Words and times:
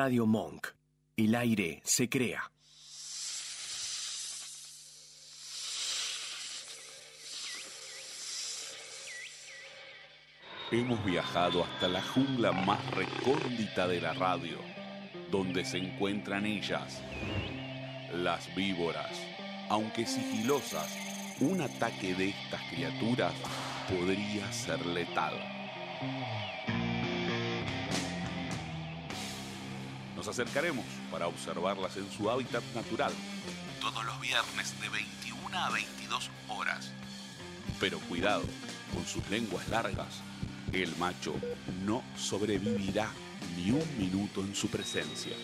Radio 0.00 0.26
Monk. 0.26 0.68
El 1.16 1.34
aire 1.34 1.80
se 1.82 2.08
crea. 2.08 2.52
Hemos 10.70 11.04
viajado 11.04 11.64
hasta 11.64 11.88
la 11.88 12.00
jungla 12.00 12.52
más 12.52 12.78
recóndita 12.92 13.88
de 13.88 14.00
la 14.00 14.12
radio, 14.12 14.58
donde 15.32 15.64
se 15.64 15.78
encuentran 15.78 16.46
ellas, 16.46 17.02
las 18.14 18.54
víboras. 18.54 19.10
Aunque 19.68 20.06
sigilosas, 20.06 20.96
un 21.40 21.60
ataque 21.60 22.14
de 22.14 22.28
estas 22.28 22.62
criaturas 22.70 23.34
podría 23.88 24.52
ser 24.52 24.86
letal. 24.86 25.34
Nos 30.18 30.26
acercaremos 30.26 30.84
para 31.12 31.28
observarlas 31.28 31.96
en 31.96 32.10
su 32.10 32.28
hábitat 32.28 32.64
natural, 32.74 33.12
todos 33.80 34.04
los 34.04 34.20
viernes 34.20 34.74
de 34.80 34.88
21 34.88 35.56
a 35.56 35.70
22 35.70 36.30
horas. 36.48 36.90
Pero 37.78 38.00
cuidado, 38.00 38.42
con 38.92 39.06
sus 39.06 39.30
lenguas 39.30 39.68
largas, 39.68 40.20
el 40.72 40.96
macho 40.96 41.36
no 41.84 42.02
sobrevivirá 42.16 43.08
ni 43.56 43.70
un 43.70 43.86
minuto 43.96 44.40
en 44.40 44.56
su 44.56 44.66
presencia. 44.66 45.36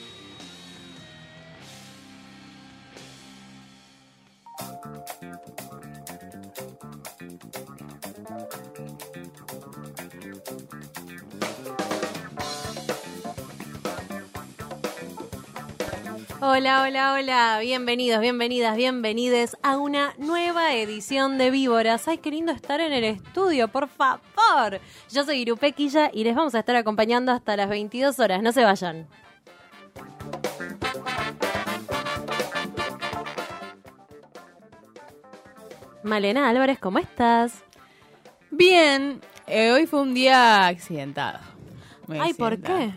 Hola, 16.56 16.82
hola, 16.82 17.14
hola. 17.14 17.58
Bienvenidos, 17.60 18.20
bienvenidas, 18.20 18.76
bienvenides 18.76 19.56
a 19.64 19.76
una 19.76 20.14
nueva 20.18 20.72
edición 20.76 21.36
de 21.36 21.50
Víboras. 21.50 22.06
Ay, 22.06 22.18
qué 22.18 22.30
lindo 22.30 22.52
estar 22.52 22.80
en 22.80 22.92
el 22.92 23.02
estudio, 23.02 23.66
por 23.66 23.88
favor. 23.88 24.80
Yo 25.10 25.24
soy 25.24 25.38
Irupequilla 25.38 26.12
y 26.14 26.22
les 26.22 26.36
vamos 26.36 26.54
a 26.54 26.60
estar 26.60 26.76
acompañando 26.76 27.32
hasta 27.32 27.56
las 27.56 27.68
22 27.68 28.20
horas. 28.20 28.40
No 28.40 28.52
se 28.52 28.62
vayan. 28.62 29.08
Malena 36.04 36.48
Álvarez, 36.48 36.78
¿cómo 36.78 37.00
estás? 37.00 37.64
Bien, 38.52 39.20
eh, 39.48 39.72
hoy 39.72 39.86
fue 39.86 40.02
un 40.02 40.14
día 40.14 40.68
accidentado. 40.68 41.40
Muy 42.06 42.20
Ay, 42.20 42.32
¿por 42.34 42.60
qué? 42.60 42.92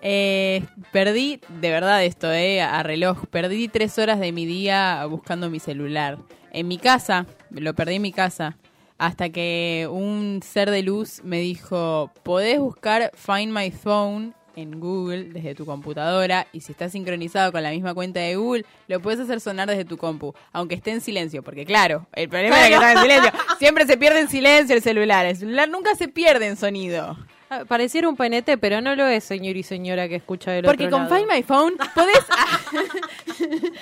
Eh, 0.00 0.64
perdí, 0.92 1.40
de 1.60 1.70
verdad 1.70 2.04
esto, 2.04 2.32
eh, 2.32 2.60
a 2.60 2.82
reloj, 2.82 3.26
perdí 3.26 3.68
tres 3.68 3.98
horas 3.98 4.20
de 4.20 4.32
mi 4.32 4.46
día 4.46 5.04
buscando 5.06 5.50
mi 5.50 5.60
celular. 5.60 6.18
En 6.52 6.68
mi 6.68 6.78
casa, 6.78 7.26
lo 7.50 7.74
perdí 7.74 7.96
en 7.96 8.02
mi 8.02 8.12
casa, 8.12 8.56
hasta 8.96 9.30
que 9.30 9.88
un 9.90 10.40
ser 10.42 10.70
de 10.70 10.82
luz 10.82 11.22
me 11.24 11.40
dijo, 11.40 12.12
podés 12.22 12.58
buscar 12.58 13.10
Find 13.14 13.52
My 13.52 13.70
Phone 13.70 14.34
en 14.56 14.80
Google 14.80 15.24
desde 15.24 15.54
tu 15.54 15.64
computadora 15.64 16.48
y 16.52 16.60
si 16.60 16.72
está 16.72 16.88
sincronizado 16.88 17.52
con 17.52 17.62
la 17.62 17.70
misma 17.70 17.94
cuenta 17.94 18.20
de 18.20 18.34
Google, 18.34 18.64
lo 18.88 19.00
puedes 19.00 19.20
hacer 19.20 19.40
sonar 19.40 19.68
desde 19.68 19.84
tu 19.84 19.96
compu, 19.96 20.34
aunque 20.52 20.74
esté 20.74 20.90
en 20.90 21.00
silencio, 21.00 21.42
porque 21.42 21.64
claro, 21.64 22.06
el 22.14 22.28
problema 22.28 22.60
es 22.60 22.68
que 22.68 22.74
está 22.74 22.92
en 22.92 22.98
silencio. 22.98 23.32
Siempre 23.58 23.86
se 23.86 23.96
pierde 23.96 24.20
en 24.20 24.28
silencio 24.28 24.74
el 24.74 24.82
celular, 24.82 25.26
el 25.26 25.36
celular 25.36 25.68
nunca 25.68 25.94
se 25.94 26.08
pierde 26.08 26.46
en 26.46 26.56
sonido. 26.56 27.16
Ah, 27.50 27.64
Pareciera 27.68 28.08
un 28.08 28.16
penete, 28.16 28.58
pero 28.58 28.80
no 28.80 28.94
lo 28.94 29.06
es, 29.06 29.24
señor 29.24 29.56
y 29.56 29.62
señora 29.62 30.08
que 30.08 30.16
escucha 30.16 30.50
del 30.52 30.64
Porque 30.64 30.86
otro 30.86 30.98
con 30.98 31.08
lado. 31.08 31.16
Find 31.16 31.30
My 31.32 31.42
Phone 31.42 31.74
podés... 31.94 32.18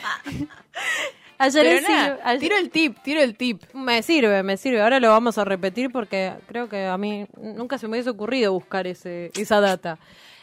Ayer 1.38 1.64
Pero 1.64 1.88
nada, 1.88 2.18
ayer- 2.24 2.40
tiro 2.40 2.56
el 2.56 2.70
tip, 2.70 2.96
tiro 3.02 3.20
el 3.20 3.36
tip. 3.36 3.62
Me 3.74 4.02
sirve, 4.02 4.42
me 4.42 4.56
sirve. 4.56 4.80
Ahora 4.80 5.00
lo 5.00 5.10
vamos 5.10 5.36
a 5.36 5.44
repetir 5.44 5.90
porque 5.92 6.32
creo 6.48 6.66
que 6.70 6.86
a 6.86 6.96
mí 6.96 7.26
nunca 7.36 7.76
se 7.76 7.86
me 7.88 7.92
hubiese 7.92 8.08
ocurrido 8.08 8.54
buscar 8.54 8.86
ese, 8.86 9.30
esa 9.36 9.60
data. 9.60 9.98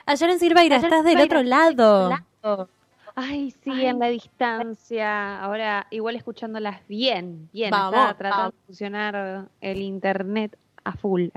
Ayer 0.06 0.30
en 0.30 0.38
Silveira, 0.40 0.76
Ayer 0.76 0.86
estás 0.94 1.03
del 1.03 1.20
otro 1.22 1.42
lado. 1.42 2.09
lado. 2.44 2.70
Ay, 3.16 3.56
sí, 3.64 3.72
en 3.86 3.97
la 3.97 4.08
distancia. 4.09 5.40
Ahora, 5.42 5.88
igual 5.90 6.16
escuchándolas 6.16 6.88
bien, 6.88 7.50
bien. 7.52 7.72
Vamos, 7.72 7.96
Está 7.96 8.14
tratando 8.16 8.38
vamos. 8.44 8.53
de 8.59 8.66
funcionar 8.68 9.46
el 9.62 9.78
internet 9.81 10.56
a 10.84 10.94
full. 10.94 11.30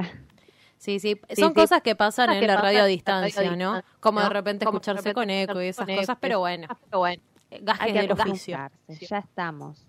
Sí, 0.78 1.00
sí. 1.00 1.20
Son 1.37 1.48
sí. 1.48 1.54
cosas 1.54 1.82
que 1.82 1.97
pasan 1.97 2.26
Cosas 2.26 2.37
en 2.37 2.41
que 2.41 2.47
la 2.47 2.54
pasan 2.54 2.66
radio 2.66 2.82
a 2.82 2.87
distancia, 2.87 3.42
radio 3.42 3.56
¿no? 3.56 3.75
distancia, 3.75 3.98
Como 4.00 4.20
de 4.20 4.28
repente 4.28 4.64
Como 4.64 4.78
de 4.78 4.82
escucharse 4.82 5.03
repente 5.09 5.14
con 5.14 5.31
eco 5.31 5.62
y 5.62 5.66
esas 5.66 5.87
con 5.87 5.94
cosas, 5.94 6.10
eco 6.10 6.19
pero 6.20 6.38
bueno, 6.41 6.69
Pero 6.88 6.98
bueno, 6.98 7.22
gajes 7.60 7.94
del 7.94 8.12
oficio. 8.12 8.59
Ya 8.88 9.19
estamos. 9.19 9.86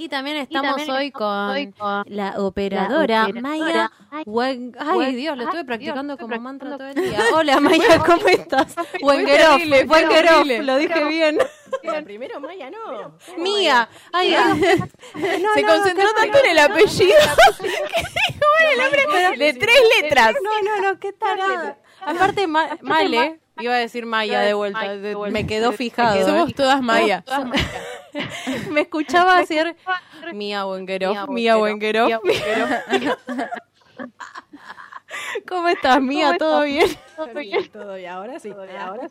Y 0.00 0.08
también 0.08 0.38
Y 0.38 0.40
estamos 0.40 0.76
también 0.76 0.90
hoy 0.92 1.06
estamos 1.08 1.46
con 1.46 1.50
hoy 1.50 1.72
con 1.72 2.04
la 2.06 2.40
operadora, 2.40 3.26
operadora 3.26 3.40
Maya 3.42 3.64
Maya 3.66 3.90
Ay, 4.10 5.14
Dios, 5.14 5.36
lo 5.36 5.42
Ay, 5.42 5.46
estuve 5.48 5.64
practicando 5.66 6.16
como 6.16 6.32
estoy 6.32 6.42
mantra 6.42 6.78
todo 6.78 6.88
el 6.88 6.94
día. 6.94 7.20
Hola, 7.34 7.60
Maya, 7.60 7.98
¿cómo 7.98 8.26
estás? 8.28 8.76
Wengeroff, 9.02 9.60
Wengeroff, 9.90 10.46
lo 10.64 10.76
dije 10.78 11.04
bien. 11.04 11.38
primero 12.06 12.40
Maya 12.40 12.70
no. 12.70 13.14
Mía. 13.36 13.90
Ay, 14.10 14.34
Se 15.54 15.64
concentró 15.64 16.06
tanto 16.14 16.38
en 16.44 16.50
el 16.50 16.58
apellido 16.60 17.18
que 17.60 17.68
dijo 17.68 18.46
"Bueno, 18.56 18.70
el 18.72 18.78
nombre 18.78 19.36
de 19.36 19.52
tres 19.52 19.78
letras. 20.00 20.34
No, 20.42 20.62
no, 20.62 20.92
no, 20.92 20.98
qué 20.98 21.12
tarada. 21.12 21.76
Aparte, 22.00 22.46
Ma- 22.46 22.78
Male, 22.80 23.38
iba 23.60 23.74
a 23.74 23.78
decir 23.78 24.06
Maya 24.06 24.40
de 24.40 24.54
vuelta, 24.54 24.96
de- 24.96 25.14
me 25.30 25.46
quedó 25.46 25.72
fijado. 25.72 26.24
Somos 26.24 26.48
¿eh? 26.48 26.54
todas 26.56 26.80
Maya. 26.80 27.22
Me 28.70 28.82
escuchaba 28.82 29.38
hacer 29.38 29.76
Mía 30.32 30.66
Wengeroff, 30.66 31.28
Mía 31.28 31.58
Wengeroff. 31.58 32.12
¿Cómo 35.48 35.68
estás, 35.68 36.00
Mía? 36.00 36.36
¿Todo 36.38 36.62
bien? 36.62 36.88
Todo 37.72 37.94
bien, 37.94 38.10
ahora 38.10 38.38
sí. 38.38 38.50
Ahora, 38.50 39.10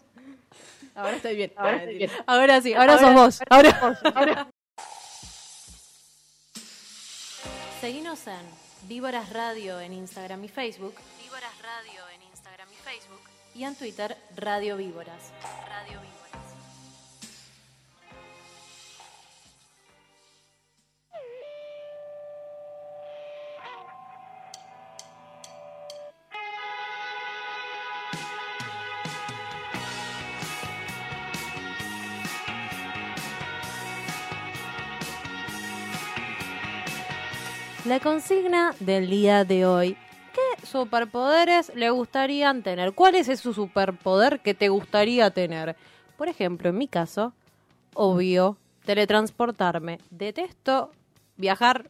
ahora 0.95 1.15
estoy 1.15 1.35
bien. 1.35 1.53
Ahora 1.55 1.77
estoy 1.77 1.97
bien. 1.97 2.11
Ahora 2.25 2.61
sí, 2.61 2.73
ahora 2.73 2.97
sos 2.97 3.13
vos. 3.13 3.39
Ahora. 3.49 4.49
Seguinos 7.81 8.27
en 8.27 8.45
Víboras 8.87 9.29
Radio 9.31 9.79
en 9.79 9.93
Instagram 9.93 10.43
y 10.43 10.49
Facebook. 10.49 10.95
Víboras 11.23 11.53
Radio 11.61 12.09
en 12.13 12.23
Instagram 12.23 12.67
y 12.71 12.75
Facebook. 12.75 13.21
Y 13.55 13.63
en 13.63 13.75
Twitter, 13.75 14.17
Radio 14.35 14.77
Víboras. 14.77 15.31
Radio 15.67 16.01
Víboras. 16.01 16.18
La 37.89 37.99
consigna 37.99 38.75
del 38.79 39.09
día 39.09 39.45
de 39.45 39.65
hoy. 39.65 39.97
¿Qué 40.31 40.63
superpoderes 40.63 41.73
le 41.73 41.89
gustarían 41.89 42.61
tener? 42.61 42.93
¿Cuál 42.93 43.15
es 43.15 43.27
ese 43.27 43.51
superpoder 43.51 44.41
que 44.41 44.53
te 44.53 44.69
gustaría 44.69 45.31
tener? 45.31 45.75
Por 46.15 46.27
ejemplo, 46.27 46.69
en 46.69 46.77
mi 46.77 46.87
caso, 46.87 47.33
obvio, 47.95 48.57
teletransportarme. 48.85 49.97
Detesto 50.11 50.91
viajar 51.35 51.89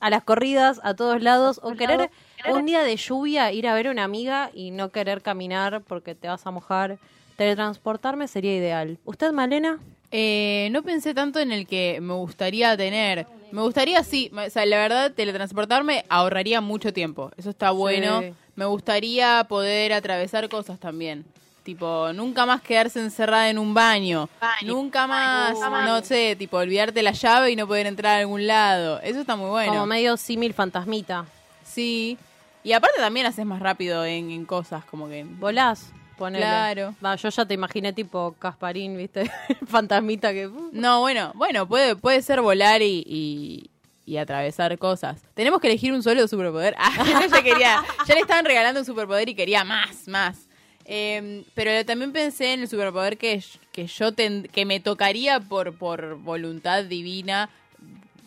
a 0.00 0.10
las 0.10 0.22
corridas, 0.22 0.82
a 0.84 0.92
todos 0.92 1.22
lados, 1.22 1.60
o 1.62 1.72
querer 1.72 2.10
un 2.52 2.66
día 2.66 2.82
de 2.82 2.96
lluvia 2.96 3.50
ir 3.50 3.68
a 3.68 3.74
ver 3.74 3.88
a 3.88 3.92
una 3.92 4.04
amiga 4.04 4.50
y 4.52 4.70
no 4.70 4.90
querer 4.90 5.22
caminar 5.22 5.80
porque 5.80 6.14
te 6.14 6.28
vas 6.28 6.46
a 6.46 6.50
mojar. 6.50 6.98
Teletransportarme 7.36 8.28
sería 8.28 8.54
ideal. 8.54 8.98
¿Usted, 9.06 9.32
Malena? 9.32 9.78
Eh, 10.10 10.68
no 10.72 10.82
pensé 10.82 11.14
tanto 11.14 11.38
en 11.38 11.52
el 11.52 11.66
que 11.66 11.98
me 12.00 12.14
gustaría 12.14 12.76
tener. 12.76 13.26
Me 13.50 13.62
gustaría, 13.62 14.02
sí, 14.04 14.30
o 14.34 14.50
sea, 14.50 14.66
la 14.66 14.78
verdad, 14.78 15.12
teletransportarme 15.12 16.04
ahorraría 16.08 16.60
mucho 16.60 16.92
tiempo. 16.92 17.30
Eso 17.36 17.50
está 17.50 17.70
bueno. 17.70 18.20
Sí. 18.20 18.34
Me 18.56 18.64
gustaría 18.64 19.44
poder 19.48 19.92
atravesar 19.92 20.48
cosas 20.48 20.78
también. 20.78 21.24
Tipo, 21.62 22.12
nunca 22.14 22.46
más 22.46 22.62
quedarse 22.62 22.98
encerrada 22.98 23.50
en 23.50 23.58
un 23.58 23.74
baño. 23.74 24.28
Nunca 24.64 25.06
más, 25.06 25.58
no 25.84 26.02
sé, 26.02 26.34
tipo, 26.36 26.56
olvidarte 26.56 27.02
la 27.02 27.12
llave 27.12 27.50
y 27.50 27.56
no 27.56 27.66
poder 27.66 27.86
entrar 27.86 28.16
a 28.16 28.18
algún 28.20 28.46
lado. 28.46 29.00
Eso 29.02 29.20
está 29.20 29.36
muy 29.36 29.50
bueno. 29.50 29.72
Como 29.72 29.86
medio 29.86 30.16
símil 30.16 30.54
fantasmita. 30.54 31.26
Sí. 31.64 32.16
Y 32.64 32.72
aparte 32.72 32.98
también 32.98 33.26
haces 33.26 33.44
más 33.44 33.60
rápido 33.60 34.04
en, 34.04 34.30
en 34.30 34.46
cosas, 34.46 34.84
como 34.86 35.08
que... 35.08 35.24
Volás, 35.24 35.92
ponele. 36.18 36.44
Claro. 36.44 36.94
Va, 37.04 37.14
yo 37.16 37.28
ya 37.30 37.46
te 37.46 37.54
imaginé 37.54 37.92
tipo 37.92 38.34
Casparín, 38.38 38.96
¿viste? 38.96 39.30
Fantasmita 39.66 40.32
que... 40.32 40.48
uh, 40.48 40.70
No, 40.72 41.00
bueno, 41.00 41.32
bueno, 41.34 41.66
puede, 41.66 41.96
puede 41.96 42.20
ser 42.22 42.40
volar 42.42 42.82
y, 42.82 43.02
y, 43.06 43.70
y 44.04 44.16
atravesar 44.18 44.76
cosas. 44.78 45.22
Tenemos 45.34 45.60
que 45.60 45.68
elegir 45.68 45.92
un 45.92 46.02
solo 46.02 46.26
superpoder. 46.28 46.74
Ah, 46.78 47.26
ya 47.30 47.42
quería, 47.42 47.82
ya 48.06 48.14
le 48.14 48.20
estaban 48.20 48.44
regalando 48.44 48.80
un 48.80 48.86
superpoder 48.86 49.28
y 49.28 49.34
quería 49.34 49.64
más, 49.64 50.08
más. 50.08 50.46
Eh, 50.90 51.44
pero 51.54 51.84
también 51.84 52.12
pensé 52.12 52.54
en 52.54 52.60
el 52.60 52.68
superpoder 52.68 53.18
que, 53.18 53.42
que 53.72 53.86
yo 53.86 54.12
ten- 54.12 54.44
que 54.50 54.64
me 54.64 54.80
tocaría 54.80 55.38
por, 55.38 55.76
por 55.76 56.16
voluntad 56.16 56.82
divina, 56.84 57.50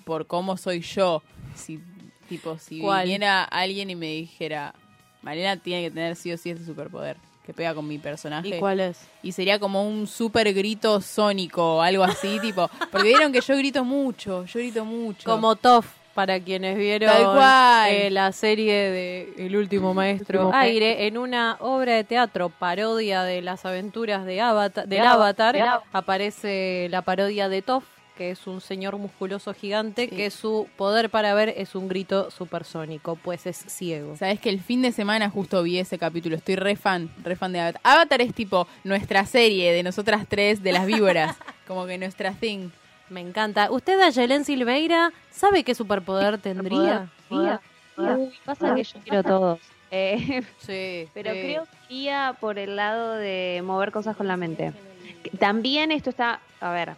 por 0.06 0.28
cómo 0.28 0.58
soy 0.58 0.82
yo. 0.82 1.24
Si, 1.56 1.80
tipo, 2.30 2.58
si 2.60 2.80
¿Cuál? 2.80 3.06
viniera 3.06 3.44
alguien 3.44 3.90
y 3.90 3.96
me 3.96 4.08
dijera, 4.12 4.76
Malena 5.24 5.58
tiene 5.58 5.82
que 5.84 5.90
tener 5.92 6.16
sí 6.16 6.32
o 6.32 6.38
sí 6.38 6.52
este 6.52 6.64
superpoder, 6.64 7.18
que 7.46 7.54
pega 7.54 7.74
con 7.74 7.88
mi 7.88 7.98
personaje. 7.98 8.50
¿Y 8.58 8.60
cuál 8.60 8.80
es? 8.80 9.00
Y 9.24 9.32
sería 9.32 9.60
como 9.60 9.88
un 9.88 10.06
super 10.08 10.54
grito 10.54 11.02
sónico 11.02 11.78
o 11.78 11.82
algo 11.82 12.04
así, 12.04 12.40
tipo. 12.42 12.70
Porque 12.92 13.08
vieron 13.10 13.32
que 13.32 13.42
yo 13.42 13.58
grito 13.58 13.84
mucho, 13.84 14.46
yo 14.46 14.60
grito 14.60 14.86
mucho. 14.86 15.30
Como 15.30 15.56
Toff, 15.56 15.88
para 16.14 16.40
quienes 16.40 16.78
vieron 16.78 17.10
Tal 17.10 17.24
cual. 17.34 17.90
eh, 17.92 18.10
la 18.12 18.32
serie 18.34 18.74
de 18.74 19.34
El 19.38 19.56
último 19.56 19.94
maestro 19.94 20.42
Último 20.48 20.58
aire, 20.62 21.08
en 21.08 21.18
una 21.18 21.56
obra 21.62 21.94
de 21.96 22.04
teatro 22.04 22.50
parodia 22.50 23.24
de 23.24 23.42
las 23.42 23.66
aventuras 23.66 24.26
de 24.26 24.42
Avatar, 24.42 24.88
del 24.88 25.00
De 25.00 25.06
Ava- 25.08 25.14
Avatar, 25.14 25.56
de 25.56 25.62
Ava- 25.62 25.84
aparece 25.94 26.88
la 26.92 27.02
parodia 27.02 27.48
de 27.50 27.62
Toff, 27.62 27.86
que 28.22 28.30
es 28.30 28.46
un 28.46 28.62
señor 28.62 28.96
musculoso 29.00 29.52
gigante, 29.52 30.08
que 30.08 30.30
su 30.30 30.68
poder 30.78 31.10
para 31.10 31.34
ver 31.34 31.56
es 31.58 31.74
un 31.74 31.88
grito 31.88 32.30
supersónico, 32.30 33.16
pues 33.16 33.48
es 33.48 33.58
ciego. 33.58 34.16
Sabes 34.16 34.40
que 34.40 34.50
el 34.50 34.60
fin 34.62 34.84
de 34.84 34.92
semana 34.92 35.28
justo 35.32 35.64
vi 35.64 35.80
ese 35.80 35.98
capítulo. 35.98 36.36
Estoy 36.36 36.56
re 36.56 36.76
fan, 36.76 37.10
re 37.24 37.36
fan 37.36 37.52
de 37.52 37.62
Avatar. 37.62 37.82
Avatar 37.84 38.22
es 38.22 38.36
tipo 38.36 38.68
nuestra 38.84 39.26
serie 39.26 39.74
de 39.74 39.82
nosotras 39.82 40.28
tres 40.30 40.62
de 40.62 40.72
las 40.72 40.86
víboras. 40.86 41.36
como 41.68 41.88
que 41.88 41.98
nuestra 41.98 42.32
thing. 42.34 42.70
Me 43.10 43.22
encanta. 43.22 43.72
¿Usted, 43.72 44.00
Ayelen 44.00 44.46
Silveira, 44.46 45.12
sabe 45.32 45.64
qué 45.64 45.74
superpoder 45.74 46.38
tendría? 46.38 47.10
Poder, 47.28 47.60
pasa 48.46 48.76
que 48.76 48.84
yo 48.84 49.00
quiero 49.04 49.24
todos. 49.24 49.60
Eh, 49.90 50.44
Sí, 50.60 51.10
pero 51.16 51.32
sí. 51.32 51.40
creo 51.42 51.64
que 51.64 51.96
iría 51.96 52.38
por 52.40 52.60
el 52.60 52.76
lado 52.76 53.14
de 53.14 53.64
mover 53.66 53.92
cosas 53.92 54.16
con 54.16 54.28
la 54.28 54.38
mente. 54.38 54.74
También 55.40 55.92
esto 55.92 56.12
está, 56.12 56.40
a 56.60 56.72
ver, 56.72 56.94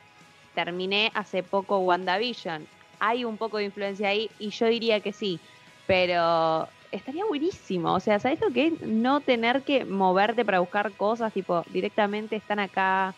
terminé 0.53 1.11
hace 1.13 1.43
poco 1.43 1.79
WandaVision. 1.79 2.67
Hay 2.99 3.25
un 3.25 3.37
poco 3.37 3.57
de 3.57 3.65
influencia 3.65 4.09
ahí 4.09 4.29
y 4.39 4.49
yo 4.49 4.67
diría 4.67 4.99
que 4.99 5.13
sí, 5.13 5.39
pero 5.87 6.67
estaría 6.91 7.25
buenísimo. 7.25 7.93
O 7.93 7.99
sea, 7.99 8.19
¿sabes 8.19 8.39
lo 8.41 8.51
que 8.51 8.67
es? 8.67 8.81
No 8.81 9.19
tener 9.21 9.63
que 9.63 9.85
moverte 9.85 10.45
para 10.45 10.59
buscar 10.59 10.91
cosas, 10.93 11.33
tipo, 11.33 11.63
directamente 11.69 12.35
están 12.35 12.59
acá. 12.59 13.13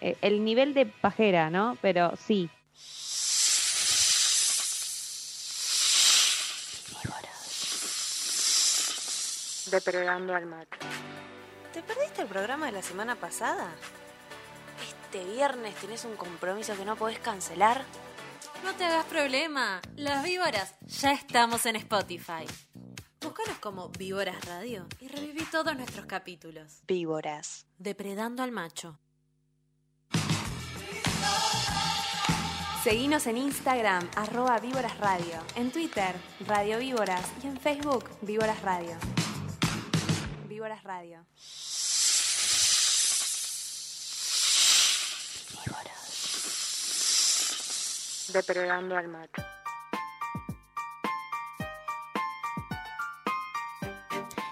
Eh, 0.00 0.16
el 0.22 0.44
nivel 0.44 0.74
de 0.74 0.86
pajera, 0.86 1.50
¿no? 1.50 1.76
Pero 1.82 2.12
sí, 2.16 2.48
Depredando 9.70 10.34
al 10.34 10.46
macho. 10.46 10.78
¿Te 11.72 11.82
perdiste 11.82 12.22
el 12.22 12.28
programa 12.28 12.66
de 12.66 12.72
la 12.72 12.82
semana 12.82 13.16
pasada? 13.16 13.68
¿Este 15.10 15.24
viernes 15.24 15.74
tenés 15.76 16.04
un 16.04 16.16
compromiso 16.16 16.76
que 16.76 16.84
no 16.84 16.94
podés 16.94 17.18
cancelar? 17.18 17.82
No 18.62 18.74
te 18.74 18.84
hagas 18.84 19.06
problema. 19.06 19.80
Las 19.96 20.22
víboras 20.22 20.74
ya 20.82 21.12
estamos 21.12 21.64
en 21.64 21.76
Spotify. 21.76 22.44
Búscanos 23.18 23.58
como 23.58 23.88
Víboras 23.88 24.44
Radio 24.44 24.86
y 25.00 25.08
reviví 25.08 25.44
todos 25.50 25.74
nuestros 25.78 26.04
capítulos. 26.04 26.82
Víboras. 26.86 27.64
Depredando 27.78 28.42
al 28.42 28.52
macho. 28.52 29.00
Seguinos 32.84 33.26
en 33.26 33.38
Instagram, 33.38 34.10
arroba 34.14 34.58
Víboras 34.58 34.98
Radio, 34.98 35.42
en 35.56 35.70
Twitter, 35.70 36.14
Radio 36.46 36.80
Víboras 36.80 37.24
y 37.42 37.46
en 37.46 37.58
Facebook, 37.58 38.04
Víboras 38.20 38.60
Radio. 38.60 38.98
Víboras 40.46 40.84
Radio. 40.84 41.24
Depredando 48.32 48.96
al 48.96 49.08
macho. 49.08 49.42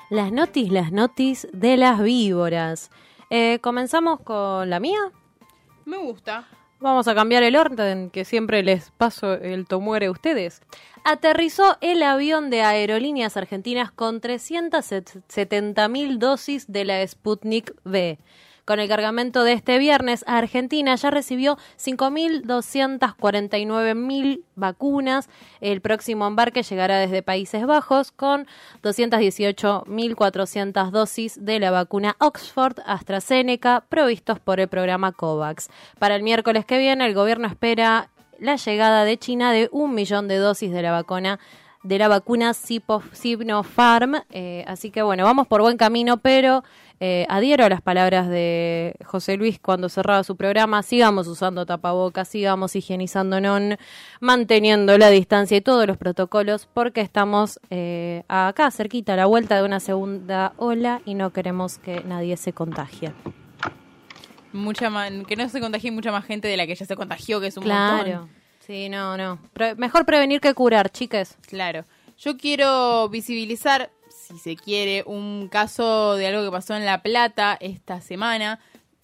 Las 0.09 0.31
notis, 0.33 0.71
las 0.71 0.93
notis 0.93 1.49
de 1.53 1.77
las 1.77 2.01
víboras. 2.01 2.91
Eh, 3.29 3.59
Comenzamos 3.61 4.21
con 4.21 4.71
la 4.71 4.79
mía. 4.81 5.01
Me 5.85 5.97
gusta. 5.99 6.47
Vamos 6.79 7.09
a 7.09 7.15
cambiar 7.15 7.43
el 7.43 7.57
orden, 7.57 8.11
que 8.11 8.25
siempre 8.25 8.63
les 8.63 8.91
paso 8.91 9.33
el 9.33 9.67
tomuere 9.67 10.07
a 10.07 10.11
ustedes. 10.11 10.61
Aterrizó 11.05 11.79
el 11.81 12.03
avión 12.03 12.51
de 12.51 12.63
Aerolíneas 12.63 13.37
Argentinas 13.37 13.91
con 13.91 14.21
370.000 14.21 16.19
dosis 16.19 16.71
de 16.71 16.85
la 16.85 17.07
Sputnik 17.07 17.75
V. 17.85 18.19
Con 18.67 18.81
el 18.81 18.89
cargamento 18.89 19.45
de 19.45 19.53
este 19.53 19.79
viernes, 19.79 20.25
Argentina 20.27 20.97
ya 20.97 21.11
recibió 21.11 21.57
5.249.000 21.79 24.43
vacunas. 24.57 25.29
El 25.61 25.81
próximo 25.81 26.27
embarque 26.27 26.65
llegará 26.65 26.99
desde 26.99 27.23
Países 27.23 27.65
Bajos 27.65 28.11
con 28.11 28.49
218.400 28.83 30.91
dosis 30.91 31.39
de 31.41 31.61
la 31.61 31.71
vacuna 31.71 32.17
Oxford 32.19 32.81
AstraZeneca 32.85 33.85
provistos 33.89 34.41
por 34.41 34.59
el 34.59 34.67
programa 34.67 35.13
COVAX. 35.13 35.69
Para 36.01 36.17
el 36.17 36.25
miércoles 36.25 36.65
que 36.65 36.79
viene, 36.79 37.07
el 37.07 37.15
gobierno 37.15 37.47
espera 37.47 38.11
la 38.41 38.57
llegada 38.57 39.05
de 39.05 39.17
China 39.17 39.53
de 39.53 39.69
un 39.71 39.95
millón 39.95 40.27
de 40.27 40.39
dosis 40.39 40.73
de 40.73 40.83
la 40.83 40.91
vacuna 40.91 41.39
de 41.87 41.99
la 41.99 42.09
vacuna 42.09 42.53
Sinopharm. 42.55 44.17
Eh, 44.31 44.65
así 44.67 44.91
que 44.91 45.03
bueno, 45.03 45.25
vamos 45.25 45.47
por 45.47 45.61
buen 45.63 45.77
camino, 45.77 46.17
pero 46.19 46.65
eh, 47.01 47.27
adhiero 47.29 47.65
a 47.65 47.69
las 47.69 47.83
palabras 47.83 48.29
de 48.29 48.95
José 49.05 49.37
Luis 49.37 49.59
cuando 49.61 49.89
cerraba 49.89 50.25
su 50.25 50.37
programa. 50.37 50.83
Sigamos 50.83 51.27
usando 51.29 51.67
tapabocas, 51.67 52.29
sigamos 52.29 52.75
higienizándonos, 52.75 53.79
manteniendo 54.21 54.97
la 54.99 55.11
distancia 55.11 55.57
y 55.57 55.61
todos 55.61 55.87
los 55.87 55.97
protocolos, 55.97 56.69
porque 56.73 57.01
estamos 57.03 57.61
eh, 57.71 58.23
acá 58.29 58.71
cerquita 58.71 59.13
a 59.15 59.17
la 59.17 59.27
vuelta 59.27 59.57
de 59.57 59.63
una 59.65 59.81
segunda 59.81 60.53
ola 60.57 61.01
y 61.05 61.15
no 61.15 61.31
queremos 61.33 61.79
que 61.79 62.03
nadie 62.05 62.37
se 62.37 62.53
contagie. 62.53 63.13
Mucha 64.53 64.89
ma- 64.91 65.09
que 65.27 65.37
no 65.37 65.49
se 65.49 65.61
contagie 65.61 65.91
mucha 65.91 66.11
más 66.13 66.25
gente 66.25 66.49
de 66.49 66.57
la 66.57 66.67
que 66.67 66.75
ya 66.75 66.87
se 66.87 66.97
contagió, 66.97 67.41
que 67.41 67.49
es 67.49 67.57
un 67.59 67.65
Claro. 67.65 67.97
montón. 68.21 68.46
Sí, 68.67 68.89
no, 68.89 69.17
no. 69.17 69.39
Pre- 69.53 69.75
mejor 69.77 70.05
prevenir 70.05 70.41
que 70.41 70.55
curar, 70.55 70.91
chiques. 70.91 71.37
Claro. 71.47 71.85
Yo 72.19 72.37
quiero 72.37 73.09
visibilizar, 73.09 73.91
si 74.09 74.39
se 74.39 74.57
quiere, 74.57 75.05
un 75.07 75.49
caso 75.49 76.15
de 76.17 76.27
algo 76.27 76.43
que 76.45 76.51
pasó 76.51 76.75
en 76.75 76.85
La 76.85 77.03
Plata 77.03 77.57
esta 77.61 78.01
semana, 78.01 78.59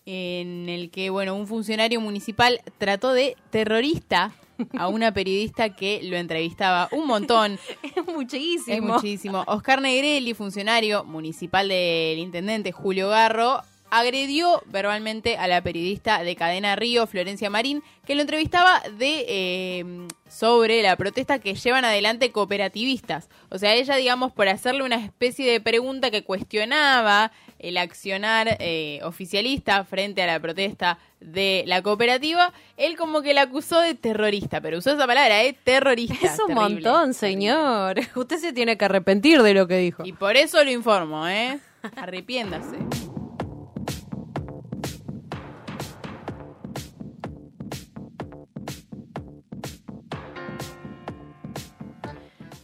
en 0.07 0.69
el 0.69 0.91
que, 0.91 1.11
bueno, 1.11 1.35
un 1.37 1.47
funcionario 1.47 2.01
municipal 2.01 2.61
trató 2.79 3.13
de 3.13 3.37
terrorista 3.51 4.33
a 4.77 4.89
una 4.89 5.13
periodista 5.15 5.77
que 5.77 6.01
lo 6.03 6.17
entrevistaba 6.17 6.89
un 6.91 7.07
montón. 7.07 7.59
Es 7.95 8.05
muchísimo. 8.07 8.75
Es 8.77 8.83
muchísimo. 8.83 9.45
Oscar 9.47 9.81
Negrelli, 9.81 10.35
funcionario 10.35 11.05
municipal 11.05 11.69
del 11.69 12.19
intendente 12.19 12.73
Julio 12.73 13.09
Garro, 13.11 13.61
agredió 13.93 14.63
verbalmente 14.69 15.37
a 15.37 15.47
la 15.47 15.61
periodista 15.61 16.25
de 16.25 16.35
Cadena 16.35 16.77
Río, 16.77 17.07
Florencia 17.07 17.51
Marín, 17.51 17.83
que 18.07 18.15
lo 18.15 18.23
entrevistaba 18.23 18.81
de 18.97 19.27
eh, 19.29 19.85
sobre 20.31 20.81
la 20.81 20.97
protesta 20.97 21.39
que 21.41 21.55
llevan 21.55 21.85
adelante 21.85 22.33
cooperativistas. 22.33 23.29
O 23.51 23.59
sea, 23.59 23.75
ella, 23.75 23.95
digamos, 23.97 24.33
por 24.33 24.49
hacerle 24.49 24.83
una 24.85 24.97
especie 24.97 25.53
de 25.53 25.61
pregunta 25.61 26.11
que 26.11 26.25
cuestionaba 26.25 27.33
el 27.59 27.77
accionar 27.77 28.57
eh, 28.61 29.01
oficialista 29.05 29.85
frente 29.85 30.23
a 30.23 30.27
la 30.27 30.41
protesta 30.41 30.99
de 31.21 31.63
la 31.67 31.83
cooperativa, 31.83 32.51
él 32.79 32.97
como 32.97 33.21
que 33.21 33.35
la 33.35 33.43
acusó 33.43 33.79
de 33.83 33.95
terrorista, 33.95 34.63
pero 34.63 34.79
usó 34.79 34.93
esa 34.93 35.07
palabra, 35.07 35.45
¿eh? 35.45 35.55
Terrorista. 35.65 36.15
Es 36.15 36.41
un 36.41 36.47
Terrible, 36.55 36.55
montón, 36.55 37.13
terrible. 37.13 37.15
señor. 37.15 38.01
Usted 38.17 38.39
se 38.39 38.55
tiene 38.55 38.79
que 38.79 38.87
arrepentir 38.87 39.43
de 39.43 39.53
lo 39.53 39.69
que 39.69 39.77
dijo. 39.77 40.03
Y 40.07 40.15
por 40.15 40.39
eso 40.39 40.65
lo 40.65 40.71
informo, 40.71 41.29
¿eh? 41.29 41.59
Arrepiéndase. 41.95 42.79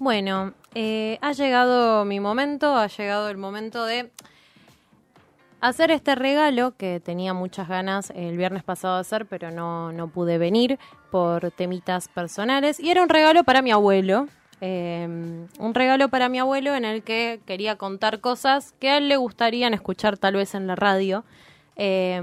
Bueno, 0.00 0.52
eh, 0.75 1.19
ha 1.23 1.33
llegado 1.33 2.05
mi 2.05 2.21
momento, 2.21 2.76
ha 2.76 2.87
llegado 2.87 3.28
el 3.31 3.37
momento 3.37 3.85
de 3.85 4.11
hacer 5.61 5.90
este 5.90 6.14
regalo 6.14 6.76
que 6.76 7.00
tenía 7.00 7.35
muchas 7.35 7.69
ganas 7.69 8.11
el 8.14 8.37
viernes 8.37 8.62
pasado 8.62 8.95
de 8.95 9.00
hacer, 9.00 9.26
pero 9.26 9.50
no, 9.50 9.90
no 9.93 10.07
pude 10.09 10.38
venir 10.38 10.78
por 11.11 11.50
temitas 11.50 12.07
personales. 12.07 12.78
Y 12.78 12.90
era 12.90 13.02
un 13.02 13.09
regalo 13.09 13.43
para 13.43 13.61
mi 13.61 13.73
abuelo. 13.73 14.28
eh, 14.61 15.07
un 15.59 15.75
regalo 15.75 16.09
para 16.09 16.28
mi 16.28 16.38
abuelo 16.38 16.75
en 16.75 16.85
el 16.85 17.02
que 17.02 17.40
quería 17.47 17.76
contar 17.76 18.21
cosas 18.21 18.75
que 18.81 18.90
a 18.90 18.99
él 18.99 19.09
le 19.09 19.17
gustarían 19.17 19.75
escuchar 19.75 20.17
tal 20.19 20.35
vez 20.35 20.55
en 20.55 20.67
la 20.67 20.75
radio 20.75 21.25
eh, 21.76 22.21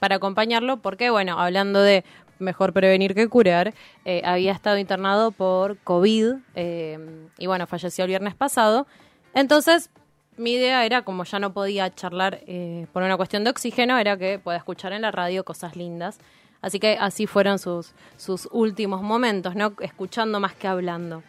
para 0.00 0.16
acompañarlo, 0.16 0.78
porque 0.78 1.10
bueno, 1.10 1.38
hablando 1.40 1.80
de 1.80 2.04
mejor 2.38 2.72
prevenir 2.72 3.14
que 3.14 3.28
curar, 3.28 3.74
eh, 4.04 4.22
había 4.24 4.52
estado 4.52 4.78
internado 4.78 5.30
por 5.30 5.78
COVID 5.78 6.34
eh, 6.54 6.98
y 7.38 7.46
bueno, 7.46 7.66
falleció 7.66 8.04
el 8.04 8.08
viernes 8.08 8.34
pasado. 8.34 8.86
Entonces 9.34 9.90
mi 10.36 10.52
idea 10.52 10.84
era, 10.84 11.02
como 11.02 11.24
ya 11.24 11.38
no 11.38 11.52
podía 11.52 11.94
charlar 11.94 12.40
eh, 12.46 12.86
por 12.92 13.02
una 13.02 13.16
cuestión 13.16 13.44
de 13.44 13.50
oxígeno, 13.50 13.98
era 13.98 14.16
que 14.16 14.38
pueda 14.38 14.58
escuchar 14.58 14.92
en 14.92 15.02
la 15.02 15.10
radio 15.10 15.44
cosas 15.44 15.76
lindas. 15.76 16.18
Así 16.60 16.80
que 16.80 16.96
así 16.98 17.26
fueron 17.26 17.58
sus, 17.58 17.92
sus 18.16 18.48
últimos 18.50 19.02
momentos, 19.02 19.54
¿no? 19.54 19.74
Escuchando 19.80 20.40
más 20.40 20.54
que 20.54 20.66
hablando. 20.66 21.22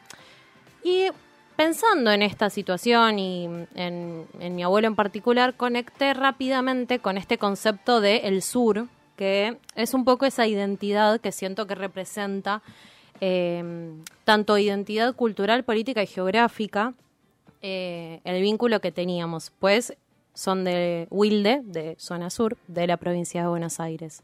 Y 0.82 1.08
pensando 1.58 2.12
en 2.12 2.22
esta 2.22 2.50
situación 2.50 3.20
y 3.20 3.46
en, 3.76 4.28
en 4.40 4.56
mi 4.56 4.64
abuelo 4.64 4.88
en 4.88 4.96
particular, 4.96 5.56
conecté 5.56 6.14
rápidamente 6.14 7.00
con 7.00 7.18
este 7.18 7.38
concepto 7.38 8.00
de 8.00 8.18
el 8.20 8.42
sur, 8.42 8.88
que 9.16 9.58
es 9.76 9.94
un 9.94 10.06
poco 10.06 10.26
esa 10.26 10.48
identidad 10.48 11.20
que 11.20 11.32
siento 11.32 11.68
que 11.68 11.76
representa 11.76 12.62
eh, 13.22 13.94
tanto 14.24 14.58
identidad 14.58 15.16
cultural, 15.16 15.64
política 15.64 16.04
y 16.04 16.08
geográfica, 16.08 16.94
eh, 17.62 18.20
el 18.24 18.42
vínculo 18.42 18.80
que 18.82 18.92
teníamos, 18.92 19.52
pues 19.60 19.96
son 20.34 20.66
de 20.66 21.08
Wilde, 21.10 21.62
de 21.64 21.96
zona 21.98 22.30
sur, 22.30 22.58
de 22.68 22.88
la 22.88 22.98
provincia 22.98 23.42
de 23.42 23.48
Buenos 23.48 23.80
Aires. 23.80 24.22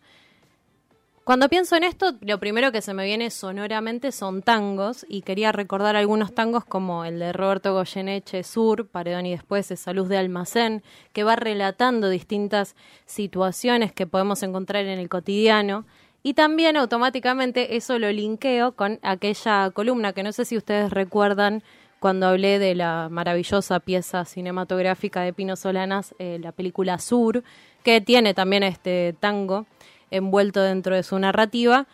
Cuando 1.24 1.50
pienso 1.50 1.76
en 1.76 1.84
esto, 1.84 2.16
lo 2.22 2.40
primero 2.40 2.72
que 2.72 2.82
se 2.82 2.96
me 2.96 3.06
viene 3.06 3.30
sonoramente 3.30 4.12
son 4.12 4.42
tangos 4.42 5.06
y 5.08 5.22
quería 5.22 5.52
recordar 5.52 5.96
algunos 5.96 6.34
tangos 6.34 6.66
como 6.66 7.06
el 7.06 7.20
de 7.20 7.32
Roberto 7.32 7.74
Goyeneche 7.74 8.44
Sur, 8.44 8.88
Paredón 8.88 9.28
y 9.28 9.32
después 9.32 9.70
esa 9.70 9.94
Luz 9.94 10.10
de 10.10 10.18
Almacén, 10.18 10.82
que 11.14 11.24
va 11.24 11.36
relatando 11.36 12.10
distintas 12.10 12.76
situaciones 13.06 13.92
que 13.94 14.08
podemos 14.08 14.42
encontrar 14.42 14.86
en 14.86 14.98
el 14.98 15.10
cotidiano. 15.10 15.86
Y 16.24 16.34
también 16.34 16.76
automáticamente 16.76 17.76
eso 17.76 18.00
lo 18.00 18.12
linkeo 18.12 18.72
con 18.72 18.98
aquella 19.04 19.70
columna 19.70 20.14
que 20.14 20.24
no 20.24 20.32
sé 20.32 20.46
si 20.46 20.58
ustedes 20.58 20.92
recuerdan 20.92 21.62
cuando 22.00 22.26
hablé 22.26 22.58
de 22.58 22.74
la 22.74 23.10
maravillosa 23.12 23.80
pieza 23.80 24.26
cinematográfica 24.26 25.22
de 25.22 25.34
Pino 25.34 25.56
Solanas, 25.56 26.16
eh, 26.18 26.40
la 26.42 26.52
película 26.52 26.98
Sur, 26.98 27.44
que 27.84 28.02
tiene 28.02 28.34
también 28.34 28.64
este 28.64 29.16
tango 29.20 29.68
envuelto 30.12 30.62
dentro 30.62 30.96
de 30.96 31.04
su 31.04 31.18
narrativa, 31.18 31.88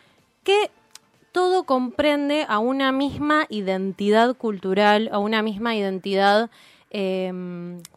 que 0.44 0.70
todo 1.32 1.64
comprende 1.64 2.46
a 2.48 2.58
una 2.58 2.92
misma 2.92 3.46
identidad 3.48 4.36
cultural, 4.36 5.08
a 5.12 5.18
una 5.18 5.42
misma 5.42 5.76
identidad 5.76 6.50
eh, 6.90 7.32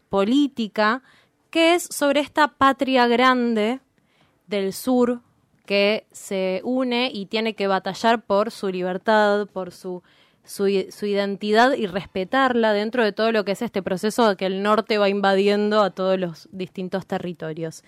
política, 0.10 1.02
que 1.50 1.76
es 1.76 1.88
sobre 1.90 2.20
esta 2.20 2.48
patria 2.50 3.08
grande 3.08 3.80
del 4.48 4.74
sur 4.74 5.22
que 5.66 6.06
se 6.12 6.62
une 6.64 7.10
y 7.14 7.28
tiene 7.28 7.54
que 7.54 7.68
batallar 7.68 8.22
por 8.22 8.52
su 8.52 8.68
libertad, 8.70 9.48
por 9.48 9.72
su, 9.72 10.04
su, 10.44 10.66
su, 10.90 11.06
identidad 11.06 11.74
y 11.74 11.88
respetarla 11.88 12.74
dentro 12.74 13.04
de 13.04 13.14
todo 13.14 13.32
lo 13.32 13.46
que 13.46 13.54
es 13.54 13.62
este 13.62 13.82
proceso 13.82 14.28
de 14.28 14.36
que 14.36 14.48
el 14.48 14.64
norte 14.64 14.98
va 14.98 15.08
invadiendo 15.08 15.82
a 15.82 15.92
todos 15.92 16.20
los 16.20 16.50
distintos 16.52 17.06
territorios. 17.06 17.84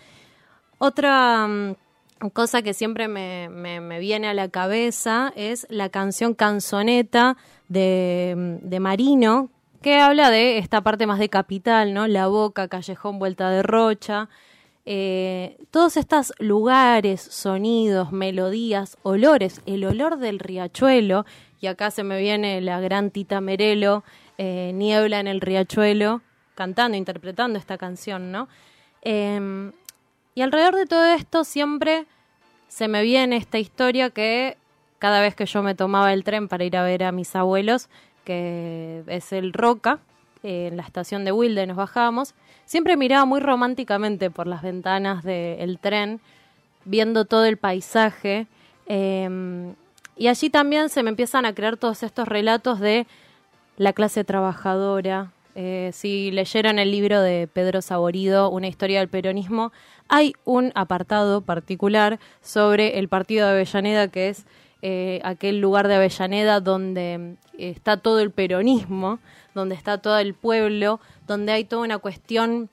Otra 0.78 1.46
um, 1.46 1.76
cosa 2.30 2.62
que 2.62 2.74
siempre 2.74 3.08
me, 3.08 3.50
me, 3.50 3.82
me, 3.82 4.00
viene 4.00 4.28
a 4.28 4.34
la 4.34 4.50
cabeza 4.50 5.34
es 5.36 5.66
la 5.70 5.90
canción 5.90 6.34
Canzoneta 6.34 7.38
de, 7.70 8.60
de, 8.62 8.80
Marino, 8.80 9.50
que 9.82 10.00
habla 10.00 10.30
de 10.30 10.58
esta 10.58 10.82
parte 10.82 11.08
más 11.08 11.20
de 11.20 11.30
capital, 11.30 11.94
¿no? 11.94 12.08
La 12.08 12.28
Boca, 12.28 12.68
Callejón, 12.68 13.20
Vuelta 13.20 13.50
de 13.50 13.64
Rocha. 13.64 14.30
Eh, 14.86 15.58
todos 15.72 15.98
estos 15.98 16.34
lugares, 16.40 17.22
sonidos, 17.22 18.12
melodías, 18.12 18.98
olores, 19.04 19.62
el 19.66 19.86
olor 19.86 20.18
del 20.18 20.40
riachuelo, 20.40 21.26
y 21.62 21.68
acá 21.68 21.92
se 21.92 22.04
me 22.04 22.20
viene 22.20 22.60
la 22.62 22.82
gran 22.82 23.12
Tita 23.12 23.40
Merelo, 23.40 24.04
eh, 24.38 24.72
Niebla 24.74 25.20
en 25.20 25.28
el 25.28 25.40
riachuelo, 25.40 26.22
cantando, 26.56 26.98
interpretando 26.98 27.58
esta 27.58 27.78
canción, 27.78 28.32
¿no? 28.32 28.50
Eh, 29.02 29.72
y 30.36 30.42
alrededor 30.42 30.76
de 30.76 30.86
todo 30.86 31.06
esto 31.06 31.44
siempre 31.44 32.06
se 32.68 32.88
me 32.88 33.04
viene 33.04 33.38
esta 33.38 33.60
historia 33.60 34.10
que 34.10 34.58
cada 35.00 35.20
vez 35.20 35.36
que 35.36 35.46
yo 35.46 35.62
me 35.64 35.76
tomaba 35.76 36.14
el 36.14 36.24
tren 36.24 36.48
para 36.48 36.64
ir 36.64 36.78
a 36.78 36.84
ver 36.84 37.04
a 37.04 37.12
mis 37.12 37.36
abuelos, 37.36 37.90
que 38.24 39.04
es 39.08 39.34
el 39.34 39.52
Roca, 39.52 40.00
eh, 40.44 40.68
en 40.68 40.78
la 40.78 40.84
estación 40.84 41.26
de 41.26 41.34
Wilde 41.34 41.68
nos 41.68 41.76
bajábamos, 41.76 42.36
siempre 42.66 42.96
miraba 42.96 43.26
muy 43.26 43.42
románticamente 43.42 44.32
por 44.32 44.48
las 44.48 44.62
ventanas 44.62 45.24
del 45.24 45.78
tren, 45.80 46.22
viendo 46.86 47.26
todo 47.26 47.44
el 47.46 47.58
paisaje. 47.58 48.48
Eh, 48.88 49.74
y 50.16 50.28
allí 50.28 50.50
también 50.50 50.88
se 50.88 51.04
me 51.04 51.10
empiezan 51.10 51.46
a 51.46 51.54
crear 51.54 51.76
todos 51.76 52.02
estos 52.02 52.28
relatos 52.28 52.80
de 52.80 53.06
la 53.76 53.92
clase 53.92 54.24
trabajadora. 54.24 55.33
Eh, 55.56 55.92
si 55.94 56.32
leyeron 56.32 56.80
el 56.80 56.92
libro 56.92 57.22
de 57.22 57.48
Pedro 57.48 57.82
Saborido, 57.82 58.50
Una 58.50 58.68
historia 58.68 59.00
del 59.00 59.10
peronismo, 59.10 59.72
hay 60.08 60.34
un 60.46 60.72
apartado 60.76 61.42
particular 61.42 62.20
sobre 62.42 63.00
el 63.00 63.08
partido 63.08 63.48
de 63.48 63.54
Avellaneda, 63.54 64.08
que 64.08 64.30
es 64.30 64.46
eh, 64.82 65.22
aquel 65.24 65.60
lugar 65.60 65.88
de 65.88 65.96
Avellaneda 65.96 66.60
donde 66.60 67.38
está 67.58 67.98
todo 67.98 68.20
el 68.20 68.32
peronismo, 68.32 69.20
donde 69.54 69.76
está 69.76 70.00
todo 70.00 70.18
el 70.18 70.34
pueblo, 70.34 71.00
donde 71.28 71.52
hay 71.52 71.66
toda 71.66 71.84
una 71.84 72.00
cuestión 72.00 72.70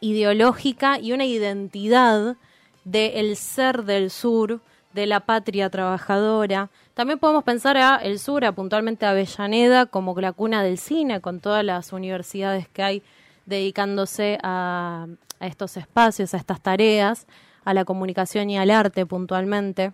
ideológica 0.00 0.98
y 0.98 1.12
una 1.12 1.24
identidad 1.24 2.36
del 2.84 3.36
ser 3.36 3.84
del 3.84 4.10
sur, 4.10 4.60
de 4.92 5.06
la 5.06 5.20
patria 5.20 5.70
trabajadora. 5.70 6.70
También 6.98 7.20
podemos 7.20 7.44
pensar 7.44 7.76
a 7.76 7.94
el 8.02 8.18
sur, 8.18 8.42
puntualmente 8.56 9.06
a 9.06 9.10
Avellaneda, 9.10 9.86
como 9.86 10.20
la 10.20 10.32
cuna 10.32 10.64
del 10.64 10.78
cine, 10.78 11.20
con 11.20 11.38
todas 11.38 11.64
las 11.64 11.92
universidades 11.92 12.66
que 12.66 12.82
hay 12.82 13.02
dedicándose 13.46 14.36
a, 14.42 15.06
estos 15.38 15.76
espacios, 15.76 16.34
a 16.34 16.38
estas 16.38 16.60
tareas, 16.60 17.28
a 17.64 17.72
la 17.72 17.84
comunicación 17.84 18.50
y 18.50 18.58
al 18.58 18.72
arte 18.72 19.06
puntualmente. 19.06 19.92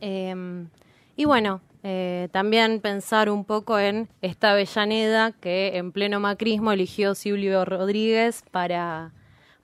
Eh, 0.00 0.34
y 1.14 1.24
bueno, 1.26 1.60
eh, 1.84 2.28
también 2.32 2.80
pensar 2.80 3.30
un 3.30 3.44
poco 3.44 3.78
en 3.78 4.08
esta 4.20 4.50
Avellaneda 4.50 5.30
que 5.30 5.76
en 5.76 5.92
pleno 5.92 6.18
macrismo 6.18 6.72
eligió 6.72 7.14
Silvio 7.14 7.64
Rodríguez 7.64 8.42
para, 8.50 9.12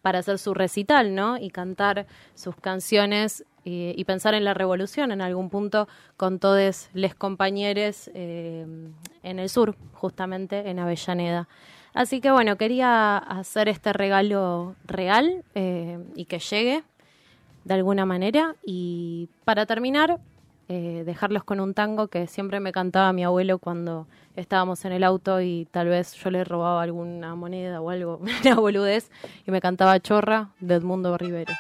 para 0.01 0.21
hacer 0.21 0.39
su 0.39 0.55
recital, 0.55 1.17
¿no? 1.17 1.39
Y 1.39 1.51
cantar 1.51 2.07
sus 2.37 2.55
canciones 2.55 3.45
y, 3.65 3.95
y 3.97 4.05
pensar 4.05 4.35
en 4.35 4.45
la 4.45 4.55
revolución 4.55 5.13
en 5.13 5.21
algún 5.21 5.51
punto 5.51 5.89
con 6.17 6.39
todos 6.39 6.89
les 6.95 7.15
compañeros 7.15 8.11
eh, 8.15 8.67
en 9.23 9.39
el 9.39 9.49
sur, 9.49 9.77
justamente 9.93 10.69
en 10.69 10.79
Avellaneda. 10.79 11.49
Así 11.95 12.21
que 12.21 12.31
bueno, 12.31 12.57
quería 12.57 13.19
hacer 13.19 13.69
este 13.69 13.93
regalo 13.93 14.75
real 14.87 15.45
eh, 15.55 15.99
y 16.15 16.25
que 16.25 16.39
llegue 16.39 16.83
de 17.65 17.75
alguna 17.75 18.07
manera. 18.07 18.57
Y 18.65 19.29
para 19.45 19.67
terminar, 19.67 20.19
eh, 20.69 21.03
dejarlos 21.05 21.45
con 21.45 21.61
un 21.61 21.75
tango 21.75 22.09
que 22.09 22.27
siempre 22.27 22.61
me 22.61 22.73
cantaba 22.73 23.13
mi 23.13 23.25
abuelo 23.25 23.59
cuando 23.59 24.07
estábamos 24.37 24.85
en 24.87 24.93
el 24.93 25.05
auto 25.05 25.43
y 25.43 25.69
tal 25.71 25.89
vez 25.89 26.15
yo 26.15 26.31
le 26.31 26.45
robaba 26.45 26.83
alguna 26.83 27.35
moneda 27.35 27.81
o 27.83 27.91
algo, 27.91 28.21
una 28.45 28.55
boludez, 28.55 29.11
y 29.47 29.51
me 29.51 29.61
cantaba 29.61 30.01
Chorra 30.01 30.49
de 30.61 30.77
Edmundo 30.77 31.19
Rivero. 31.19 31.53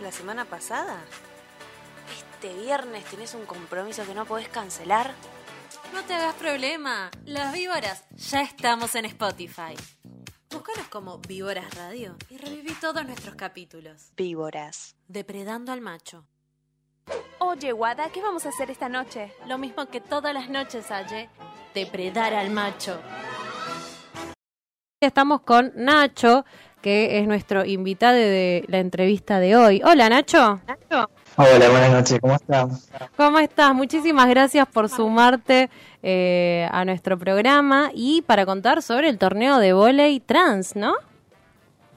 De 0.00 0.06
la 0.06 0.12
semana 0.12 0.46
pasada? 0.46 0.98
¿Este 2.16 2.54
viernes 2.54 3.04
tenés 3.04 3.34
un 3.34 3.44
compromiso 3.44 4.04
que 4.06 4.14
no 4.14 4.24
podés 4.24 4.48
cancelar? 4.48 5.12
No 5.92 6.02
te 6.04 6.14
hagas 6.14 6.34
problema. 6.36 7.10
Las 7.26 7.52
víboras 7.52 8.04
ya 8.16 8.40
estamos 8.40 8.94
en 8.94 9.04
Spotify. 9.04 9.74
Búscanos 10.50 10.88
como 10.88 11.18
Víboras 11.18 11.74
Radio 11.74 12.16
y 12.30 12.38
reviví 12.38 12.72
todos 12.80 13.04
nuestros 13.04 13.34
capítulos. 13.34 14.12
Víboras. 14.16 14.96
Depredando 15.06 15.70
al 15.70 15.82
macho. 15.82 16.26
Oye, 17.38 17.72
Wada, 17.72 18.10
¿qué 18.10 18.22
vamos 18.22 18.46
a 18.46 18.48
hacer 18.48 18.70
esta 18.70 18.88
noche? 18.88 19.34
Lo 19.46 19.58
mismo 19.58 19.86
que 19.86 20.00
todas 20.00 20.32
las 20.32 20.48
noches, 20.48 20.90
Aye. 20.90 21.28
Depredar 21.74 22.32
al 22.32 22.50
macho. 22.50 22.98
Estamos 25.02 25.40
con 25.40 25.72
Nacho, 25.76 26.44
que 26.82 27.18
es 27.18 27.26
nuestro 27.26 27.64
invitado 27.64 28.18
de 28.18 28.66
la 28.68 28.80
entrevista 28.80 29.40
de 29.40 29.56
hoy. 29.56 29.80
Hola, 29.82 30.10
Nacho. 30.10 30.60
Nacho. 30.68 31.08
Hola, 31.36 31.70
buenas 31.70 31.90
noches, 31.90 32.20
¿cómo 32.20 32.34
estás? 32.34 32.90
¿Cómo 33.16 33.38
estás? 33.38 33.74
Muchísimas 33.74 34.28
gracias 34.28 34.68
por 34.68 34.90
sumarte 34.90 35.70
eh, 36.02 36.68
a 36.70 36.84
nuestro 36.84 37.18
programa 37.18 37.90
y 37.94 38.20
para 38.20 38.44
contar 38.44 38.82
sobre 38.82 39.08
el 39.08 39.16
torneo 39.16 39.56
de 39.56 39.72
volei 39.72 40.20
trans, 40.20 40.76
¿no? 40.76 40.92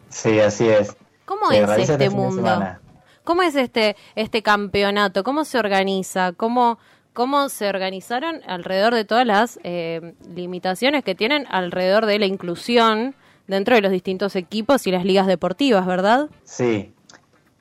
Sí, 0.08 0.40
así 0.40 0.70
es. 0.70 0.96
¿Cómo 1.26 1.50
se 1.50 1.62
es 1.62 1.90
este 1.90 2.10
mundo? 2.10 2.78
¿Cómo 3.26 3.44
es 3.44 3.56
este 3.56 3.98
este 4.16 4.42
campeonato? 4.42 5.26
¿Cómo 5.26 5.44
se 5.44 5.60
organiza? 5.60 6.32
¿Cómo 6.32 6.80
cómo 7.14 7.50
se 7.50 7.70
organizaron 7.70 8.42
alrededor 8.48 8.94
de 8.94 9.06
todas 9.06 9.26
las 9.26 9.60
eh, 9.64 10.14
limitaciones 10.36 11.04
que 11.04 11.16
tienen 11.16 11.46
alrededor 11.50 12.06
de 12.06 12.20
la 12.20 12.26
inclusión 12.26 13.16
dentro 13.48 13.76
de 13.76 13.82
los 13.82 13.92
distintos 13.92 14.36
equipos 14.36 14.88
y 14.88 14.92
las 14.92 15.06
ligas 15.06 15.28
deportivas, 15.28 15.86
¿verdad? 15.86 16.30
Sí, 16.44 16.94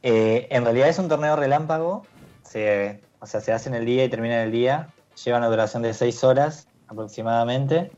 Eh, 0.04 0.48
en 0.50 0.64
realidad 0.64 0.88
es 0.88 0.98
un 0.98 1.08
torneo 1.08 1.36
relámpago, 1.36 2.04
se, 2.42 3.00
o 3.20 3.26
sea, 3.26 3.40
se 3.40 3.52
hace 3.52 3.68
en 3.68 3.76
el 3.76 3.84
día 3.84 4.04
y 4.04 4.08
termina 4.08 4.40
en 4.40 4.46
el 4.46 4.50
día, 4.50 4.88
lleva 5.24 5.38
una 5.38 5.46
duración 5.46 5.82
de 5.82 5.94
seis 5.94 6.24
horas 6.24 6.66
aproximadamente. 6.88 7.92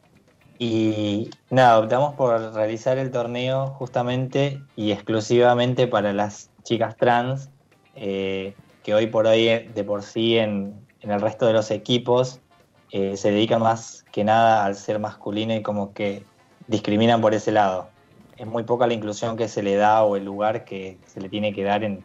Y 0.58 1.30
nada, 1.50 1.78
optamos 1.78 2.14
por 2.14 2.52
realizar 2.52 2.98
el 2.98 3.10
torneo 3.10 3.68
justamente 3.78 4.60
y 4.76 4.92
exclusivamente 4.92 5.86
para 5.86 6.12
las 6.12 6.50
chicas 6.62 6.94
trans, 6.96 7.48
eh, 7.96 8.54
que 8.82 8.94
hoy 8.94 9.06
por 9.06 9.26
hoy 9.26 9.48
eh, 9.48 9.70
de 9.74 9.82
por 9.82 10.02
sí 10.02 10.36
en, 10.36 10.74
en 11.04 11.10
el 11.10 11.20
resto 11.20 11.46
de 11.46 11.52
los 11.52 11.70
equipos 11.70 12.40
eh, 12.90 13.16
se 13.16 13.30
dedican 13.30 13.60
más 13.60 14.04
que 14.10 14.24
nada 14.24 14.64
al 14.64 14.74
ser 14.74 14.98
masculino 14.98 15.54
y 15.54 15.62
como 15.62 15.92
que 15.92 16.24
discriminan 16.66 17.20
por 17.20 17.34
ese 17.34 17.52
lado. 17.52 17.88
Es 18.36 18.46
muy 18.46 18.62
poca 18.64 18.86
la 18.86 18.94
inclusión 18.94 19.36
que 19.36 19.48
se 19.48 19.62
le 19.62 19.76
da 19.76 20.02
o 20.02 20.16
el 20.16 20.24
lugar 20.24 20.64
que 20.64 20.98
se 21.06 21.20
le 21.20 21.28
tiene 21.28 21.52
que 21.52 21.62
dar 21.62 21.84
en, 21.84 22.02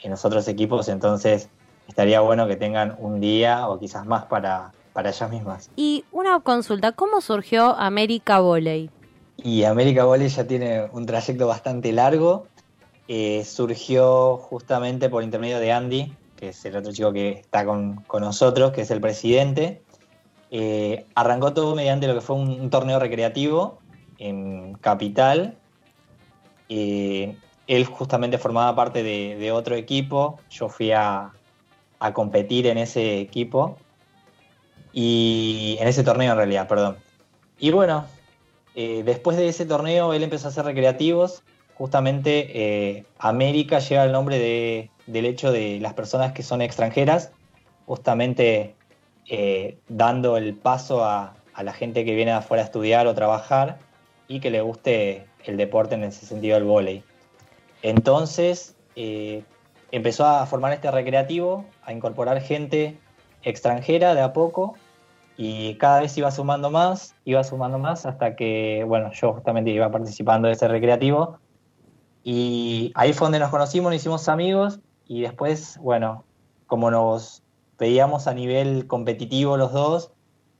en 0.00 0.10
los 0.10 0.24
otros 0.24 0.48
equipos, 0.48 0.88
entonces 0.88 1.50
estaría 1.86 2.20
bueno 2.20 2.48
que 2.48 2.56
tengan 2.56 2.96
un 2.98 3.20
día 3.20 3.68
o 3.68 3.78
quizás 3.78 4.06
más 4.06 4.24
para, 4.24 4.72
para 4.94 5.10
ellas 5.10 5.30
mismas. 5.30 5.70
Y 5.76 6.04
una 6.10 6.40
consulta, 6.40 6.92
¿cómo 6.92 7.20
surgió 7.20 7.76
América 7.76 8.40
Volley? 8.40 8.90
Y 9.36 9.64
América 9.64 10.04
Volley 10.04 10.28
ya 10.28 10.46
tiene 10.46 10.88
un 10.92 11.06
trayecto 11.06 11.46
bastante 11.46 11.92
largo. 11.92 12.46
Eh, 13.08 13.44
surgió 13.44 14.36
justamente 14.36 15.08
por 15.08 15.24
intermedio 15.24 15.58
de 15.58 15.72
Andy, 15.72 16.12
que 16.40 16.48
es 16.48 16.64
el 16.64 16.74
otro 16.76 16.92
chico 16.92 17.12
que 17.12 17.30
está 17.30 17.64
con, 17.64 17.96
con 18.06 18.22
nosotros, 18.22 18.72
que 18.72 18.80
es 18.80 18.90
el 18.90 19.00
presidente. 19.00 19.82
Eh, 20.50 21.06
arrancó 21.14 21.52
todo 21.52 21.76
mediante 21.76 22.08
lo 22.08 22.14
que 22.14 22.20
fue 22.22 22.36
un, 22.36 22.70
torneo 22.70 22.98
recreativo 22.98 23.78
en 24.18 24.74
Capital. 24.74 25.58
Eh, 26.68 27.36
él 27.66 27.84
justamente 27.84 28.38
formaba 28.38 28.74
parte 28.74 29.02
de, 29.02 29.36
de, 29.36 29.52
otro 29.52 29.76
equipo. 29.76 30.40
Yo 30.50 30.68
fui 30.68 30.90
a, 30.92 31.32
a 32.00 32.12
competir 32.12 32.66
en 32.66 32.78
ese 32.78 33.20
equipo 33.20 33.76
y 34.92 35.76
en 35.78 35.86
ese 35.86 36.02
torneo 36.02 36.32
en 36.32 36.38
realidad, 36.38 36.66
perdón. 36.66 36.96
Y 37.58 37.70
bueno, 37.70 38.06
eh, 38.74 39.02
después 39.04 39.36
de 39.36 39.48
ese 39.48 39.66
torneo 39.66 40.12
él 40.14 40.22
empezó 40.22 40.48
a 40.48 40.50
hacer 40.50 40.64
recreativos. 40.64 41.42
Justamente 41.80 42.50
eh, 42.52 43.06
América 43.18 43.78
lleva 43.78 44.04
el 44.04 44.12
nombre 44.12 44.38
de, 44.38 44.90
del 45.06 45.24
hecho 45.24 45.50
de 45.50 45.80
las 45.80 45.94
personas 45.94 46.32
que 46.32 46.42
son 46.42 46.60
extranjeras, 46.60 47.32
justamente 47.86 48.74
eh, 49.30 49.78
dando 49.88 50.36
el 50.36 50.52
paso 50.52 51.02
a, 51.02 51.32
la 51.58 51.72
gente 51.72 52.04
que 52.04 52.14
viene 52.14 52.32
afuera 52.32 52.62
a 52.62 52.66
estudiar 52.66 53.06
o 53.06 53.14
trabajar 53.14 53.78
y 54.28 54.40
que 54.40 54.50
le 54.50 54.60
guste 54.60 55.24
el 55.46 55.56
deporte 55.56 55.94
en 55.94 56.04
ese 56.04 56.26
sentido 56.26 56.56
del 56.56 56.64
vóley. 56.64 57.02
Entonces 57.80 58.76
eh, 58.94 59.42
empezó 59.90 60.26
a 60.26 60.44
formar 60.44 60.74
este 60.74 60.90
recreativo, 60.90 61.64
a 61.82 61.94
incorporar 61.94 62.42
gente 62.42 62.98
extranjera 63.42 64.14
de 64.14 64.20
a 64.20 64.34
poco 64.34 64.74
y 65.38 65.76
cada 65.76 66.02
vez 66.02 66.14
iba 66.18 66.30
sumando 66.30 66.70
más, 66.70 67.14
iba 67.24 67.42
sumando 67.42 67.78
más 67.78 68.04
hasta 68.04 68.36
que, 68.36 68.84
bueno, 68.86 69.12
yo 69.14 69.32
justamente 69.32 69.70
iba 69.70 69.90
participando 69.90 70.48
de 70.48 70.52
ese 70.52 70.68
recreativo 70.68 71.38
y 72.22 72.92
ahí 72.94 73.12
fue 73.12 73.26
donde 73.26 73.38
nos 73.38 73.50
conocimos, 73.50 73.90
nos 73.90 74.00
hicimos 74.00 74.28
amigos 74.28 74.80
y 75.06 75.22
después, 75.22 75.78
bueno, 75.78 76.24
como 76.66 76.90
nos 76.90 77.42
veíamos 77.78 78.26
a 78.26 78.34
nivel 78.34 78.86
competitivo 78.86 79.56
los 79.56 79.72
dos, 79.72 80.12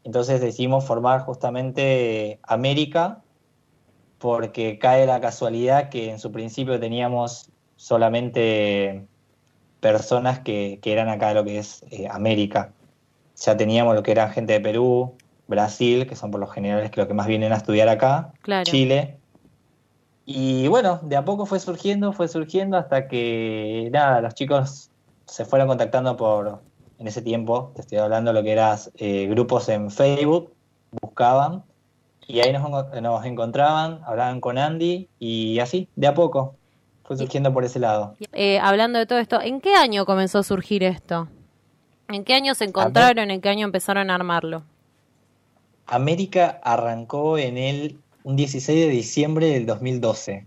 entonces 0.04 0.40
decidimos 0.40 0.84
formar 0.84 1.20
justamente 1.20 2.40
América 2.42 3.22
porque 4.18 4.78
cae 4.78 5.06
la 5.06 5.20
casualidad 5.20 5.88
que 5.88 6.10
en 6.10 6.18
su 6.18 6.32
principio 6.32 6.80
teníamos 6.80 7.50
solamente 7.76 9.06
personas 9.80 10.40
que, 10.40 10.78
que 10.82 10.92
eran 10.92 11.08
acá 11.08 11.28
de 11.28 11.34
lo 11.34 11.44
que 11.44 11.58
es 11.58 11.84
eh, 11.90 12.08
América 12.10 12.72
ya 13.40 13.56
teníamos 13.56 13.94
lo 13.94 14.02
que 14.02 14.12
eran 14.12 14.30
gente 14.30 14.52
de 14.52 14.60
Perú, 14.60 15.16
Brasil, 15.48 16.06
que 16.06 16.14
son 16.14 16.30
por 16.30 16.40
lo 16.40 16.46
general 16.46 16.90
que 16.90 17.00
lo 17.00 17.08
que 17.08 17.14
más 17.14 17.26
vienen 17.26 17.52
a 17.52 17.56
estudiar 17.56 17.88
acá, 17.88 18.32
claro. 18.42 18.64
Chile. 18.64 19.16
Y 20.32 20.68
bueno, 20.68 21.00
de 21.02 21.16
a 21.16 21.24
poco 21.24 21.44
fue 21.44 21.58
surgiendo, 21.58 22.12
fue 22.12 22.28
surgiendo 22.28 22.76
hasta 22.76 23.08
que 23.08 23.90
nada, 23.92 24.20
los 24.20 24.32
chicos 24.32 24.88
se 25.26 25.44
fueron 25.44 25.66
contactando 25.66 26.16
por, 26.16 26.60
en 27.00 27.08
ese 27.08 27.20
tiempo, 27.20 27.72
te 27.74 27.80
estoy 27.80 27.98
hablando 27.98 28.32
lo 28.32 28.40
que 28.44 28.52
eran 28.52 28.78
eh, 28.98 29.26
grupos 29.26 29.68
en 29.68 29.90
Facebook, 29.90 30.54
buscaban 31.00 31.64
y 32.28 32.38
ahí 32.38 32.52
nos, 32.52 32.70
nos, 33.02 33.24
encontraban, 33.24 34.02
hablaban 34.06 34.40
con 34.40 34.56
Andy 34.56 35.08
y 35.18 35.58
así, 35.58 35.88
de 35.96 36.06
a 36.06 36.14
poco, 36.14 36.54
fue 37.02 37.16
surgiendo 37.16 37.52
por 37.52 37.64
ese 37.64 37.80
lado. 37.80 38.14
Eh, 38.32 38.60
hablando 38.60 39.00
de 39.00 39.06
todo 39.06 39.18
esto, 39.18 39.40
¿en 39.40 39.60
qué 39.60 39.74
año 39.74 40.06
comenzó 40.06 40.38
a 40.38 40.42
surgir 40.44 40.84
esto? 40.84 41.26
¿En 42.08 42.22
qué 42.22 42.34
año 42.34 42.54
se 42.54 42.66
encontraron? 42.66 43.32
¿En 43.32 43.40
qué 43.40 43.48
año 43.48 43.64
empezaron 43.64 44.10
a 44.10 44.14
armarlo? 44.14 44.62
América 45.86 46.60
arrancó 46.62 47.36
en 47.36 47.58
el 47.58 47.98
un 48.24 48.36
16 48.36 48.86
de 48.86 48.90
diciembre 48.90 49.46
del 49.46 49.66
2012. 49.66 50.46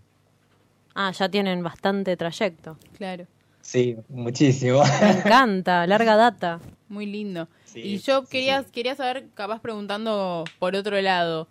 Ah, 0.95 1.11
ya 1.11 1.29
tienen 1.29 1.63
bastante 1.63 2.15
trayecto. 2.17 2.77
Claro. 2.97 3.25
Sí, 3.61 3.95
muchísimo. 4.09 4.83
Me 5.01 5.11
encanta, 5.19 5.87
larga 5.87 6.15
data. 6.15 6.59
Muy 6.89 7.05
lindo. 7.05 7.47
Sí, 7.65 7.79
y 7.79 7.97
yo 7.99 8.25
quería, 8.25 8.63
sí. 8.63 8.69
quería 8.71 8.95
saber, 8.95 9.27
capaz 9.33 9.61
preguntando 9.61 10.43
por 10.59 10.75
otro 10.75 11.01
lado, 11.01 11.47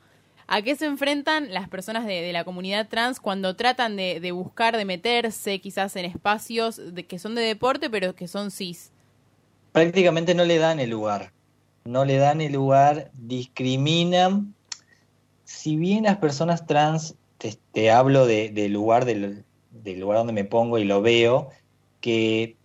¿a 0.46 0.62
qué 0.62 0.76
se 0.76 0.86
enfrentan 0.86 1.52
las 1.52 1.68
personas 1.68 2.06
de, 2.06 2.20
de 2.20 2.32
la 2.32 2.44
comunidad 2.44 2.88
trans 2.88 3.18
cuando 3.18 3.56
tratan 3.56 3.96
de, 3.96 4.20
de, 4.20 4.30
buscar, 4.30 4.76
de 4.76 4.84
meterse 4.84 5.58
quizás 5.60 5.96
en 5.96 6.04
espacios 6.04 6.94
de, 6.94 7.04
que 7.04 7.18
son 7.18 7.34
de 7.34 7.42
deporte 7.42 7.90
pero 7.90 8.14
que 8.14 8.28
son 8.28 8.50
cis? 8.50 8.92
prácticamente 9.72 10.34
no 10.34 10.44
le 10.44 10.58
dan 10.58 10.78
el 10.80 10.90
lugar. 10.90 11.32
No 11.84 12.04
le 12.04 12.18
dan 12.18 12.40
el 12.40 12.52
lugar, 12.52 13.10
discriminan. 13.14 14.54
Si 15.52 15.76
bien 15.76 16.04
las 16.04 16.16
personas 16.16 16.66
trans, 16.66 17.16
te, 17.72 17.90
hablo 17.90 18.26
del 18.26 18.54
de 18.54 18.68
lugar, 18.68 19.04
del, 19.04 19.44
lugar 19.98 20.18
donde 20.18 20.32
me 20.32 20.44
pongo 20.44 20.78
y 20.78 20.84
lo 20.84 21.02
veo, 21.02 21.50
que 22.00 22.56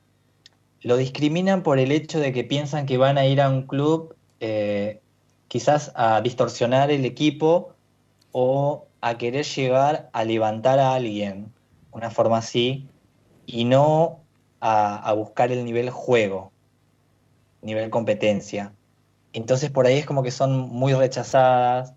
lo 0.81 0.97
discriminan 0.97 1.63
por 1.63 1.79
el 1.79 1.91
hecho 1.91 2.19
de 2.19 2.31
que 2.31 2.43
piensan 2.43 2.85
que 2.85 2.97
van 2.97 3.17
a 3.17 3.25
ir 3.25 3.41
a 3.41 3.49
un 3.49 3.63
club 3.63 4.15
eh, 4.39 5.01
quizás 5.47 5.91
a 5.95 6.21
distorsionar 6.21 6.91
el 6.91 7.05
equipo 7.05 7.73
o 8.31 8.85
a 9.01 9.17
querer 9.17 9.45
llegar 9.45 10.09
a 10.13 10.23
levantar 10.23 10.79
a 10.79 10.95
alguien, 10.95 11.51
una 11.91 12.09
forma 12.09 12.37
así, 12.37 12.87
y 13.45 13.65
no 13.65 14.21
a 14.59 15.13
buscar 15.13 15.51
el 15.51 15.63
nivel 15.63 15.89
juego 15.91 16.51
nivel 17.61 17.89
competencia. 17.89 18.73
Entonces 19.33 19.69
por 19.69 19.85
ahí 19.85 19.97
es 19.97 20.05
como 20.05 20.23
que 20.23 20.31
son 20.31 20.69
muy 20.69 20.93
rechazadas, 20.93 21.93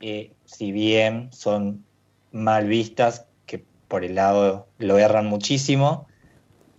si 0.00 0.72
bien 0.72 1.30
son 1.32 1.84
mal 2.32 2.66
vistas, 2.66 3.26
que 3.46 3.64
por 3.88 4.04
el 4.04 4.14
lado 4.14 4.66
lo 4.78 4.98
erran 4.98 5.26
muchísimo. 5.26 6.06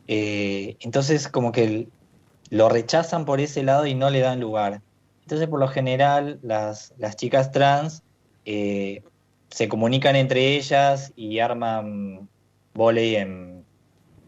Eh, 0.07 0.77
entonces 0.79 1.27
como 1.27 1.51
que 1.51 1.87
lo 2.49 2.69
rechazan 2.69 3.25
por 3.25 3.39
ese 3.39 3.63
lado 3.63 3.85
y 3.85 3.95
no 3.95 4.09
le 4.09 4.19
dan 4.19 4.39
lugar. 4.39 4.81
Entonces 5.21 5.47
por 5.47 5.59
lo 5.59 5.67
general 5.67 6.39
las, 6.41 6.93
las 6.97 7.15
chicas 7.15 7.51
trans 7.51 8.03
eh, 8.45 9.03
se 9.49 9.69
comunican 9.69 10.15
entre 10.15 10.55
ellas 10.57 11.13
y 11.15 11.39
arman 11.39 12.27
volei 12.73 13.15
en, 13.15 13.63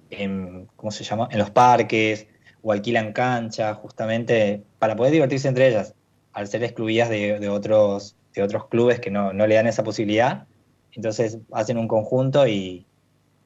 en, 0.09 0.67
¿cómo 0.75 0.91
se 0.91 1.03
llama? 1.03 1.27
En 1.31 1.39
los 1.39 1.49
parques, 1.49 2.27
o 2.61 2.71
alquilan 2.71 3.13
canchas 3.13 3.77
justamente 3.77 4.63
para 4.79 4.95
poder 4.95 5.11
divertirse 5.11 5.47
entre 5.47 5.67
ellas, 5.67 5.93
al 6.31 6.47
ser 6.47 6.63
excluidas 6.63 7.09
de, 7.09 7.39
de 7.39 7.49
otros, 7.49 8.15
de 8.33 8.43
otros 8.43 8.67
clubes 8.67 8.99
que 8.99 9.11
no, 9.11 9.33
no, 9.33 9.47
le 9.47 9.55
dan 9.55 9.67
esa 9.67 9.83
posibilidad. 9.83 10.45
Entonces 10.93 11.37
hacen 11.51 11.77
un 11.77 11.87
conjunto 11.87 12.47
y 12.47 12.85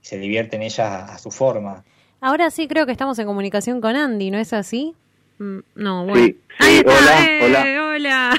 se 0.01 0.17
divierten 0.17 0.61
ellas 0.61 0.79
a, 0.79 1.13
a, 1.13 1.17
su 1.17 1.31
forma. 1.31 1.83
Ahora 2.19 2.49
sí 2.51 2.67
creo 2.67 2.85
que 2.85 2.91
estamos 2.91 3.19
en 3.19 3.25
comunicación 3.25 3.81
con 3.81 3.95
Andy, 3.95 4.31
¿no 4.31 4.37
es 4.37 4.53
así? 4.53 4.95
Mm, 5.39 5.59
no, 5.75 6.05
bueno. 6.05 6.25
Sí, 6.25 6.37
sí 6.59 6.83
hola, 6.85 7.25
eh, 7.25 7.45
hola. 7.45 7.87
Hola. 7.97 8.37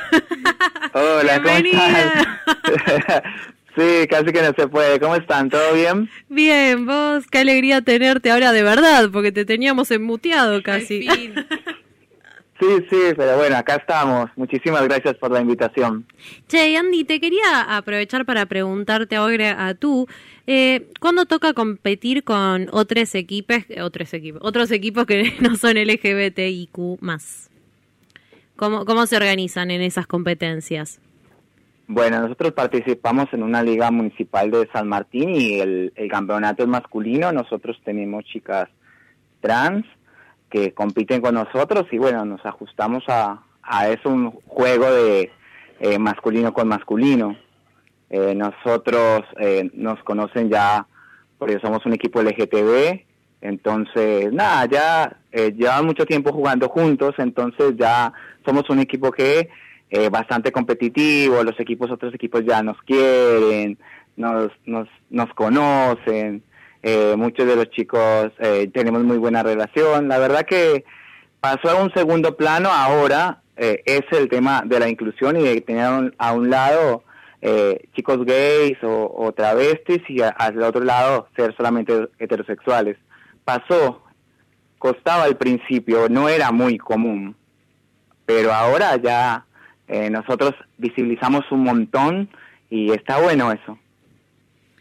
Hola, 0.95 1.43
¿cómo 1.43 1.57
estás? 1.57 3.23
Sí, 3.79 4.09
casi 4.09 4.33
que 4.33 4.43
no 4.43 4.53
se 4.57 4.67
puede. 4.67 4.99
¿Cómo 4.99 5.15
están? 5.15 5.49
¿Todo 5.51 5.75
bien? 5.75 6.11
Bien, 6.29 6.85
vos, 6.85 7.25
qué 7.31 7.39
alegría 7.39 7.81
tenerte 7.81 8.33
ahora 8.33 8.51
de 8.51 8.65
verdad, 8.65 9.09
porque 9.13 9.31
te 9.31 9.45
teníamos 9.45 9.93
enmuteado 9.93 10.61
casi. 10.65 11.07
Sí, 12.59 12.67
sí, 12.91 12.97
pero 13.17 13.37
bueno, 13.37 13.57
acá 13.57 13.77
estamos. 13.77 14.31
Muchísimas 14.35 14.83
gracias 14.83 15.17
por 15.17 15.31
la 15.31 15.41
invitación. 15.41 16.05
Che, 16.49 16.77
Andy, 16.77 17.05
te 17.05 17.21
quería 17.21 17.77
aprovechar 17.77 18.27
para 18.27 18.47
preguntarte 18.47 19.15
ahora 19.15 19.67
a 19.67 19.75
tú, 19.75 20.09
eh, 20.49 20.89
¿cuándo 20.99 21.27
toca 21.27 21.53
competir 21.53 22.25
con 22.25 22.69
otros 22.73 23.15
equipos, 23.15 23.59
otros 23.81 24.13
equipos, 24.13 24.41
otros 24.45 24.73
equipos 24.73 25.07
que 25.07 25.35
no 25.41 25.55
son 25.55 25.77
LGBTIQ 25.77 27.01
más? 27.01 27.49
¿Cómo, 28.57 28.85
¿Cómo 28.85 29.07
se 29.07 29.17
organizan 29.17 29.71
en 29.71 29.83
esas 29.83 30.09
competencias? 30.09 31.01
Bueno, 31.87 32.21
nosotros 32.21 32.53
participamos 32.55 33.33
en 33.33 33.45
una 33.45 33.63
liga 33.63 33.93
municipal 33.93 34.51
de 34.51 34.69
San 34.73 34.89
Martín 34.89 35.31
y 35.31 35.61
el, 35.61 35.93
el 35.95 36.11
campeonato 36.11 36.65
es 36.65 36.69
masculino. 36.69 37.31
Nosotros 37.31 37.81
tenemos 37.85 38.25
chicas 38.25 38.69
trans 39.41 39.87
que 40.51 40.73
compiten 40.73 41.21
con 41.21 41.35
nosotros 41.35 41.87
y 41.93 41.99
bueno, 41.99 42.25
nos 42.25 42.45
ajustamos 42.45 43.05
a, 43.09 43.43
a 43.63 43.89
eso, 43.89 44.09
un 44.09 44.31
juego 44.47 44.91
de 44.91 45.31
eh, 45.81 45.99
masculino 45.99 46.53
con 46.53 46.69
masculino. 46.69 47.37
Eh, 48.11 48.35
nosotros 48.35 49.25
eh, 49.39 49.71
nos 49.75 50.03
conocen 50.03 50.49
ya, 50.49 50.87
porque 51.39 51.59
somos 51.61 51.85
un 51.85 51.93
equipo 51.93 52.23
LGTB, 52.23 53.09
entonces, 53.41 54.33
nada, 54.33 54.67
ya 54.67 55.17
eh, 55.31 55.53
llevan 55.57 55.87
mucho 55.87 56.05
tiempo 56.05 56.33
jugando 56.33 56.69
juntos, 56.69 57.15
entonces 57.19 57.75
ya 57.77 58.13
somos 58.45 58.69
un 58.71 58.81
equipo 58.81 59.13
que 59.13 59.49
eh, 59.91 60.09
bastante 60.09 60.51
competitivo, 60.51 61.43
los 61.45 61.59
equipos, 61.61 61.91
otros 61.91 62.15
equipos 62.15 62.45
ya 62.45 62.63
nos 62.63 62.77
quieren, 62.83 63.79
nos, 64.17 64.51
nos, 64.67 64.89
nos 65.11 65.33
conocen, 65.35 66.43
eh, 66.83 67.15
muchos 67.17 67.47
de 67.47 67.57
los 67.57 67.71
chicos 67.71 68.33
eh, 68.39 68.71
tenemos 68.73 69.03
muy 69.05 69.19
buena 69.19 69.43
relación. 69.43 70.09
La 70.09 70.19
verdad 70.19 70.47
que 70.47 70.85
pasó 71.41 71.71
a 71.71 71.83
un 71.83 71.93
segundo 71.93 72.37
plano 72.37 72.71
ahora 72.71 73.43
eh, 73.61 73.83
es 73.87 74.03
el 74.13 74.29
tema 74.29 74.63
de 74.65 74.79
la 74.79 74.89
inclusión 74.89 75.37
y 75.37 75.43
de 75.43 75.61
tener 75.61 76.15
a 76.17 76.33
un, 76.33 76.49
lado 76.49 77.03
eh, 77.43 77.89
chicos 77.93 78.25
gays 78.25 78.79
o, 78.83 79.33
travestis 79.37 80.01
y 80.09 80.21
al 80.23 80.63
otro 80.63 80.85
lado 80.85 81.29
ser 81.35 81.57
solamente 81.57 82.09
heterosexuales. 82.21 82.97
Pasó, 83.45 84.05
costaba 84.79 85.25
al 85.25 85.37
principio, 85.37 86.09
no 86.09 86.29
era 86.29 86.53
muy 86.53 86.79
común, 86.79 87.35
pero 88.27 88.53
ahora 88.53 88.95
ya 88.97 89.45
eh, 89.89 90.09
nosotros 90.09 90.55
visibilizamos 90.77 91.51
un 91.51 91.65
montón 91.65 92.29
y 92.71 92.93
está 92.93 93.19
bueno 93.21 93.51
eso. 93.51 93.77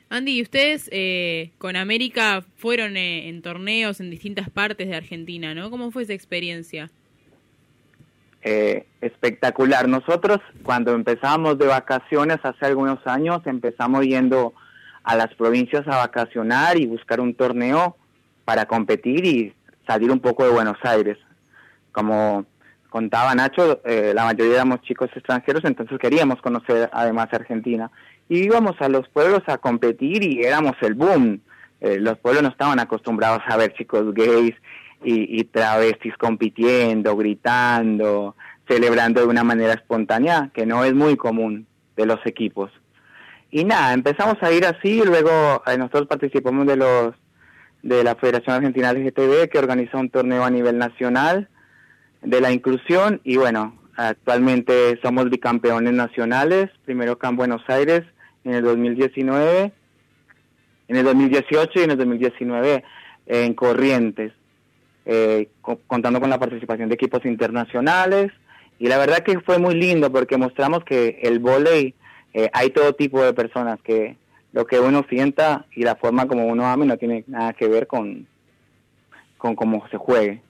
Andy, 0.09 0.37
¿y 0.37 0.41
ustedes 0.41 0.89
eh, 0.91 1.51
con 1.57 1.75
América 1.75 2.43
fueron 2.55 2.95
eh, 2.97 3.27
en 3.27 3.41
torneos 3.41 3.99
en 3.99 4.09
distintas 4.09 4.49
partes 4.49 4.87
de 4.87 4.95
Argentina, 4.95 5.53
¿no? 5.53 5.69
¿Cómo 5.69 5.91
fue 5.91 6.03
esa 6.03 6.13
experiencia? 6.13 6.89
eh, 8.47 8.85
espectacular. 9.01 9.89
Nosotros 9.89 10.39
cuando 10.63 10.93
empezamos 10.93 11.57
de 11.57 11.67
vacaciones 11.67 12.37
hace 12.43 12.65
algunos 12.65 13.05
años 13.05 13.41
empezamos 13.45 14.05
yendo 14.05 14.53
a 15.03 15.15
las 15.15 15.33
provincias 15.35 15.85
a 15.87 15.97
vacacionar 15.97 16.77
y 16.79 16.85
buscar 16.85 17.19
un 17.19 17.33
torneo 17.33 17.97
para 18.45 18.65
competir 18.65 19.25
y 19.25 19.53
salir 19.85 20.11
un 20.11 20.21
poco 20.21 20.45
de 20.45 20.51
Buenos 20.51 20.77
Aires. 20.83 21.17
Como 21.91 22.45
contaba 22.89 23.35
Nacho, 23.35 23.81
eh, 23.83 24.13
la 24.15 24.23
mayoría 24.23 24.55
éramos 24.55 24.81
chicos 24.81 25.09
extranjeros, 25.13 25.65
entonces 25.65 25.97
queríamos 25.99 26.41
conocer 26.41 26.89
además 26.93 27.27
Argentina. 27.31 27.91
Y 28.29 28.39
íbamos 28.39 28.75
a 28.79 28.89
los 28.89 29.07
pueblos 29.09 29.41
a 29.47 29.57
competir 29.57 30.23
y 30.23 30.43
éramos 30.43 30.75
el 30.81 30.93
boom. 30.93 31.41
Eh, 31.79 31.97
los 31.99 32.17
pueblos 32.17 32.43
no 32.43 32.49
estaban 32.49 32.79
acostumbrados 32.79 33.41
a 33.47 33.57
ver 33.57 33.73
chicos 33.73 34.13
gays 34.13 34.55
y, 35.03 35.39
y 35.39 35.43
travestis 35.45 36.15
compitiendo, 36.17 37.15
gritando, 37.15 38.35
celebrando 38.67 39.21
de 39.21 39.27
una 39.27 39.43
manera 39.43 39.73
espontánea, 39.73 40.49
que 40.53 40.65
no 40.65 40.83
es 40.83 40.93
muy 40.93 41.15
común 41.15 41.67
de 41.95 42.05
los 42.05 42.19
equipos. 42.25 42.71
Y 43.49 43.63
nada, 43.63 43.93
empezamos 43.93 44.35
a 44.41 44.51
ir 44.51 44.65
así, 44.65 44.99
y 44.99 45.05
luego 45.05 45.63
eh, 45.65 45.77
nosotros 45.77 46.07
participamos 46.07 46.67
de 46.67 46.75
los 46.75 47.15
de 47.83 48.03
la 48.03 48.15
Federación 48.15 48.55
Argentina 48.55 48.91
LGTB 48.91 49.49
que 49.49 49.59
organiza 49.59 49.97
un 49.97 50.09
torneo 50.09 50.43
a 50.43 50.49
nivel 50.49 50.77
nacional 50.77 51.47
de 52.21 52.41
la 52.41 52.51
inclusión 52.51 53.21
y 53.23 53.37
bueno, 53.37 53.79
actualmente 53.95 54.99
somos 55.01 55.29
bicampeones 55.29 55.93
nacionales, 55.93 56.69
primero 56.83 57.13
acá 57.13 57.29
en 57.29 57.37
Buenos 57.37 57.61
Aires 57.67 58.03
en 58.47 58.55
el 58.55 58.63
2019, 58.63 59.71
en 60.87 60.95
el 60.95 61.03
2018 61.03 61.79
y 61.79 61.83
en 61.83 61.91
el 61.91 61.97
2019 61.97 62.83
en 63.27 63.53
Corrientes, 63.53 64.31
eh, 65.05 65.49
co- 65.61 65.79
contando 65.87 66.19
con 66.21 66.29
la 66.29 66.39
participación 66.39 66.89
de 66.89 66.95
equipos 66.95 67.25
internacionales 67.25 68.31
y 68.79 68.87
la 68.87 68.97
verdad 68.97 69.19
que 69.19 69.39
fue 69.41 69.57
muy 69.59 69.75
lindo 69.75 70.11
porque 70.11 70.37
mostramos 70.37 70.83
que 70.83 71.19
el 71.23 71.39
vóley 71.39 71.93
eh, 72.33 72.49
hay 72.53 72.69
todo 72.69 72.93
tipo 72.93 73.21
de 73.21 73.33
personas 73.33 73.79
que 73.81 74.15
lo 74.53 74.65
que 74.65 74.79
uno 74.79 75.05
sienta 75.09 75.65
y 75.75 75.83
la 75.83 75.95
forma 75.95 76.27
como 76.27 76.45
uno 76.47 76.65
ama 76.65 76.85
no 76.85 76.97
tiene 76.97 77.23
nada 77.27 77.53
que 77.53 77.67
ver 77.67 77.85
con, 77.87 78.27
con 79.37 79.55
cómo 79.55 79.85
se 79.89 79.97
juegue. 79.97 80.41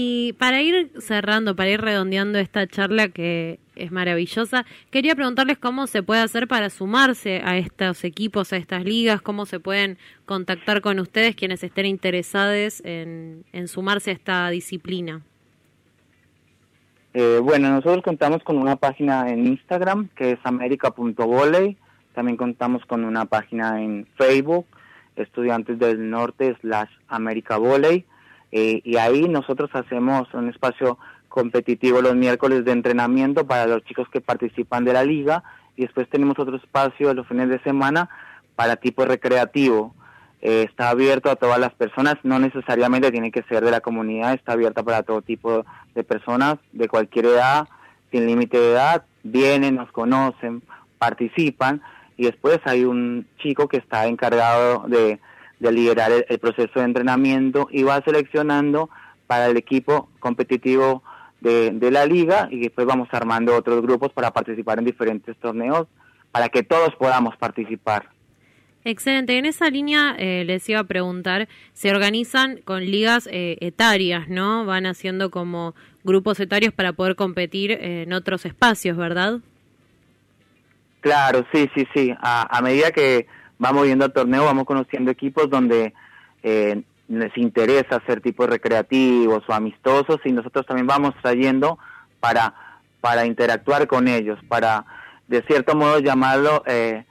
Y 0.00 0.34
para 0.34 0.62
ir 0.62 0.92
cerrando, 1.00 1.56
para 1.56 1.70
ir 1.70 1.80
redondeando 1.80 2.38
esta 2.38 2.68
charla 2.68 3.08
que 3.08 3.58
es 3.74 3.90
maravillosa, 3.90 4.64
quería 4.92 5.16
preguntarles 5.16 5.58
cómo 5.58 5.88
se 5.88 6.04
puede 6.04 6.20
hacer 6.20 6.46
para 6.46 6.70
sumarse 6.70 7.42
a 7.44 7.56
estos 7.56 8.04
equipos, 8.04 8.52
a 8.52 8.58
estas 8.58 8.84
ligas, 8.84 9.20
cómo 9.20 9.44
se 9.44 9.58
pueden 9.58 9.98
contactar 10.24 10.82
con 10.82 11.00
ustedes 11.00 11.34
quienes 11.34 11.64
estén 11.64 11.86
interesados 11.86 12.80
en, 12.84 13.42
sumarse 13.66 14.10
a 14.10 14.14
esta 14.14 14.48
disciplina. 14.50 15.20
Eh, 17.12 17.40
bueno, 17.42 17.68
nosotros 17.68 18.04
contamos 18.04 18.44
con 18.44 18.56
una 18.56 18.76
página 18.76 19.28
en 19.28 19.48
Instagram 19.48 20.10
que 20.14 20.30
es 20.30 20.38
america.volley. 20.44 21.76
También 22.14 22.36
contamos 22.36 22.86
con 22.86 23.04
una 23.04 23.24
página 23.24 23.82
en 23.82 24.06
Facebook, 24.16 24.66
Estudiantes 25.16 25.76
del 25.80 26.08
Norte 26.08 26.56
slash 26.60 26.90
América 27.08 27.56
Volley. 27.56 28.06
Eh, 28.52 28.80
y 28.84 28.96
ahí 28.96 29.28
nosotros 29.28 29.70
hacemos 29.74 30.32
un 30.34 30.48
espacio 30.48 30.98
competitivo 31.28 32.00
los 32.00 32.16
miércoles 32.16 32.64
de 32.64 32.72
entrenamiento 32.72 33.46
para 33.46 33.66
los 33.66 33.84
chicos 33.84 34.08
que 34.08 34.20
participan 34.20 34.84
de 34.84 34.92
la 34.92 35.04
liga. 35.04 35.42
Y 35.76 35.82
después 35.82 36.08
tenemos 36.08 36.38
otro 36.38 36.56
espacio 36.56 37.12
los 37.14 37.26
fines 37.26 37.48
de 37.48 37.60
semana 37.60 38.08
para 38.56 38.76
tipo 38.76 39.04
recreativo. 39.04 39.94
Eh, 40.40 40.66
está 40.68 40.90
abierto 40.90 41.30
a 41.30 41.36
todas 41.36 41.58
las 41.58 41.72
personas, 41.74 42.16
no 42.22 42.38
necesariamente 42.38 43.10
tiene 43.10 43.32
que 43.32 43.42
ser 43.44 43.64
de 43.64 43.72
la 43.72 43.80
comunidad, 43.80 44.34
está 44.34 44.52
abierta 44.52 44.82
para 44.84 45.02
todo 45.02 45.20
tipo 45.20 45.64
de 45.94 46.04
personas 46.04 46.56
de 46.72 46.88
cualquier 46.88 47.26
edad, 47.26 47.68
sin 48.12 48.26
límite 48.26 48.56
de 48.56 48.70
edad, 48.70 49.04
vienen, 49.24 49.74
nos 49.74 49.90
conocen, 49.90 50.62
participan 50.98 51.82
y 52.16 52.24
después 52.24 52.60
hay 52.64 52.84
un 52.84 53.26
chico 53.38 53.68
que 53.68 53.78
está 53.78 54.06
encargado 54.06 54.84
de, 54.88 55.18
de 55.60 55.72
liderar 55.72 56.12
el, 56.12 56.24
el 56.28 56.38
proceso 56.38 56.78
de 56.80 56.84
entrenamiento 56.84 57.68
y 57.70 57.82
va 57.82 58.02
seleccionando 58.02 58.90
para 59.26 59.46
el 59.46 59.56
equipo 59.56 60.08
competitivo 60.20 61.02
de, 61.40 61.70
de 61.70 61.90
la 61.90 62.06
liga 62.06 62.48
y 62.50 62.60
después 62.60 62.86
vamos 62.86 63.08
armando 63.12 63.54
otros 63.56 63.82
grupos 63.82 64.12
para 64.12 64.32
participar 64.32 64.78
en 64.78 64.84
diferentes 64.84 65.36
torneos 65.36 65.86
para 66.32 66.48
que 66.48 66.62
todos 66.62 66.94
podamos 66.96 67.36
participar. 67.36 68.08
Excelente. 68.84 69.36
En 69.36 69.44
esa 69.44 69.68
línea 69.70 70.14
eh, 70.18 70.44
les 70.46 70.66
iba 70.68 70.80
a 70.80 70.84
preguntar, 70.84 71.48
se 71.74 71.90
organizan 71.90 72.58
con 72.64 72.84
ligas 72.84 73.28
eh, 73.30 73.56
etarias, 73.60 74.28
¿no? 74.28 74.64
Van 74.64 74.86
haciendo 74.86 75.30
como 75.30 75.74
grupos 76.04 76.40
etarios 76.40 76.72
para 76.72 76.92
poder 76.92 77.16
competir 77.16 77.72
eh, 77.72 78.04
en 78.04 78.12
otros 78.12 78.46
espacios, 78.46 78.96
¿verdad? 78.96 79.40
Claro, 81.00 81.44
sí, 81.52 81.68
sí, 81.74 81.86
sí. 81.94 82.14
A, 82.20 82.56
a 82.56 82.62
medida 82.62 82.90
que 82.90 83.26
vamos 83.58 83.86
yendo 83.86 84.04
al 84.04 84.12
torneo, 84.12 84.44
vamos 84.44 84.64
conociendo 84.64 85.10
equipos 85.10 85.50
donde 85.50 85.94
eh, 86.42 86.82
les 87.08 87.36
interesa 87.36 87.96
hacer 87.96 88.20
tipos 88.20 88.48
recreativos 88.48 89.42
o 89.48 89.52
amistosos 89.52 90.18
y 90.24 90.32
nosotros 90.32 90.66
también 90.66 90.86
vamos 90.86 91.14
trayendo 91.22 91.78
para, 92.20 92.54
para 93.00 93.26
interactuar 93.26 93.86
con 93.86 94.08
ellos, 94.08 94.38
para 94.48 94.84
de 95.26 95.42
cierto 95.42 95.74
modo 95.74 95.98
llamarlo 95.98 96.62
eh, 96.66 97.04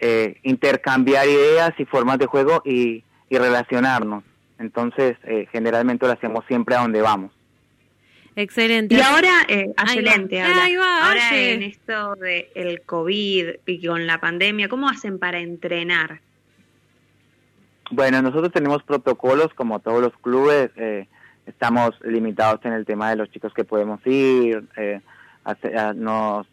eh, 0.00 0.38
intercambiar 0.42 1.28
ideas 1.28 1.72
y 1.78 1.84
formas 1.84 2.18
de 2.18 2.26
juego 2.26 2.62
y, 2.64 3.04
y 3.28 3.38
relacionarnos. 3.38 4.24
Entonces, 4.58 5.16
eh, 5.24 5.46
generalmente 5.52 6.06
lo 6.06 6.12
hacemos 6.12 6.44
siempre 6.46 6.74
a 6.74 6.80
donde 6.80 7.00
vamos. 7.00 7.32
Excelente. 8.40 8.94
Y 8.94 9.00
ahora, 9.00 9.32
eh, 9.48 9.72
Ahí 9.76 9.96
va. 9.96 10.02
excelente, 10.02 10.40
habla. 10.40 10.64
Ahí 10.64 10.76
va, 10.76 11.08
ahora 11.08 11.36
en 11.36 11.62
esto 11.64 12.14
del 12.14 12.82
COVID 12.82 13.48
y 13.66 13.84
con 13.86 14.06
la 14.06 14.20
pandemia, 14.20 14.68
¿cómo 14.68 14.88
hacen 14.88 15.18
para 15.18 15.40
entrenar? 15.40 16.20
Bueno, 17.90 18.22
nosotros 18.22 18.52
tenemos 18.52 18.84
protocolos 18.84 19.52
como 19.54 19.80
todos 19.80 20.00
los 20.02 20.12
clubes, 20.18 20.70
eh, 20.76 21.08
estamos 21.46 21.98
limitados 22.04 22.60
en 22.64 22.74
el 22.74 22.86
tema 22.86 23.10
de 23.10 23.16
los 23.16 23.28
chicos 23.32 23.52
que 23.52 23.64
podemos 23.64 23.98
ir, 24.06 24.62
eh, 24.76 25.00
hace- 25.42 25.76
a- 25.76 25.94
nos 25.94 26.46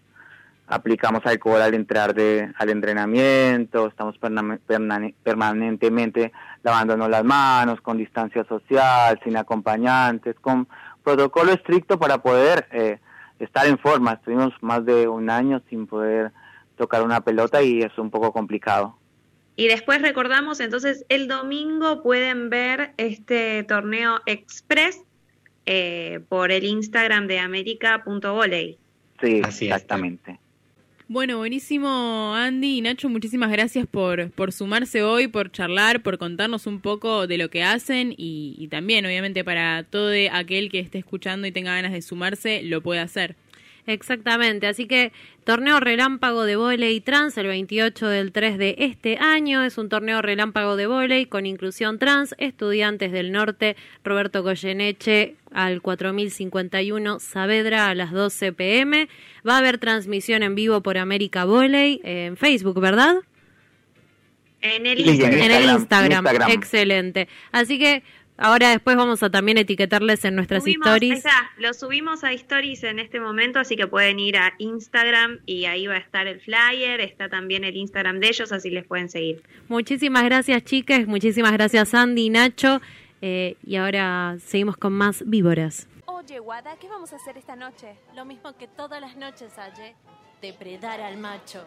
aplicamos 0.68 1.24
alcohol 1.28 1.62
al 1.62 1.76
entrar 1.76 2.16
de, 2.16 2.52
al 2.58 2.70
entrenamiento, 2.72 3.86
estamos 3.86 4.18
perna- 4.20 4.58
perna- 4.66 5.14
permanentemente 5.22 6.32
lavándonos 6.64 7.10
las 7.10 7.24
manos 7.24 7.80
con 7.82 7.98
distancia 8.00 8.44
social, 8.46 9.20
sin 9.24 9.38
acompañantes, 9.38 10.36
con 10.40 10.68
protocolo 11.06 11.54
estricto 11.54 11.98
para 11.98 12.22
poder 12.22 12.68
eh, 12.72 13.00
estar 13.40 13.66
en 13.68 13.78
forma. 13.78 14.14
Estuvimos 14.14 14.52
más 14.62 14.84
de 14.84 15.08
un 15.08 15.30
año 15.30 15.62
sin 15.70 15.88
poder 15.88 16.32
tocar 16.78 17.04
una 17.04 17.22
pelota 17.22 17.62
y 17.64 17.82
es 17.82 17.98
un 17.98 18.10
poco 18.10 18.34
complicado. 18.34 18.98
Y 19.56 19.68
después 19.68 20.02
recordamos, 20.02 20.60
entonces, 20.60 21.06
el 21.08 21.30
domingo 21.30 22.04
pueden 22.04 22.50
ver 22.50 22.94
este 22.98 23.64
torneo 23.64 24.20
express 24.26 25.02
eh, 25.66 26.20
por 26.28 26.52
el 26.52 26.66
Instagram 26.66 27.28
de 27.28 27.40
america.volley. 27.40 28.78
Sí, 29.22 29.42
Así 29.46 29.70
es. 29.70 29.88
Bueno, 31.08 31.38
buenísimo 31.38 32.34
Andy 32.36 32.80
y 32.80 32.82
Nacho, 32.82 33.10
muchísimas 33.10 33.52
gracias 33.52 33.86
por, 33.86 34.32
por 34.32 34.52
sumarse 34.52 35.04
hoy, 35.04 35.28
por 35.28 35.52
charlar, 35.52 36.02
por 36.02 36.18
contarnos 36.18 36.66
un 36.66 36.82
poco 36.82 37.28
de 37.28 37.38
lo 37.38 37.52
que 37.52 37.62
hacen 37.62 38.12
y, 38.18 38.56
y 38.58 38.70
también 38.70 39.06
obviamente 39.06 39.44
para 39.44 39.84
todo 39.84 40.12
aquel 40.32 40.72
que 40.72 40.80
esté 40.80 40.98
escuchando 40.98 41.46
y 41.46 41.52
tenga 41.52 41.76
ganas 41.76 41.92
de 41.92 42.02
sumarse, 42.02 42.64
lo 42.64 42.82
puede 42.82 43.02
hacer. 43.02 43.36
Exactamente, 43.88 44.66
así 44.66 44.88
que 44.88 45.12
torneo 45.44 45.80
relámpago 45.80 46.46
de 46.46 46.56
volei 46.56 47.02
trans 47.02 47.38
el 47.38 47.46
28 47.46 48.08
del 48.08 48.32
3 48.32 48.58
de 48.58 48.76
este 48.80 49.18
año, 49.20 49.64
es 49.64 49.78
un 49.78 49.90
torneo 49.90 50.24
relámpago 50.24 50.76
de 50.76 50.88
volei 50.88 51.28
con 51.28 51.46
inclusión 51.46 52.00
trans, 52.00 52.34
estudiantes 52.40 53.12
del 53.12 53.32
norte, 53.32 53.76
Roberto 54.04 54.42
Goyeneche 54.42 55.36
al 55.52 55.84
4051 55.84 57.20
Saavedra 57.20 57.90
a 57.90 57.94
las 57.94 58.12
12 58.12 58.54
pm, 58.54 59.08
va 59.48 59.56
a 59.56 59.58
haber 59.60 59.78
transmisión 59.78 60.42
en 60.42 60.56
vivo 60.56 60.82
por 60.82 60.98
América 60.98 61.46
Voley 61.46 62.02
en 62.04 62.38
Facebook, 62.38 62.80
¿verdad? 62.80 63.18
En 64.62 64.88
el, 64.88 64.98
Sí, 64.98 65.04
en 65.04 65.10
Instagram. 65.10 65.42
En 65.42 65.52
el 65.52 65.70
Instagram, 65.70 65.78
Instagram. 65.78 66.26
Instagram. 66.26 66.52
excelente. 66.52 67.28
Así 67.52 67.78
que 67.78 68.02
ahora 68.38 68.70
después 68.70 68.96
vamos 68.96 69.22
a 69.24 69.30
también 69.30 69.58
etiquetarles 69.58 70.24
en 70.26 70.36
nuestras 70.36 70.64
Subimos- 70.64 70.86
ahí 70.88 70.94
stories. 70.96 71.18
está, 71.18 71.52
lo 71.58 71.74
subimos 71.74 72.24
a 72.24 72.32
stories 72.34 72.84
en 72.84 73.00
este 73.00 73.20
momento, 73.20 73.60
así 73.60 73.76
que 73.76 73.88
pueden 73.88 74.20
ir 74.20 74.38
a 74.38 74.54
Instagram 74.58 75.40
y 75.46 75.66
ahí 75.66 75.88
va 75.88 75.96
a 75.96 76.00
estar 76.00 76.28
el 76.28 76.40
flyer, 76.42 77.02
está 77.02 77.30
también 77.30 77.64
el 77.64 77.76
Instagram 77.76 78.20
de 78.20 78.28
ellos, 78.28 78.52
así 78.52 78.70
les 78.70 78.86
pueden 78.86 79.10
seguir. 79.10 79.44
Muchísimas 79.68 80.24
gracias, 80.24 80.64
chicas. 80.64 81.08
Muchísimas 81.08 81.52
gracias, 81.54 81.94
Andy 81.94 82.26
y 82.26 82.30
Nacho. 82.30 82.82
Eh, 83.22 83.56
y 83.66 83.78
ahora 83.78 84.36
seguimos 84.46 84.78
con 84.78 84.94
más 84.94 85.24
víboras. 85.26 85.88
Oye, 86.06 86.40
Wada, 86.40 86.76
¿qué 86.80 86.88
vamos 86.88 87.12
a 87.14 87.16
hacer 87.16 87.38
esta 87.38 87.56
noche? 87.56 87.96
Lo 88.16 88.26
mismo 88.26 88.56
que 88.58 88.68
todas 88.68 89.00
las 89.02 89.16
noches, 89.16 89.58
Aye. 89.58 89.96
Depredar 90.42 91.00
al 91.02 91.18
macho. 91.18 91.66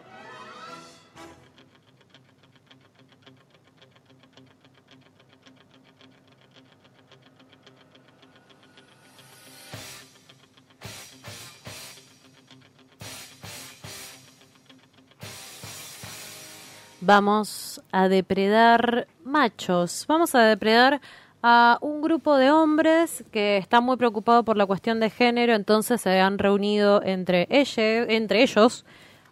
Vamos 17.01 17.81
a 17.91 18.09
depredar 18.09 19.07
machos. 19.23 20.05
Vamos 20.07 20.35
a 20.35 20.41
depredar 20.41 20.99
a 21.41 21.77
un 21.81 22.01
grupo 22.01 22.35
de 22.35 22.51
hombres 22.51 23.23
que 23.31 23.57
están 23.57 23.85
muy 23.85 23.95
preocupados 23.95 24.43
por 24.43 24.57
la 24.57 24.65
cuestión 24.65 24.99
de 24.99 25.09
género, 25.09 25.53
entonces 25.53 26.01
se 26.01 26.19
han 26.19 26.37
reunido 26.37 27.01
entre, 27.01 27.47
entre 27.49 28.43
ellos 28.43 28.85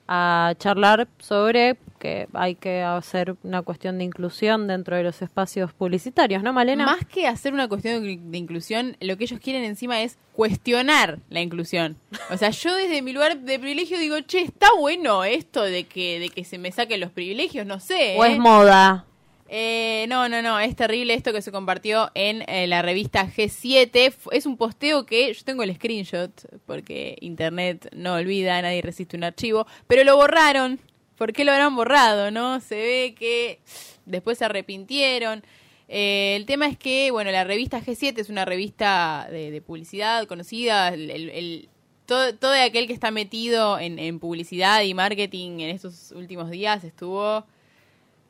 a 0.07 0.53
charlar 0.57 1.07
sobre 1.19 1.77
que 1.99 2.27
hay 2.33 2.55
que 2.55 2.83
hacer 2.83 3.35
una 3.43 3.61
cuestión 3.61 3.97
de 3.97 4.03
inclusión 4.03 4.67
dentro 4.67 4.95
de 4.95 5.03
los 5.03 5.21
espacios 5.21 5.73
publicitarios, 5.73 6.43
¿no, 6.43 6.53
Malena? 6.53 6.85
Más 6.85 7.05
que 7.05 7.27
hacer 7.27 7.53
una 7.53 7.67
cuestión 7.67 8.03
de, 8.03 8.37
inclusión, 8.37 8.95
lo 9.01 9.17
que 9.17 9.25
ellos 9.25 9.39
quieren 9.39 9.63
encima 9.63 10.01
es 10.01 10.17
cuestionar 10.33 11.19
la 11.29 11.41
inclusión. 11.41 11.97
O 12.29 12.37
sea, 12.37 12.51
yo 12.51 12.75
desde 12.75 13.01
mi 13.01 13.13
lugar 13.13 13.39
de 13.39 13.59
privilegio 13.59 13.97
digo, 13.99 14.19
che, 14.21 14.41
está 14.41 14.67
bueno 14.79 15.23
esto 15.23 15.63
de 15.63 15.85
que, 15.85 16.19
de 16.19 16.29
que 16.29 16.43
se 16.43 16.57
me 16.57 16.71
saquen 16.71 16.99
los 16.99 17.11
privilegios, 17.11 17.65
no 17.65 17.79
sé. 17.79 18.15
¿O 18.17 18.25
¿eh? 18.25 18.33
es 18.33 18.39
moda? 18.39 19.05
Eh, 19.49 20.05
no, 20.09 20.27
no, 20.27 20.41
no, 20.41 20.59
es 20.59 20.75
terrible 20.75 21.13
esto 21.13 21.31
que 21.31 21.41
se 21.41 21.51
compartió 21.51 22.11
en 22.15 22.43
eh, 22.49 22.67
la 22.67 22.81
revista 22.81 23.25
G7. 23.27 24.11
Fu- 24.11 24.31
Es 24.31 24.45
un 24.45 24.57
posteo 24.57 25.05
que 25.05 25.33
yo 25.33 25.43
tengo 25.45 25.63
el 25.63 25.73
screenshot, 25.75 26.31
porque 26.65 27.17
internet 27.21 27.89
no 27.95 28.15
olvida, 28.15 28.61
nadie 28.61 28.81
resiste 28.81 29.15
un 29.15 29.23
archivo, 29.23 29.65
pero 29.87 30.03
lo 30.03 30.15
borraron. 30.17 30.79
¿Por 31.17 31.33
qué 31.33 31.45
lo 31.45 31.51
habrán 31.51 31.75
borrado, 31.75 32.29
no? 32.29 32.59
Se 32.59 32.75
ve 32.75 33.15
que 33.17 33.59
después 34.05 34.37
se 34.37 34.45
arrepintieron. 34.45 35.43
Eh, 35.87 36.35
el 36.35 36.45
tema 36.45 36.67
es 36.67 36.77
que, 36.77 37.09
bueno, 37.11 37.31
la 37.31 37.43
revista 37.45 37.81
G7 37.81 38.19
es 38.19 38.29
una 38.29 38.43
revista 38.45 39.27
de, 39.31 39.49
de 39.51 39.61
publicidad 39.61 40.27
conocida. 40.27 40.89
El- 40.89 41.09
el- 41.09 41.69
todo, 42.05 42.35
todo 42.35 42.53
aquel 42.53 42.87
que 42.87 42.93
está 42.93 43.11
metido 43.11 43.79
en, 43.79 43.97
en 43.99 44.19
publicidad 44.19 44.81
y 44.83 44.93
marketing 44.93 45.59
en 45.61 45.69
estos 45.69 46.11
últimos 46.11 46.49
días 46.49 46.83
estuvo 46.83 47.45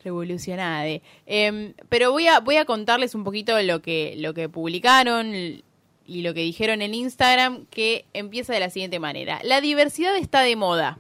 revolucionada. 0.08 0.86
Em, 1.26 1.74
pero 1.90 2.12
voy 2.12 2.28
a, 2.28 2.40
voy 2.40 2.56
a 2.56 2.66
contarles 2.66 3.14
un 3.14 3.24
poquito 3.24 3.62
lo 3.62 3.82
que, 3.82 4.16
lo 4.18 4.34
que 4.34 4.48
publicaron 4.48 5.34
y 5.36 6.22
lo 6.22 6.34
que 6.34 6.42
dijeron 6.42 6.82
en 6.82 6.94
Instagram, 6.94 7.66
que 7.66 8.06
empieza 8.14 8.54
de 8.54 8.62
la 8.62 8.70
siguiente 8.70 9.00
manera. 9.00 9.40
La 9.44 9.60
diversidad 9.60 10.16
está 10.16 10.42
de 10.42 10.56
moda. 10.56 11.00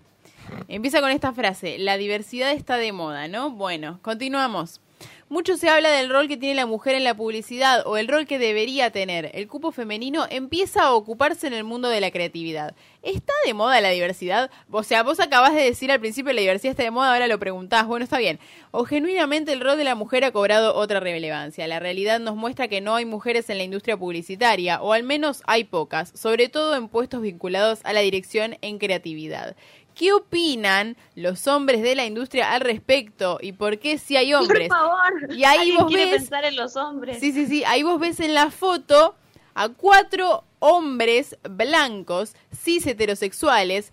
Empieza 0.67 1.01
con 1.01 1.11
esta 1.11 1.33
frase, 1.33 1.77
la 1.77 1.97
diversidad 1.97 2.51
está 2.51 2.77
de 2.77 2.91
moda, 2.91 3.27
¿no? 3.27 3.49
Bueno, 3.51 3.99
continuamos. 4.01 4.81
Mucho 5.29 5.57
se 5.57 5.67
habla 5.69 5.91
del 5.91 6.09
rol 6.09 6.29
que 6.29 6.37
tiene 6.37 6.55
la 6.55 6.65
mujer 6.65 6.95
en 6.95 7.03
la 7.03 7.13
publicidad 7.13 7.85
o 7.85 7.97
el 7.97 8.07
rol 8.07 8.25
que 8.25 8.39
debería 8.39 8.91
tener. 8.91 9.29
El 9.33 9.49
cupo 9.49 9.73
femenino 9.73 10.25
empieza 10.29 10.83
a 10.83 10.93
ocuparse 10.93 11.47
en 11.47 11.53
el 11.53 11.65
mundo 11.65 11.89
de 11.89 11.99
la 11.99 12.11
creatividad. 12.11 12.75
¿Está 13.07 13.33
de 13.45 13.53
moda 13.53 13.79
la 13.81 13.89
diversidad? 13.89 14.51
O 14.69 14.83
sea, 14.83 15.03
vos 15.03 15.19
acabás 15.19 15.53
de 15.53 15.61
decir 15.63 15.91
al 15.91 15.99
principio 15.99 16.33
la 16.33 16.41
diversidad 16.41 16.71
está 16.71 16.83
de 16.83 16.91
moda, 16.91 17.13
ahora 17.13 17.27
lo 17.27 17.39
preguntás. 17.39 17.87
Bueno, 17.87 18.03
está 18.03 18.17
bien. 18.17 18.39
O 18.71 18.83
genuinamente 18.83 19.53
el 19.53 19.61
rol 19.61 19.77
de 19.77 19.83
la 19.85 19.95
mujer 19.95 20.25
ha 20.25 20.31
cobrado 20.31 20.75
otra 20.75 20.99
relevancia. 20.99 21.67
La 21.67 21.79
realidad 21.79 22.19
nos 22.19 22.35
muestra 22.35 22.67
que 22.67 22.81
no 22.81 22.95
hay 22.95 23.05
mujeres 23.05 23.49
en 23.49 23.57
la 23.59 23.63
industria 23.63 23.95
publicitaria, 23.95 24.81
o 24.81 24.91
al 24.93 25.03
menos 25.03 25.41
hay 25.47 25.63
pocas, 25.63 26.11
sobre 26.15 26.49
todo 26.49 26.75
en 26.75 26.89
puestos 26.89 27.21
vinculados 27.21 27.79
a 27.83 27.93
la 27.93 28.01
dirección 28.01 28.57
en 28.61 28.77
creatividad. 28.77 29.55
¿Qué 29.95 30.13
opinan 30.13 30.95
los 31.15 31.47
hombres 31.47 31.81
de 31.81 31.95
la 31.95 32.05
industria 32.05 32.53
al 32.53 32.61
respecto? 32.61 33.39
¿Y 33.41 33.53
por 33.53 33.79
qué 33.79 33.97
si 33.97 34.15
hay 34.15 34.33
hombres? 34.33 34.67
Por 34.69 34.77
favor, 34.77 35.33
Y 35.35 35.43
ahí 35.43 35.59
¿alguien 35.59 35.77
vos 35.77 35.91
ves- 35.93 36.09
pensar 36.09 36.45
en 36.45 36.55
los 36.55 36.75
hombres? 36.75 37.19
Sí, 37.19 37.31
sí, 37.31 37.47
sí. 37.47 37.63
Ahí 37.65 37.81
vos 37.81 37.99
ves 37.99 38.19
en 38.19 38.35
la 38.35 38.51
foto 38.51 39.15
a 39.57 39.69
cuatro 39.69 40.43
hombres 40.59 41.35
blancos, 41.41 42.35
cis 42.55 42.85
heterosexuales. 42.85 43.91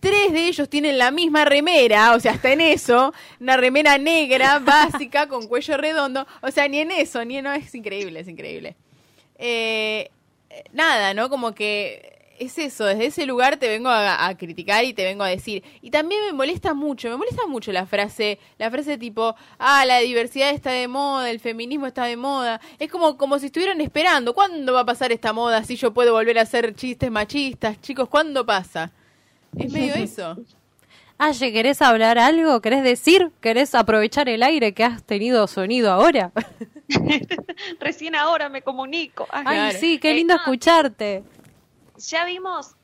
Tres 0.00 0.32
de 0.32 0.46
ellos 0.48 0.68
tienen 0.68 0.98
la 0.98 1.12
misma 1.12 1.44
remera, 1.44 2.14
o 2.14 2.20
sea, 2.20 2.32
hasta 2.32 2.52
en 2.52 2.60
eso, 2.60 3.14
una 3.40 3.56
remera 3.56 3.96
negra 3.96 4.58
básica 4.64 5.28
con 5.28 5.46
cuello 5.46 5.76
redondo, 5.76 6.26
o 6.42 6.50
sea, 6.50 6.68
ni 6.68 6.80
en 6.80 6.90
eso, 6.90 7.24
ni 7.24 7.38
en 7.38 7.44
no, 7.44 7.52
es 7.52 7.74
increíble, 7.74 8.20
es 8.20 8.28
increíble. 8.28 8.76
Eh, 9.38 10.10
eh, 10.50 10.64
nada, 10.72 11.14
¿no? 11.14 11.30
Como 11.30 11.54
que 11.54 12.17
es 12.38 12.58
eso, 12.58 12.84
desde 12.84 13.06
ese 13.06 13.26
lugar 13.26 13.56
te 13.56 13.68
vengo 13.68 13.88
a, 13.88 14.26
a 14.26 14.36
criticar 14.36 14.84
y 14.84 14.92
te 14.92 15.04
vengo 15.04 15.24
a 15.24 15.28
decir. 15.28 15.62
Y 15.82 15.90
también 15.90 16.20
me 16.26 16.32
molesta 16.32 16.74
mucho, 16.74 17.08
me 17.08 17.16
molesta 17.16 17.46
mucho 17.46 17.72
la 17.72 17.86
frase, 17.86 18.38
la 18.58 18.70
frase 18.70 18.96
tipo, 18.98 19.34
ah, 19.58 19.84
la 19.84 19.98
diversidad 19.98 20.50
está 20.50 20.70
de 20.70 20.88
moda, 20.88 21.30
el 21.30 21.40
feminismo 21.40 21.86
está 21.86 22.04
de 22.04 22.16
moda. 22.16 22.60
Es 22.78 22.90
como, 22.90 23.16
como 23.16 23.38
si 23.38 23.46
estuvieran 23.46 23.80
esperando, 23.80 24.34
¿cuándo 24.34 24.72
va 24.72 24.80
a 24.80 24.86
pasar 24.86 25.12
esta 25.12 25.32
moda 25.32 25.62
si 25.64 25.76
yo 25.76 25.92
puedo 25.92 26.12
volver 26.12 26.38
a 26.38 26.42
hacer 26.42 26.74
chistes 26.74 27.10
machistas? 27.10 27.80
Chicos, 27.80 28.08
¿cuándo 28.08 28.44
pasa? 28.46 28.92
Es 29.56 29.70
medio 29.72 29.94
eso. 29.96 30.36
Aye, 31.20 31.52
¿querés 31.52 31.82
hablar 31.82 32.16
algo? 32.16 32.60
¿Querés 32.60 32.84
decir? 32.84 33.32
¿Querés 33.40 33.74
aprovechar 33.74 34.28
el 34.28 34.40
aire 34.44 34.72
que 34.72 34.84
has 34.84 35.02
tenido 35.02 35.48
sonido 35.48 35.90
ahora? 35.90 36.30
Recién 37.80 38.14
ahora 38.14 38.48
me 38.48 38.62
comunico. 38.62 39.26
Ay, 39.30 39.42
Ay, 39.46 39.58
Claro. 39.58 39.78
sí, 39.80 39.98
qué 39.98 40.12
Eh, 40.12 40.14
lindo 40.14 40.36
no. 40.36 40.44
Ya 41.98 42.24
vimos 42.24 42.76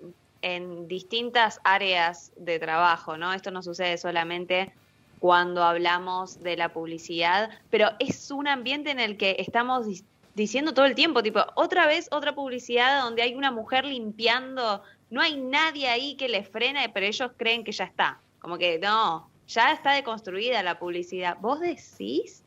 en 0.42 0.88
distintas 0.88 1.61
áreas 1.64 2.33
de 2.37 2.59
trabajo, 2.59 3.16
¿no? 3.16 3.33
Esto 3.33 3.50
no 3.50 3.62
sucede 3.62 3.96
solamente 3.96 4.72
cuando 5.18 5.64
hablamos 5.64 6.42
de 6.42 6.57
la 6.57 6.72
publicidad, 6.72 7.50
pero 7.70 7.88
es 7.98 8.31
un 8.31 8.46
ambiente 8.46 8.90
en 8.90 9.00
el 9.00 9.16
que 9.16 9.37
estamos 9.38 9.87
diciendo 10.35 10.74
todo 10.74 10.85
el 10.85 10.94
tiempo, 10.94 11.22
tipo, 11.22 11.40
otra 11.55 11.87
vez 11.87 12.09
otra 12.11 12.35
publicidad 12.35 13.03
donde 13.03 13.22
hay 13.22 13.35
una 13.35 13.50
mujer 13.50 13.87
limpiando, 13.87 14.83
no 15.09 15.22
hay 15.22 15.38
nadie 15.38 15.88
ahí 15.88 16.16
que 16.16 16.29
le 16.29 16.44
frene, 16.44 16.90
pero 16.90 17.07
ellos 17.07 17.31
creen 17.38 17.64
que 17.64 17.72
ya 17.72 17.85
está. 17.85 18.18
Como 18.40 18.59
que 18.59 18.79
no, 18.79 19.31
ya 19.48 19.72
está 19.72 19.92
deconstruida 19.92 20.62
la 20.62 20.79
publicidad. 20.79 21.38
¿Vos 21.40 21.61
decís? 21.61 22.42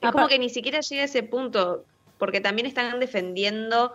Es 0.00 0.12
como 0.12 0.28
que 0.28 0.38
ni 0.38 0.50
siquiera 0.50 0.80
llega 0.80 1.02
a 1.02 1.06
ese 1.06 1.24
punto, 1.24 1.84
porque 2.18 2.40
también 2.40 2.66
están 2.66 3.00
defendiendo 3.00 3.92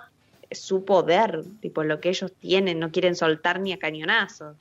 su 0.51 0.85
poder, 0.85 1.43
tipo 1.61 1.83
lo 1.83 1.99
que 1.99 2.09
ellos 2.09 2.31
tienen, 2.39 2.79
no 2.79 2.91
quieren 2.91 3.15
soltar 3.15 3.59
ni 3.59 3.73
a 3.73 3.77
cañonazos. 3.77 4.55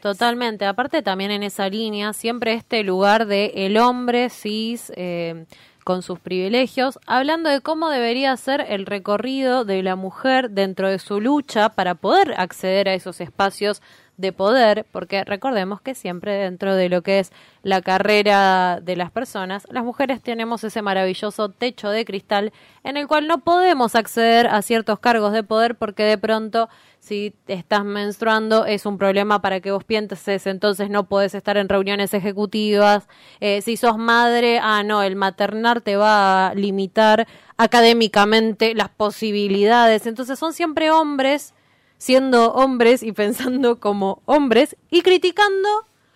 Totalmente. 0.00 0.64
Aparte 0.64 1.02
también 1.02 1.30
en 1.30 1.42
esa 1.44 1.68
línea, 1.68 2.12
siempre 2.12 2.54
este 2.54 2.82
lugar 2.82 3.26
de 3.26 3.52
el 3.54 3.76
hombre 3.76 4.30
cis 4.30 4.92
eh, 4.96 5.46
con 5.84 6.02
sus 6.02 6.18
privilegios, 6.18 6.98
hablando 7.06 7.50
de 7.50 7.60
cómo 7.60 7.88
debería 7.88 8.36
ser 8.36 8.64
el 8.68 8.86
recorrido 8.86 9.64
de 9.64 9.82
la 9.82 9.94
mujer 9.94 10.50
dentro 10.50 10.88
de 10.88 10.98
su 10.98 11.20
lucha 11.20 11.68
para 11.68 11.94
poder 11.94 12.34
acceder 12.36 12.88
a 12.88 12.94
esos 12.94 13.20
espacios 13.20 13.80
de 14.22 14.32
poder, 14.32 14.86
porque 14.90 15.24
recordemos 15.24 15.82
que 15.82 15.94
siempre 15.94 16.32
dentro 16.32 16.74
de 16.74 16.88
lo 16.88 17.02
que 17.02 17.18
es 17.18 17.32
la 17.62 17.82
carrera 17.82 18.80
de 18.80 18.96
las 18.96 19.10
personas, 19.10 19.66
las 19.70 19.84
mujeres 19.84 20.22
tenemos 20.22 20.64
ese 20.64 20.80
maravilloso 20.80 21.50
techo 21.50 21.90
de 21.90 22.06
cristal 22.06 22.52
en 22.84 22.96
el 22.96 23.06
cual 23.06 23.26
no 23.26 23.38
podemos 23.40 23.94
acceder 23.94 24.46
a 24.46 24.62
ciertos 24.62 24.98
cargos 25.00 25.32
de 25.32 25.42
poder 25.42 25.74
porque 25.74 26.04
de 26.04 26.16
pronto 26.16 26.70
si 27.00 27.34
estás 27.48 27.84
menstruando 27.84 28.64
es 28.64 28.86
un 28.86 28.96
problema 28.96 29.42
para 29.42 29.58
que 29.58 29.72
vos 29.72 29.82
pienses, 29.82 30.46
entonces 30.46 30.88
no 30.88 31.08
puedes 31.08 31.34
estar 31.34 31.56
en 31.56 31.68
reuniones 31.68 32.14
ejecutivas. 32.14 33.08
Eh, 33.40 33.60
si 33.60 33.76
sos 33.76 33.98
madre, 33.98 34.60
ah, 34.62 34.84
no, 34.84 35.02
el 35.02 35.16
maternar 35.16 35.80
te 35.80 35.96
va 35.96 36.48
a 36.48 36.54
limitar 36.54 37.26
académicamente 37.56 38.76
las 38.76 38.88
posibilidades. 38.88 40.06
Entonces 40.06 40.38
son 40.38 40.52
siempre 40.52 40.92
hombres 40.92 41.54
siendo 42.02 42.52
hombres 42.54 43.04
y 43.04 43.12
pensando 43.12 43.78
como 43.78 44.22
hombres 44.24 44.76
y 44.90 45.02
criticando 45.02 45.68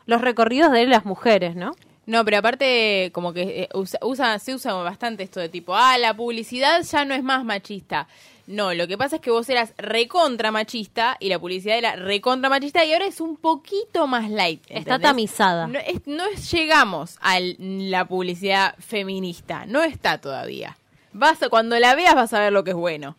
los 0.05 0.21
recorridos 0.21 0.73
de 0.73 0.85
las 0.87 1.05
mujeres, 1.05 1.55
¿no? 1.55 1.77
No, 2.07 2.25
pero 2.25 2.39
aparte, 2.39 3.13
como 3.13 3.33
que 3.33 3.63
eh, 3.63 3.69
usa, 3.73 4.01
usa, 4.03 4.37
se 4.41 4.53
usa 4.53 4.73
bastante 4.75 5.23
esto 5.23 5.39
de 5.39 5.49
tipo, 5.49 5.77
ah, 5.77 5.97
la 5.97 6.13
publicidad 6.13 6.83
ya 6.83 7.05
no 7.05 7.15
es 7.15 7.23
más 7.23 7.45
machista. 7.45 8.09
No, 8.49 8.75
lo 8.75 8.89
que 8.89 8.99
pasa 8.99 9.17
es 9.17 9.23
que 9.23 9.31
vos 9.31 9.49
eras 9.49 9.75
recontra 9.79 10.51
machista 10.51 11.17
y 11.21 11.29
la 11.29 11.39
publicidad 11.39 11.79
era 11.79 11.95
recontra 11.95 12.51
machista 12.51 12.85
y 12.85 12.93
ahora 12.93 13.07
es 13.07 13.21
un 13.21 13.37
poquito 13.37 14.09
más 14.09 14.29
light. 14.29 14.65
Está 14.69 14.99
tamizada. 14.99 15.69
No, 15.69 15.79
no 16.07 16.25
llegamos 16.51 17.17
a 17.21 17.39
la 17.39 18.09
publicidad 18.09 18.75
feminista, 18.81 19.67
no 19.67 19.85
está 19.85 20.19
todavía. 20.19 20.77
Vas 21.13 21.39
cuando 21.49 21.79
la 21.79 21.95
veas 21.95 22.17
vas 22.17 22.33
a 22.33 22.41
ver 22.41 22.53
lo 22.53 22.65
que 22.65 22.71
es 22.71 22.77
bueno. 22.77 23.17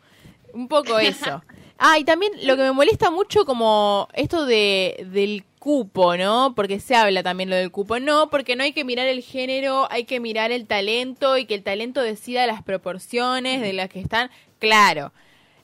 Un 0.52 0.68
poco 0.68 1.00
eso. 1.00 1.42
Ah, 1.78 2.00
y 2.00 2.04
también 2.04 2.34
lo 2.44 2.56
que 2.56 2.64
me 2.64 2.72
molesta 2.72 3.12
mucho 3.12 3.46
como 3.46 4.08
esto 4.14 4.46
de 4.46 5.06
del 5.12 5.44
cupo, 5.60 6.16
¿no? 6.16 6.54
Porque 6.56 6.80
se 6.80 6.96
habla 6.96 7.24
también 7.24 7.50
lo 7.50 7.56
del 7.56 7.72
cupo. 7.72 8.00
No, 8.00 8.30
porque 8.30 8.56
no 8.56 8.64
hay 8.64 8.74
que 8.74 8.84
mirar 8.84 9.08
el 9.08 9.22
género, 9.22 9.88
hay 9.92 10.06
que 10.06 10.20
mirar 10.20 10.52
el 10.52 10.66
talento 10.66 11.38
y 11.38 11.46
que 11.46 11.56
el 11.56 11.64
talento 11.64 12.02
decida 12.02 12.48
las 12.48 12.64
proporciones 12.64 13.62
de 13.62 13.74
las 13.74 13.90
que 13.90 14.00
están. 14.00 14.32
Claro. 14.60 15.12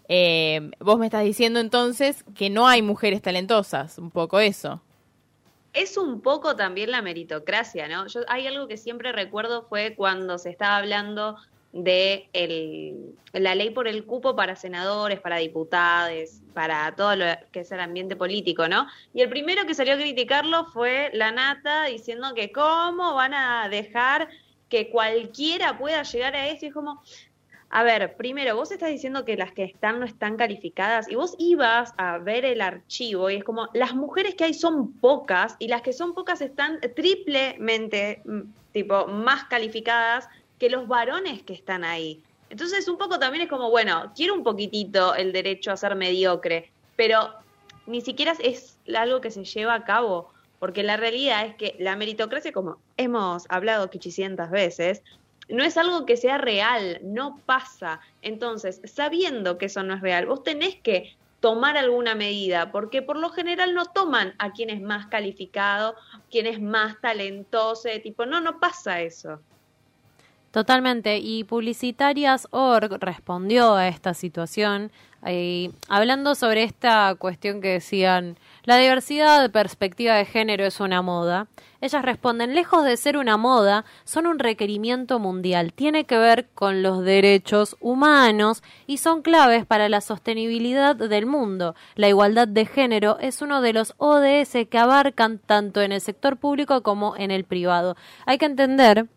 Eh, 0.10 0.72
vos 0.80 1.00
me 1.00 1.06
estás 1.06 1.24
diciendo 1.24 1.60
entonces 1.60 2.26
que 2.36 2.50
no 2.50 2.68
hay 2.68 2.82
mujeres 2.82 3.22
talentosas, 3.22 3.98
un 3.98 4.12
poco 4.12 4.40
eso. 4.40 4.82
Es 5.74 5.98
un 5.98 6.22
poco 6.22 6.56
también 6.56 6.92
la 6.92 7.02
meritocracia, 7.02 7.88
¿no? 7.88 8.06
Yo, 8.08 8.22
hay 8.28 8.46
algo 8.46 8.68
que 8.68 8.78
siempre 8.78 9.12
recuerdo 9.12 9.64
fue 9.64 9.96
cuando 9.96 10.38
se 10.38 10.50
estaba 10.50 10.78
hablando 10.78 11.38
de 11.74 12.30
la 13.34 13.56
ley 13.56 13.72
por 13.72 13.88
el 13.88 14.06
cupo 14.06 14.36
para 14.36 14.56
senadores, 14.56 15.20
para 15.20 15.38
diputados, 15.38 16.40
para 16.54 16.96
todo 16.96 17.16
lo 17.16 17.26
que 17.52 17.62
es 17.62 17.72
el 17.72 17.80
ambiente 17.80 18.16
político, 18.16 18.68
¿no? 18.68 18.88
Y 19.14 19.22
el 19.22 19.30
primero 19.30 19.66
que 19.66 19.74
salió 19.74 19.96
a 19.96 19.98
criticarlo 19.98 20.66
fue 20.66 21.10
la 21.14 21.32
Nata 21.32 21.86
diciendo 21.86 22.34
que 22.36 22.52
cómo 22.52 23.16
van 23.16 23.34
a 23.34 23.68
dejar 23.70 24.30
que 24.70 24.90
cualquiera 24.90 25.78
pueda 25.78 26.04
llegar 26.04 26.36
a 26.36 26.48
eso 26.48 26.66
y 26.66 26.68
es 26.70 26.74
como, 26.74 27.02
a 27.72 27.82
ver, 27.82 28.18
primero, 28.18 28.56
vos 28.56 28.72
estás 28.72 28.92
diciendo 28.92 29.26
que 29.26 29.36
las 29.36 29.52
que 29.52 29.64
están 29.64 30.00
no 30.00 30.06
están 30.06 30.38
calificadas 30.38 31.10
y 31.10 31.16
vos 31.16 31.36
ibas 31.40 31.92
a 31.98 32.20
ver 32.20 32.46
el 32.46 32.62
archivo 32.62 33.32
y 33.32 33.38
es 33.38 33.44
como, 33.44 33.68
las 33.74 33.96
mujeres 33.96 34.36
que 34.36 34.44
hay 34.44 34.54
son 34.54 34.94
pocas 34.94 35.56
y 35.58 35.70
las 35.70 35.82
que 35.82 35.92
son 35.92 36.14
pocas 36.14 36.40
están 36.42 36.80
triplemente, 36.96 38.22
mm, 38.26 38.42
tipo, 38.74 39.08
más 39.08 39.46
calificadas 39.46 40.30
que 40.60 40.70
los 40.70 40.88
varones 40.88 41.44
que 41.44 41.54
están 41.54 41.84
ahí. 41.84 42.22
Entonces 42.50 42.88
un 42.88 42.98
poco 42.98 43.20
también 43.20 43.44
es 43.44 43.50
como, 43.50 43.70
bueno, 43.70 44.12
quiero 44.16 44.34
un 44.34 44.44
poquitito 44.44 45.16
el 45.16 45.32
derecho 45.34 45.72
a 45.72 45.78
ser 45.78 45.96
mediocre, 45.96 46.72
pero 46.96 47.34
ni 47.88 48.02
siquiera 48.02 48.34
es 48.40 48.78
algo 48.96 49.22
que 49.22 49.32
se 49.32 49.44
lleva 49.44 49.74
a 49.74 49.84
cabo, 49.84 50.32
porque 50.60 50.84
la 50.84 50.98
realidad 50.98 51.46
es 51.46 51.56
que 51.56 51.76
la 51.80 51.96
meritocracia, 51.96 52.52
como 52.52 52.78
hemos 52.96 53.46
hablado 53.50 53.90
quichicientas 53.90 54.52
veces, 54.52 55.02
no 55.50 55.64
es 55.64 55.78
algo 55.78 56.06
que 56.06 56.16
sea 56.16 56.38
real, 56.38 57.00
no 57.02 57.40
pasa. 57.46 58.00
Entonces, 58.22 58.82
sabiendo 58.86 59.58
que 59.58 59.66
eso 59.66 59.84
no 59.84 59.96
es 59.96 60.02
real, 60.02 60.26
vos 60.26 60.44
tenés 60.44 60.76
que 60.76 61.16
tomar 61.40 61.76
alguna 61.76 62.16
medida, 62.16 62.72
porque 62.72 63.02
por 63.02 63.18
lo 63.18 63.30
general 63.30 63.74
no 63.74 63.86
toman 63.86 64.34
a 64.38 64.54
quien 64.54 64.70
es 64.70 64.82
más 64.82 65.08
calificado, 65.08 65.96
quien 66.32 66.48
es 66.48 66.62
más 66.62 67.02
talentoso, 67.02 67.90
tipo, 68.02 68.26
no, 68.26 68.40
no 68.40 68.62
pasa 68.62 69.02
eso. 69.02 69.42
Totalmente. 70.54 71.18
Y 71.18 71.46
Publicitarias 71.46 72.48
Org 72.52 73.00
respondió 73.02 73.74
a 73.74 73.88
esta 73.88 74.14
situación 74.14 74.92
eh, 75.26 75.72
hablando 75.90 76.36
sobre 76.36 76.62
esta 76.62 77.16
cuestión 77.16 77.60
que 77.60 77.70
decían, 77.70 78.38
la 78.64 78.78
diversidad 78.78 79.42
de 79.42 79.50
perspectiva 79.50 80.14
de 80.14 80.26
género 80.26 80.64
es 80.64 80.80
una 80.80 81.02
moda. 81.02 81.48
Ellas 81.82 82.06
responden, 82.06 82.54
lejos 82.54 82.86
de 82.86 82.98
ser 82.98 83.18
una 83.18 83.36
moda, 83.36 83.84
son 84.04 84.28
un 84.28 84.38
requerimiento 84.38 85.18
mundial. 85.18 85.74
Tiene 85.74 86.06
que 86.06 86.20
ver 86.20 86.48
con 86.54 86.84
los 86.84 87.04
derechos 87.04 87.76
humanos 87.80 88.62
y 88.86 88.98
son 88.98 89.24
claves 89.24 89.66
para 89.66 89.90
la 89.90 90.02
sostenibilidad 90.02 90.96
del 90.96 91.26
mundo. 91.26 91.74
La 91.96 92.10
igualdad 92.10 92.48
de 92.48 92.68
género 92.68 93.18
es 93.20 93.42
uno 93.42 93.62
de 93.62 93.74
los 93.74 93.96
ODS 93.98 94.68
que 94.70 94.78
abarcan 94.78 95.40
tanto 95.40 95.82
en 95.82 95.94
el 95.94 96.02
sector 96.02 96.38
público 96.38 96.84
como 96.84 97.18
en 97.18 97.32
el 97.32 97.44
privado. 97.44 97.98
Hay 98.28 98.38
que 98.38 98.46
entender 98.46 99.08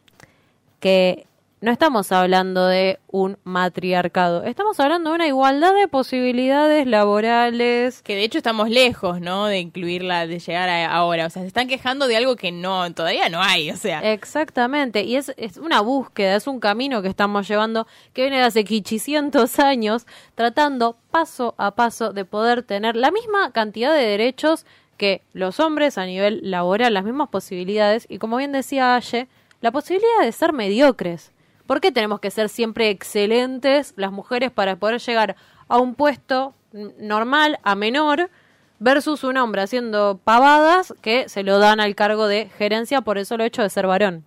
que 0.81 1.27
no 1.63 1.73
estamos 1.73 2.13
hablando 2.13 2.67
de 2.67 3.01
un 3.09 3.39
matriarcado, 3.45 4.45
estamos 4.45 4.79
hablando 4.79 5.11
de 5.11 5.17
una 5.17 5.27
igualdad 5.27 5.75
de 5.75 5.89
posibilidades 5.89 6.87
laborales. 6.87 8.03
Que 8.03 8.15
de 8.15 8.25
hecho 8.25 8.39
estamos 8.39 8.69
lejos, 8.69 9.21
¿no? 9.21 9.47
De 9.47 9.59
incluirla, 9.59 10.27
de 10.27 10.39
llegar 10.39 10.69
a 10.69 10.93
ahora. 10.93 11.27
O 11.27 11.31
sea, 11.31 11.43
se 11.43 11.49
están 11.49 11.67
quejando 11.67 12.09
de 12.09 12.17
algo 12.17 12.37
que 12.37 12.53
no, 12.53 12.93
todavía 12.93 13.29
no 13.31 13.43
hay, 13.43 13.71
o 13.71 13.77
sea. 13.77 14.13
Exactamente, 14.13 15.03
y 15.03 15.17
es, 15.17 15.33
es 15.37 15.57
una 15.57 15.81
búsqueda, 15.81 16.37
es 16.37 16.47
un 16.47 16.61
camino 16.61 17.01
que 17.01 17.09
estamos 17.09 17.49
llevando 17.49 17.87
que 18.13 18.23
viene 18.23 18.37
de 18.37 18.45
hace 18.45 18.65
500 18.65 19.59
años, 19.59 20.07
tratando 20.35 20.99
paso 21.11 21.55
a 21.57 21.75
paso 21.75 22.13
de 22.13 22.25
poder 22.25 22.63
tener 22.63 22.97
la 22.97 23.11
misma 23.11 23.51
cantidad 23.53 23.95
de 23.95 24.03
derechos 24.03 24.67
que 24.99 25.23
los 25.33 25.59
hombres 25.59 25.99
a 25.99 26.07
nivel 26.07 26.41
laboral, 26.43 26.95
las 26.95 27.05
mismas 27.05 27.29
posibilidades, 27.29 28.07
y 28.09 28.19
como 28.19 28.37
bien 28.37 28.53
decía 28.53 28.95
Aye, 28.95 29.27
la 29.61 29.71
posibilidad 29.73 30.23
de 30.23 30.33
ser 30.33 30.53
mediocres. 30.53 31.33
¿Por 31.67 31.81
qué 31.81 31.91
tenemos 31.91 32.21
que 32.21 32.31
ser 32.31 32.49
siempre 32.49 32.91
excelentes 32.91 33.93
las 33.97 34.13
mujeres 34.13 34.51
para 34.51 34.77
poder 34.77 35.01
llegar 35.01 35.37
a 35.69 35.79
un 35.79 35.95
puesto 35.95 36.55
normal, 36.73 37.59
a 37.63 37.75
menor, 37.75 38.31
versus 38.79 39.25
un 39.25 39.37
hombre 39.37 39.63
haciendo 39.63 40.21
pavadas 40.23 40.95
que 41.01 41.29
se 41.29 41.43
lo 41.43 41.59
dan 41.59 41.81
al 41.81 41.95
cargo 41.95 42.29
de 42.29 42.49
gerencia 42.57 43.01
por 43.01 43.19
eso 43.19 43.37
lo 43.37 43.45
hecho 43.45 43.63
de 43.63 43.71
ser 43.71 43.87
varón? 43.87 44.25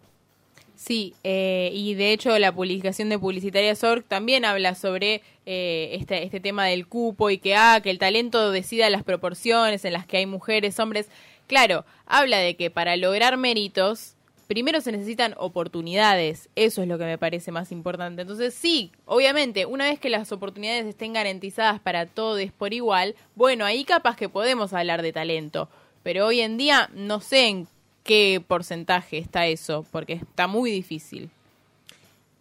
Sí, 0.75 1.13
eh, 1.25 1.71
y 1.73 1.93
de 1.95 2.13
hecho 2.13 2.39
la 2.39 2.53
publicación 2.53 3.09
de 3.09 3.19
Publicitaria 3.19 3.73
Org 3.83 4.05
también 4.05 4.45
habla 4.45 4.75
sobre 4.75 5.21
eh, 5.45 5.89
este, 5.99 6.23
este 6.23 6.39
tema 6.39 6.65
del 6.67 6.87
cupo 6.87 7.29
y 7.29 7.37
que, 7.37 7.53
ah, 7.55 7.81
que 7.83 7.89
el 7.89 7.99
talento 7.99 8.51
decida 8.51 8.89
las 8.89 9.03
proporciones 9.03 9.83
en 9.83 9.91
las 9.91 10.05
que 10.05 10.17
hay 10.17 10.25
mujeres, 10.25 10.79
hombres. 10.79 11.09
Claro, 11.47 11.83
habla 12.05 12.37
de 12.37 12.55
que 12.55 12.71
para 12.71 12.95
lograr 12.95 13.35
méritos 13.35 14.15
primero 14.49 14.81
se 14.81 14.91
necesitan 14.91 15.35
oportunidades, 15.37 16.49
eso 16.55 16.81
es 16.81 16.87
lo 16.87 16.97
que 16.97 17.05
me 17.05 17.19
parece 17.19 17.51
más 17.51 17.71
importante. 17.71 18.23
Entonces 18.23 18.55
sí, 18.55 18.91
obviamente, 19.05 19.67
una 19.67 19.85
vez 19.85 19.99
que 19.99 20.09
las 20.09 20.31
oportunidades 20.31 20.87
estén 20.87 21.13
garantizadas 21.13 21.79
para 21.79 22.07
todos 22.07 22.41
por 22.57 22.73
igual, 22.73 23.13
bueno, 23.35 23.63
ahí 23.63 23.83
capaz 23.83 24.15
que 24.15 24.27
podemos 24.27 24.73
hablar 24.73 25.03
de 25.03 25.13
talento, 25.13 25.69
pero 26.01 26.25
hoy 26.25 26.39
en 26.39 26.57
día 26.57 26.89
no 26.95 27.21
sé 27.21 27.47
en 27.47 27.67
qué 28.03 28.43
porcentaje 28.45 29.19
está 29.19 29.45
eso, 29.45 29.85
porque 29.91 30.13
está 30.13 30.47
muy 30.47 30.71
difícil. 30.71 31.29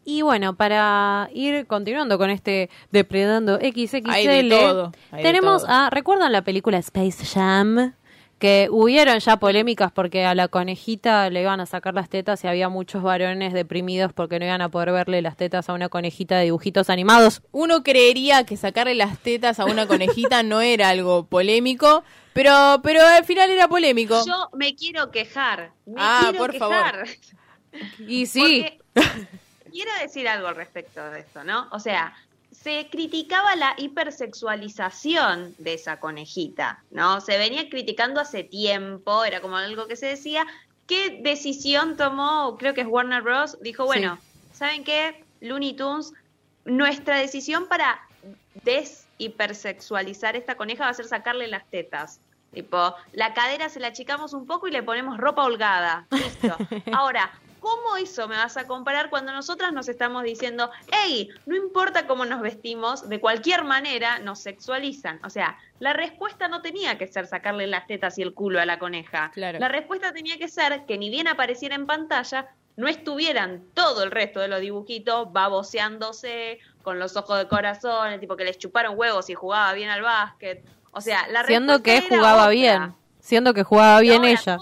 Y 0.06 0.22
bueno, 0.22 0.54
para 0.54 1.28
ir 1.34 1.66
continuando 1.66 2.16
con 2.16 2.30
este 2.30 2.70
Depredando 2.90 3.56
XXL, 3.56 4.90
tenemos 5.20 5.66
a, 5.68 5.90
¿recuerdan 5.90 6.32
la 6.32 6.40
película 6.40 6.78
Space 6.78 7.26
Jam? 7.26 7.92
Que 8.38 8.68
hubieron 8.70 9.18
ya 9.18 9.38
polémicas 9.38 9.90
porque 9.90 10.24
a 10.24 10.34
la 10.34 10.48
conejita 10.48 11.28
le 11.30 11.42
iban 11.42 11.60
a 11.60 11.66
sacar 11.66 11.94
las 11.94 12.08
tetas 12.08 12.44
y 12.44 12.46
había 12.46 12.68
muchos 12.68 13.02
varones 13.02 13.52
deprimidos 13.52 14.12
porque 14.12 14.38
no 14.38 14.44
iban 14.44 14.62
a 14.62 14.68
poder 14.68 14.92
verle 14.92 15.22
las 15.22 15.36
tetas 15.36 15.68
a 15.68 15.72
una 15.72 15.88
conejita 15.88 16.36
de 16.36 16.44
dibujitos 16.44 16.88
animados. 16.88 17.42
Uno 17.50 17.82
creería 17.82 18.44
que 18.44 18.56
sacarle 18.56 18.94
las 18.94 19.18
tetas 19.18 19.58
a 19.58 19.64
una 19.64 19.86
conejita 19.86 20.42
no 20.42 20.60
era 20.60 20.90
algo 20.90 21.26
polémico, 21.26 22.04
pero 22.32 22.80
pero 22.82 23.02
al 23.02 23.24
final 23.24 23.50
era 23.50 23.66
polémico. 23.68 24.24
Yo 24.24 24.48
me 24.52 24.74
quiero 24.76 25.10
quejar. 25.10 25.72
Me 25.86 25.94
ah, 25.98 26.20
quiero 26.22 26.38
por 26.38 26.52
quejar. 26.52 26.94
favor. 26.94 27.08
Y 28.08 28.26
sí. 28.26 28.64
quiero 29.70 29.90
decir 30.00 30.26
algo 30.26 30.48
al 30.48 30.56
respecto 30.56 31.04
de 31.10 31.20
esto, 31.20 31.44
¿no? 31.44 31.68
O 31.70 31.78
sea, 31.78 32.14
se 32.62 32.88
criticaba 32.90 33.54
la 33.56 33.74
hipersexualización 33.76 35.54
de 35.58 35.74
esa 35.74 36.00
conejita, 36.00 36.82
¿no? 36.90 37.20
Se 37.20 37.38
venía 37.38 37.68
criticando 37.68 38.20
hace 38.20 38.42
tiempo, 38.42 39.24
era 39.24 39.40
como 39.40 39.56
algo 39.56 39.86
que 39.86 39.96
se 39.96 40.06
decía. 40.06 40.46
¿Qué 40.86 41.20
decisión 41.22 41.96
tomó? 41.96 42.56
Creo 42.58 42.74
que 42.74 42.80
es 42.80 42.86
Warner 42.86 43.22
Bros. 43.22 43.58
Dijo, 43.60 43.84
bueno, 43.84 44.18
¿saben 44.52 44.84
qué? 44.84 45.24
Looney 45.40 45.74
Tunes, 45.74 46.12
nuestra 46.64 47.18
decisión 47.18 47.68
para 47.68 48.00
deshipersexualizar 48.64 50.34
esta 50.34 50.56
coneja 50.56 50.84
va 50.84 50.90
a 50.90 50.94
ser 50.94 51.06
sacarle 51.06 51.46
las 51.46 51.68
tetas. 51.70 52.20
Tipo, 52.52 52.94
la 53.12 53.34
cadera 53.34 53.68
se 53.68 53.78
la 53.78 53.88
achicamos 53.88 54.32
un 54.32 54.46
poco 54.46 54.66
y 54.66 54.72
le 54.72 54.82
ponemos 54.82 55.18
ropa 55.18 55.44
holgada. 55.44 56.06
Listo. 56.10 56.56
Ahora, 56.92 57.30
¿cómo 57.60 57.96
eso 57.96 58.28
me 58.28 58.36
vas 58.36 58.56
a 58.56 58.66
comparar 58.66 59.10
cuando 59.10 59.32
nosotras 59.32 59.72
nos 59.72 59.88
estamos 59.88 60.22
diciendo, 60.22 60.70
hey, 60.90 61.28
no 61.46 61.56
importa 61.56 62.06
cómo 62.06 62.24
nos 62.24 62.40
vestimos, 62.40 63.08
de 63.08 63.20
cualquier 63.20 63.64
manera 63.64 64.18
nos 64.18 64.40
sexualizan? 64.40 65.20
O 65.24 65.30
sea, 65.30 65.58
la 65.78 65.92
respuesta 65.92 66.48
no 66.48 66.62
tenía 66.62 66.98
que 66.98 67.06
ser 67.06 67.26
sacarle 67.26 67.66
las 67.66 67.86
tetas 67.86 68.18
y 68.18 68.22
el 68.22 68.34
culo 68.34 68.60
a 68.60 68.66
la 68.66 68.78
coneja. 68.78 69.30
Claro. 69.32 69.58
La 69.58 69.68
respuesta 69.68 70.12
tenía 70.12 70.38
que 70.38 70.48
ser 70.48 70.84
que 70.86 70.98
ni 70.98 71.10
bien 71.10 71.28
apareciera 71.28 71.74
en 71.74 71.86
pantalla, 71.86 72.48
no 72.76 72.86
estuvieran 72.86 73.64
todo 73.74 74.04
el 74.04 74.12
resto 74.12 74.38
de 74.38 74.46
los 74.46 74.60
dibujitos 74.60 75.32
baboseándose 75.32 76.60
con 76.84 77.00
los 77.00 77.16
ojos 77.16 77.38
de 77.38 77.48
corazón, 77.48 78.20
tipo 78.20 78.36
que 78.36 78.44
les 78.44 78.56
chuparon 78.56 78.96
huevos 78.96 79.28
y 79.30 79.34
jugaba 79.34 79.72
bien 79.72 79.90
al 79.90 80.02
básquet. 80.02 80.64
O 80.92 81.00
sea, 81.00 81.26
la 81.28 81.44
Siendo 81.44 81.82
que 81.82 82.00
jugaba 82.02 82.42
otra. 82.42 82.50
bien. 82.50 82.94
Siendo 83.20 83.52
que 83.52 83.64
jugaba 83.64 84.00
bien 84.00 84.18
Ahora, 84.24 84.30
ella. 84.30 84.58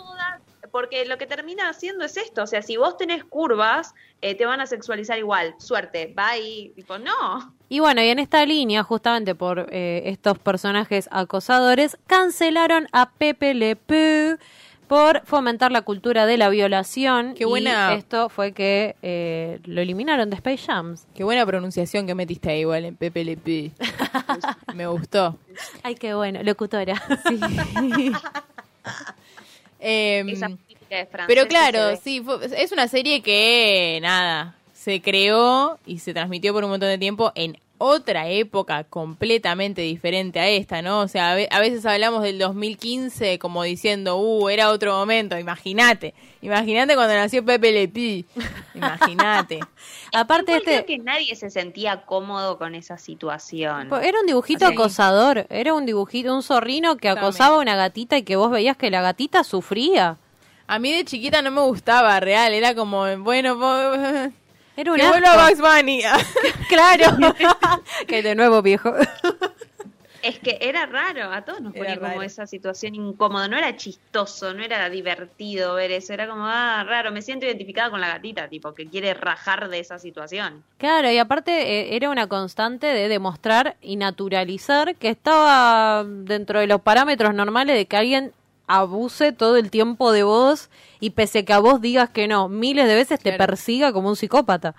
Porque 0.76 1.06
lo 1.06 1.16
que 1.16 1.24
termina 1.26 1.70
haciendo 1.70 2.04
es 2.04 2.18
esto, 2.18 2.42
o 2.42 2.46
sea, 2.46 2.60
si 2.60 2.76
vos 2.76 2.98
tenés 2.98 3.24
curvas, 3.24 3.94
eh, 4.20 4.34
te 4.34 4.44
van 4.44 4.60
a 4.60 4.66
sexualizar 4.66 5.18
igual. 5.18 5.54
Suerte, 5.56 6.12
bye. 6.14 6.70
Tipo, 6.76 6.98
no. 6.98 7.54
Y 7.70 7.80
bueno, 7.80 8.02
y 8.02 8.08
en 8.08 8.18
esta 8.18 8.44
línea, 8.44 8.82
justamente 8.82 9.34
por 9.34 9.68
eh, 9.72 10.02
estos 10.04 10.38
personajes 10.38 11.08
acosadores, 11.10 11.96
cancelaron 12.06 12.88
a 12.92 13.08
Pepe 13.08 13.54
Le 13.54 13.74
Pew 13.76 14.36
por 14.86 15.24
fomentar 15.24 15.72
la 15.72 15.80
cultura 15.80 16.26
de 16.26 16.36
la 16.36 16.50
violación. 16.50 17.32
Qué 17.32 17.46
buena- 17.46 17.94
Y 17.94 17.96
esto 17.96 18.28
fue 18.28 18.52
que 18.52 18.96
eh, 19.00 19.60
lo 19.64 19.80
eliminaron 19.80 20.28
de 20.28 20.36
Space 20.36 20.66
Jams. 20.66 21.06
Qué 21.14 21.24
buena 21.24 21.46
pronunciación 21.46 22.06
que 22.06 22.14
metiste 22.14 22.50
ahí 22.50 22.60
igual 22.60 22.84
en 22.84 22.96
Pepe 22.96 23.24
Le 23.24 23.38
Pew. 23.38 23.70
Me 24.74 24.86
gustó. 24.86 25.38
Ay, 25.82 25.94
qué 25.94 26.12
bueno, 26.12 26.42
locutora. 26.42 27.02
Sí. 27.26 27.40
Esa 29.78 30.46
francés 30.48 30.65
pero 31.26 31.46
claro, 31.46 31.96
sí, 31.96 32.20
fue- 32.20 32.38
es 32.56 32.72
una 32.72 32.88
serie 32.88 33.22
que, 33.22 33.98
nada, 34.02 34.54
se 34.72 35.00
creó 35.02 35.78
y 35.86 35.98
se 35.98 36.14
transmitió 36.14 36.52
por 36.52 36.64
un 36.64 36.70
montón 36.70 36.88
de 36.88 36.98
tiempo 36.98 37.32
en 37.34 37.58
otra 37.78 38.28
época 38.28 38.84
completamente 38.84 39.82
diferente 39.82 40.40
a 40.40 40.48
esta, 40.48 40.80
¿no? 40.80 41.00
O 41.00 41.08
sea, 41.08 41.32
a, 41.32 41.34
ve- 41.34 41.48
a 41.50 41.60
veces 41.60 41.84
hablamos 41.84 42.22
del 42.22 42.38
2015 42.38 43.38
como 43.38 43.64
diciendo, 43.64 44.16
uh, 44.16 44.48
era 44.48 44.70
otro 44.70 44.96
momento, 44.96 45.38
imagínate, 45.38 46.14
imagínate 46.40 46.94
cuando 46.94 47.12
nació 47.14 47.44
Pepe 47.44 47.72
Le 47.72 47.88
Pew, 47.88 48.24
imagínate. 48.74 49.60
Aparte, 50.14 50.52
Igual 50.52 50.62
este 50.62 50.84
creo 50.84 50.86
que 50.86 50.98
nadie 51.04 51.36
se 51.36 51.50
sentía 51.50 52.06
cómodo 52.06 52.56
con 52.56 52.74
esa 52.74 52.96
situación. 52.96 53.90
era 54.02 54.20
un 54.20 54.26
dibujito 54.26 54.66
Sí. 54.66 54.72
acosador. 54.72 55.46
Era 55.50 55.74
un 55.74 55.84
dibujito, 55.84 56.34
un 56.34 56.42
zorrino 56.42 56.96
que 56.96 57.08
acosaba 57.08 57.56
a 57.56 57.60
una 57.60 57.76
gatita 57.76 58.16
y 58.16 58.22
que 58.22 58.36
vos 58.36 58.50
veías 58.50 58.76
que 58.76 58.90
la 58.90 59.02
gatita 59.02 59.44
sufría. 59.44 60.16
A 60.68 60.78
mí 60.78 60.92
de 60.92 61.04
chiquita 61.04 61.42
no 61.42 61.50
me 61.50 61.60
gustaba, 61.60 62.18
real, 62.18 62.52
era 62.52 62.74
como, 62.74 63.04
bueno, 63.18 63.56
Era 64.76 64.92
un 64.92 64.98
que 64.98 65.08
vuelva 65.08 65.46
asco. 65.46 65.62
Bugs 65.62 65.76
Bunny. 65.76 66.02
Claro. 66.68 67.16
que 68.08 68.22
de 68.22 68.34
nuevo, 68.34 68.62
viejo. 68.62 68.92
Es 70.22 70.40
que 70.40 70.58
era 70.60 70.86
raro, 70.86 71.30
a 71.32 71.42
todos 71.42 71.60
nos 71.60 71.72
Era 71.76 71.94
ponía 71.94 72.10
como 72.10 72.22
esa 72.22 72.48
situación 72.48 72.96
incómoda, 72.96 73.46
no 73.46 73.56
era 73.56 73.76
chistoso, 73.76 74.52
no 74.54 74.64
era 74.64 74.90
divertido 74.90 75.74
ver 75.74 75.92
eso, 75.92 76.12
era 76.12 76.26
como, 76.26 76.44
ah, 76.44 76.82
raro, 76.84 77.12
me 77.12 77.22
siento 77.22 77.46
identificada 77.46 77.90
con 77.90 78.00
la 78.00 78.08
gatita, 78.08 78.48
tipo, 78.48 78.74
que 78.74 78.88
quiere 78.88 79.14
rajar 79.14 79.68
de 79.68 79.78
esa 79.78 80.00
situación. 80.00 80.64
Claro, 80.78 81.08
y 81.12 81.18
aparte 81.18 81.52
eh, 81.52 81.94
era 81.94 82.10
una 82.10 82.26
constante 82.26 82.88
de 82.88 83.06
demostrar 83.06 83.76
y 83.80 83.94
naturalizar 83.94 84.96
que 84.96 85.10
estaba 85.10 86.02
dentro 86.04 86.58
de 86.58 86.66
los 86.66 86.80
parámetros 86.80 87.32
normales 87.32 87.76
de 87.76 87.86
que 87.86 87.96
alguien 87.96 88.32
abuse 88.66 89.32
todo 89.32 89.56
el 89.56 89.70
tiempo 89.70 90.12
de 90.12 90.22
vos 90.22 90.70
y 91.00 91.10
pese 91.10 91.44
que 91.44 91.52
a 91.52 91.58
vos 91.58 91.80
digas 91.80 92.10
que 92.10 92.26
no, 92.28 92.48
miles 92.48 92.86
de 92.88 92.94
veces 92.94 93.20
te 93.20 93.32
persiga 93.32 93.92
como 93.92 94.08
un 94.08 94.16
psicópata. 94.16 94.74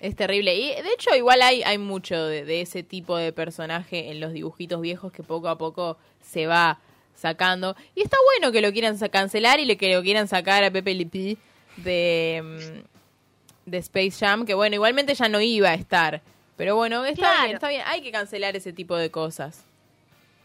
Es 0.00 0.14
terrible. 0.14 0.54
Y 0.54 0.68
de 0.68 0.92
hecho, 0.94 1.14
igual 1.16 1.42
hay, 1.42 1.62
hay 1.64 1.78
mucho 1.78 2.24
de, 2.26 2.44
de 2.44 2.60
ese 2.60 2.82
tipo 2.84 3.16
de 3.16 3.32
personaje 3.32 4.10
en 4.10 4.20
los 4.20 4.32
dibujitos 4.32 4.80
viejos 4.80 5.12
que 5.12 5.22
poco 5.24 5.48
a 5.48 5.58
poco 5.58 5.98
se 6.22 6.46
va 6.46 6.78
sacando. 7.16 7.74
Y 7.96 8.02
está 8.02 8.16
bueno 8.36 8.52
que 8.52 8.60
lo 8.60 8.72
quieran 8.72 8.96
cancelar 9.10 9.58
y 9.58 9.64
le, 9.64 9.76
que 9.76 9.92
lo 9.92 10.02
quieran 10.02 10.28
sacar 10.28 10.62
a 10.62 10.70
Pepe 10.70 10.94
Pew 11.06 11.36
de, 11.76 12.42
mm, 12.44 13.70
de 13.70 13.78
Space 13.78 14.12
Jam, 14.24 14.46
que 14.46 14.54
bueno, 14.54 14.74
igualmente 14.76 15.14
ya 15.14 15.28
no 15.28 15.40
iba 15.40 15.70
a 15.70 15.74
estar. 15.74 16.22
Pero 16.56 16.76
bueno, 16.76 17.04
está 17.04 17.20
Claro. 17.22 17.42
bien, 17.44 17.54
está 17.54 17.68
bien. 17.68 17.82
Hay 17.86 18.00
que 18.00 18.12
cancelar 18.12 18.54
ese 18.56 18.72
tipo 18.72 18.96
de 18.96 19.10
cosas. 19.10 19.64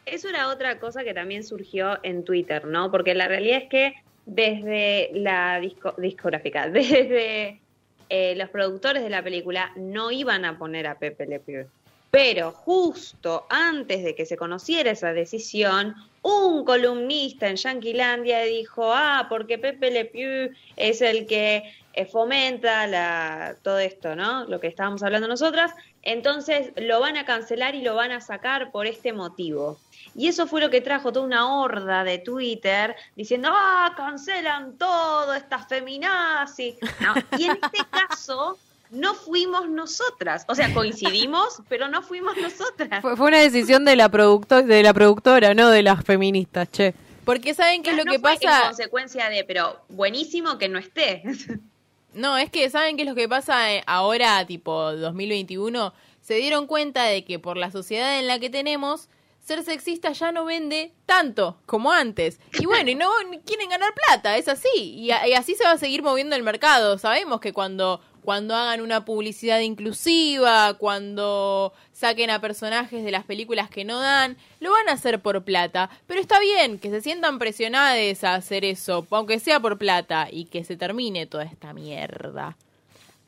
Eso 0.05 0.29
era 0.29 0.49
otra 0.49 0.79
cosa 0.79 1.03
que 1.03 1.13
también 1.13 1.43
surgió 1.43 1.99
en 2.03 2.23
Twitter, 2.23 2.65
¿no? 2.65 2.91
Porque 2.91 3.15
la 3.15 3.27
realidad 3.27 3.63
es 3.63 3.69
que 3.69 3.93
desde 4.25 5.11
la 5.13 5.59
disco- 5.59 5.95
discográfica, 5.97 6.67
desde 6.69 7.61
eh, 8.09 8.35
los 8.35 8.49
productores 8.49 9.03
de 9.03 9.09
la 9.09 9.23
película 9.23 9.71
no 9.75 10.11
iban 10.11 10.45
a 10.45 10.57
poner 10.57 10.87
a 10.87 10.99
Pepe 10.99 11.25
Le 11.25 11.39
Pew. 11.39 11.67
Pero 12.11 12.51
justo 12.51 13.47
antes 13.49 14.03
de 14.03 14.13
que 14.13 14.27
se 14.27 14.37
conociera 14.37 14.91
esa 14.91 15.13
decisión, 15.13 15.95
un 16.21 16.63
columnista 16.63 17.49
en 17.49 17.55
Yanquilandia 17.55 18.43
dijo, 18.43 18.93
ah, 18.93 19.25
porque 19.29 19.57
Pepe 19.57 19.89
Le 19.89 20.05
Pew 20.05 20.51
es 20.75 21.01
el 21.01 21.25
que 21.25 21.63
eh, 21.93 22.05
fomenta 22.05 22.85
la, 22.85 23.55
todo 23.63 23.79
esto, 23.79 24.15
¿no? 24.15 24.45
Lo 24.45 24.59
que 24.59 24.67
estábamos 24.67 25.01
hablando 25.01 25.27
nosotras. 25.27 25.71
Entonces 26.03 26.71
lo 26.75 26.99
van 26.99 27.17
a 27.17 27.25
cancelar 27.25 27.75
y 27.75 27.81
lo 27.81 27.95
van 27.95 28.11
a 28.11 28.21
sacar 28.21 28.71
por 28.71 28.85
este 28.87 29.13
motivo. 29.13 29.79
Y 30.15 30.27
eso 30.27 30.47
fue 30.47 30.61
lo 30.61 30.69
que 30.69 30.81
trajo 30.81 31.11
toda 31.11 31.25
una 31.25 31.59
horda 31.59 32.03
de 32.03 32.19
Twitter 32.19 32.95
diciendo, 33.15 33.49
ah, 33.51 33.93
cancelan 33.95 34.77
todo, 34.77 35.33
estas 35.33 35.67
feminazis. 35.67 36.75
No, 36.99 37.13
y 37.37 37.45
en 37.45 37.51
este 37.51 37.79
caso 38.09 38.57
no 38.91 39.13
fuimos 39.15 39.69
nosotras. 39.69 40.45
O 40.47 40.55
sea, 40.55 40.73
coincidimos, 40.73 41.61
pero 41.69 41.87
no 41.87 42.01
fuimos 42.01 42.35
nosotras. 42.37 43.01
Fue, 43.01 43.15
fue 43.17 43.27
una 43.27 43.39
decisión 43.39 43.85
de 43.85 43.95
la, 43.95 44.09
producto 44.09 44.61
de 44.61 44.83
la 44.83 44.93
productora, 44.93 45.53
no 45.53 45.69
de 45.69 45.83
las 45.83 46.03
feministas, 46.03 46.69
che. 46.71 46.93
Porque 47.25 47.53
¿saben 47.53 47.81
qué 47.83 47.91
es 47.91 47.97
lo 47.97 48.03
No 48.03 48.11
que 48.11 48.19
fue 48.19 48.33
En 48.33 48.39
pasa? 48.41 48.65
consecuencia 48.65 49.29
de, 49.29 49.45
pero 49.45 49.79
buenísimo 49.89 50.57
que 50.57 50.67
no 50.69 50.79
esté. 50.79 51.23
No, 52.13 52.37
es 52.37 52.49
que 52.49 52.69
¿saben 52.69 52.95
qué 52.95 53.03
es 53.03 53.09
lo 53.09 53.15
que 53.15 53.27
pasa 53.27 53.73
eh, 53.73 53.83
ahora, 53.87 54.45
tipo 54.45 54.93
2021? 54.93 55.93
Se 56.21 56.35
dieron 56.35 56.67
cuenta 56.67 57.03
de 57.05 57.25
que 57.25 57.39
por 57.39 57.57
la 57.57 57.71
sociedad 57.71 58.19
en 58.19 58.27
la 58.27 58.39
que 58.39 58.49
tenemos, 58.49 59.09
ser 59.39 59.63
sexista 59.63 60.11
ya 60.11 60.31
no 60.31 60.45
vende 60.45 60.93
tanto 61.05 61.57
como 61.65 61.91
antes. 61.91 62.39
Y 62.59 62.65
bueno, 62.65 62.89
y 62.89 62.95
no 62.95 63.09
quieren 63.45 63.69
ganar 63.69 63.93
plata, 63.93 64.37
es 64.37 64.47
así. 64.47 64.69
Y, 64.75 65.07
y 65.07 65.33
así 65.33 65.55
se 65.55 65.65
va 65.65 65.71
a 65.71 65.77
seguir 65.77 66.03
moviendo 66.03 66.35
el 66.35 66.43
mercado. 66.43 66.97
Sabemos 66.97 67.39
que 67.39 67.53
cuando, 67.53 67.99
cuando 68.23 68.55
hagan 68.55 68.81
una 68.81 69.05
publicidad 69.05 69.59
inclusiva, 69.59 70.73
cuando 70.75 71.73
saquen 71.91 72.29
a 72.29 72.41
personajes 72.41 73.03
de 73.03 73.11
las 73.11 73.23
películas 73.25 73.69
que 73.69 73.85
no 73.85 73.99
dan, 73.99 74.37
lo 74.59 74.71
van 74.71 74.89
a 74.89 74.93
hacer 74.93 75.19
por 75.19 75.43
plata. 75.43 75.89
Pero 76.07 76.19
está 76.19 76.39
bien 76.39 76.79
que 76.79 76.89
se 76.89 77.01
sientan 77.01 77.39
presionadas 77.39 78.23
a 78.23 78.35
hacer 78.35 78.65
eso, 78.65 79.05
aunque 79.11 79.39
sea 79.39 79.59
por 79.59 79.77
plata, 79.77 80.27
y 80.31 80.45
que 80.45 80.63
se 80.63 80.75
termine 80.77 81.25
toda 81.25 81.43
esta 81.43 81.73
mierda. 81.73 82.55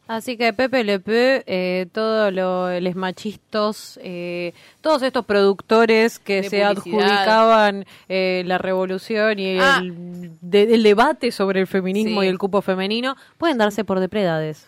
Así 0.08 0.38
que 0.38 0.54
Pepe 0.54 0.84
Le 0.84 1.00
Pew, 1.00 1.41
eh, 1.48 1.88
todos 1.91 2.32
los 2.32 2.96
machistas, 2.96 4.00
eh, 4.04 4.54
todos 4.82 5.02
estos 5.02 5.26
productores 5.26 6.20
que 6.20 6.43
De 6.43 6.50
se 6.50 6.62
publicidad. 6.62 6.72
adjudicaban 7.08 7.86
eh, 8.08 8.43
la 8.46 8.60
revolución 8.60 9.39
y 9.39 9.58
Ah. 9.60 9.80
el, 9.82 10.30
de- 10.41 10.76
el 10.76 10.84
debate 10.84 11.32
sobre 11.32 11.60
el 11.62 11.66
feminismo 11.66 12.22
Sí. 12.22 12.28
y 12.28 12.30
el 12.30 12.38
cupo 12.38 12.62
femenino, 12.62 13.16
pueden 13.39 13.58
darse 13.58 13.84
por 13.84 14.00
depredades. 14.00 14.68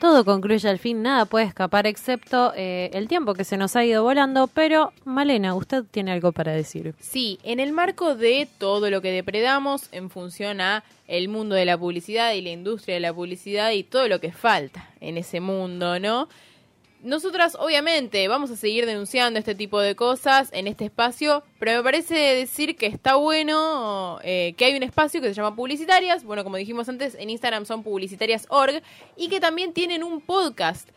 Todo 0.00 0.24
concluye 0.24 0.66
al 0.66 0.78
fin, 0.78 1.02
nada 1.02 1.26
puede 1.26 1.44
escapar 1.44 1.86
excepto 1.86 2.54
eh, 2.56 2.88
el 2.94 3.06
tiempo 3.06 3.34
que 3.34 3.44
se 3.44 3.58
nos 3.58 3.76
ha 3.76 3.84
ido 3.84 4.02
volando, 4.02 4.46
pero 4.46 4.94
Malena, 5.04 5.54
usted 5.54 5.84
tiene 5.90 6.10
algo 6.10 6.32
para 6.32 6.52
decir. 6.52 6.94
Sí, 6.98 7.38
en 7.42 7.60
el 7.60 7.72
marco 7.72 8.14
de 8.14 8.48
todo 8.56 8.88
lo 8.88 9.02
que 9.02 9.12
depredamos 9.12 9.90
en 9.92 10.08
función 10.08 10.62
a 10.62 10.84
el 11.06 11.28
mundo 11.28 11.54
de 11.54 11.66
la 11.66 11.76
publicidad 11.76 12.32
y 12.32 12.40
la 12.40 12.48
industria 12.48 12.94
de 12.94 13.00
la 13.00 13.12
publicidad 13.12 13.72
y 13.72 13.82
todo 13.82 14.08
lo 14.08 14.20
que 14.20 14.32
falta 14.32 14.88
en 15.02 15.18
ese 15.18 15.40
mundo, 15.40 16.00
¿no? 16.00 16.30
Nosotras 17.02 17.56
obviamente 17.58 18.28
vamos 18.28 18.50
a 18.50 18.56
seguir 18.56 18.84
denunciando 18.84 19.38
este 19.38 19.54
tipo 19.54 19.80
de 19.80 19.96
cosas 19.96 20.50
en 20.52 20.66
este 20.66 20.84
espacio, 20.84 21.42
pero 21.58 21.72
me 21.72 21.82
parece 21.82 22.14
decir 22.14 22.76
que 22.76 22.84
está 22.84 23.14
bueno 23.14 24.18
eh, 24.22 24.54
que 24.58 24.66
hay 24.66 24.76
un 24.76 24.82
espacio 24.82 25.22
que 25.22 25.28
se 25.28 25.34
llama 25.34 25.56
Publicitarias, 25.56 26.24
bueno, 26.24 26.44
como 26.44 26.58
dijimos 26.58 26.90
antes, 26.90 27.14
en 27.14 27.30
Instagram 27.30 27.64
son 27.64 27.82
publicitarias.org 27.82 28.82
y 29.16 29.28
que 29.28 29.40
también 29.40 29.72
tienen 29.72 30.04
un 30.04 30.20
podcast 30.20 30.90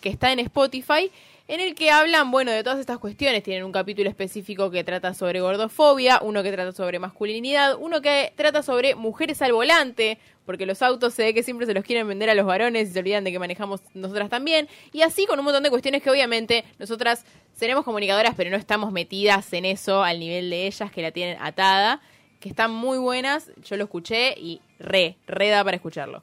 que 0.00 0.08
está 0.08 0.30
en 0.32 0.38
Spotify, 0.38 1.10
en 1.48 1.60
el 1.60 1.74
que 1.74 1.90
hablan, 1.90 2.30
bueno, 2.30 2.52
de 2.52 2.62
todas 2.62 2.78
estas 2.78 2.98
cuestiones. 2.98 3.42
Tienen 3.42 3.64
un 3.64 3.72
capítulo 3.72 4.10
específico 4.10 4.70
que 4.70 4.84
trata 4.84 5.14
sobre 5.14 5.40
gordofobia, 5.40 6.20
uno 6.22 6.42
que 6.42 6.52
trata 6.52 6.72
sobre 6.72 6.98
masculinidad, 6.98 7.76
uno 7.80 8.02
que 8.02 8.34
trata 8.36 8.62
sobre 8.62 8.94
mujeres 8.94 9.40
al 9.40 9.52
volante, 9.52 10.18
porque 10.44 10.66
los 10.66 10.82
autos 10.82 11.14
se 11.14 11.24
ve 11.24 11.34
que 11.34 11.42
siempre 11.42 11.66
se 11.66 11.72
los 11.72 11.84
quieren 11.84 12.06
vender 12.06 12.28
a 12.28 12.34
los 12.34 12.44
varones 12.44 12.90
y 12.90 12.92
se 12.92 12.98
olvidan 12.98 13.24
de 13.24 13.32
que 13.32 13.38
manejamos 13.38 13.80
nosotras 13.94 14.28
también. 14.28 14.68
Y 14.92 15.00
así 15.00 15.24
con 15.24 15.38
un 15.38 15.46
montón 15.46 15.62
de 15.62 15.70
cuestiones 15.70 16.02
que 16.02 16.10
obviamente 16.10 16.64
nosotras 16.78 17.24
seremos 17.54 17.82
comunicadoras, 17.82 18.34
pero 18.36 18.50
no 18.50 18.58
estamos 18.58 18.92
metidas 18.92 19.50
en 19.54 19.64
eso 19.64 20.04
al 20.04 20.20
nivel 20.20 20.50
de 20.50 20.66
ellas 20.66 20.92
que 20.92 21.00
la 21.00 21.12
tienen 21.12 21.38
atada, 21.40 22.02
que 22.40 22.50
están 22.50 22.72
muy 22.72 22.98
buenas. 22.98 23.50
Yo 23.64 23.78
lo 23.78 23.84
escuché 23.84 24.34
y 24.38 24.60
re, 24.78 25.16
re 25.26 25.48
da 25.48 25.64
para 25.64 25.76
escucharlo. 25.76 26.22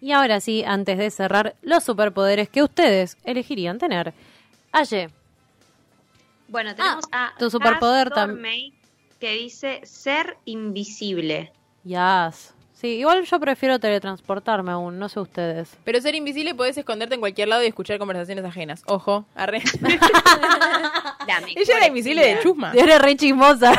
Y 0.00 0.12
ahora 0.12 0.40
sí, 0.40 0.62
antes 0.64 0.96
de 0.96 1.10
cerrar, 1.10 1.56
los 1.60 1.82
superpoderes 1.82 2.48
que 2.48 2.62
ustedes 2.62 3.18
elegirían 3.24 3.78
tener. 3.78 4.14
Aye, 4.72 5.10
Bueno, 6.48 6.74
tenemos 6.74 7.04
a 7.12 7.26
Ah, 7.28 7.34
tu 7.38 7.48
superpoder 7.50 8.08
Has 8.08 8.14
tam- 8.14 8.30
Dormey, 8.30 8.74
que 9.20 9.32
dice 9.34 9.80
ser 9.84 10.36
invisible. 10.46 11.52
Yas. 11.84 12.54
Sí, 12.80 12.88
igual 12.96 13.26
yo 13.26 13.38
prefiero 13.38 13.78
teletransportarme 13.78 14.72
aún, 14.72 14.98
no 14.98 15.10
sé 15.10 15.20
ustedes. 15.20 15.76
Pero 15.84 16.00
ser 16.00 16.14
invisible 16.14 16.54
podés 16.54 16.78
esconderte 16.78 17.14
en 17.14 17.20
cualquier 17.20 17.48
lado 17.48 17.62
y 17.62 17.66
escuchar 17.66 17.98
conversaciones 17.98 18.42
ajenas. 18.42 18.82
Ojo, 18.86 19.26
arre. 19.34 19.58
Ella 21.56 21.76
era 21.76 21.86
invisible 21.88 22.26
de 22.26 22.40
chusma. 22.42 22.72
Eres 22.74 23.02
re 23.02 23.16
chismosa. 23.16 23.72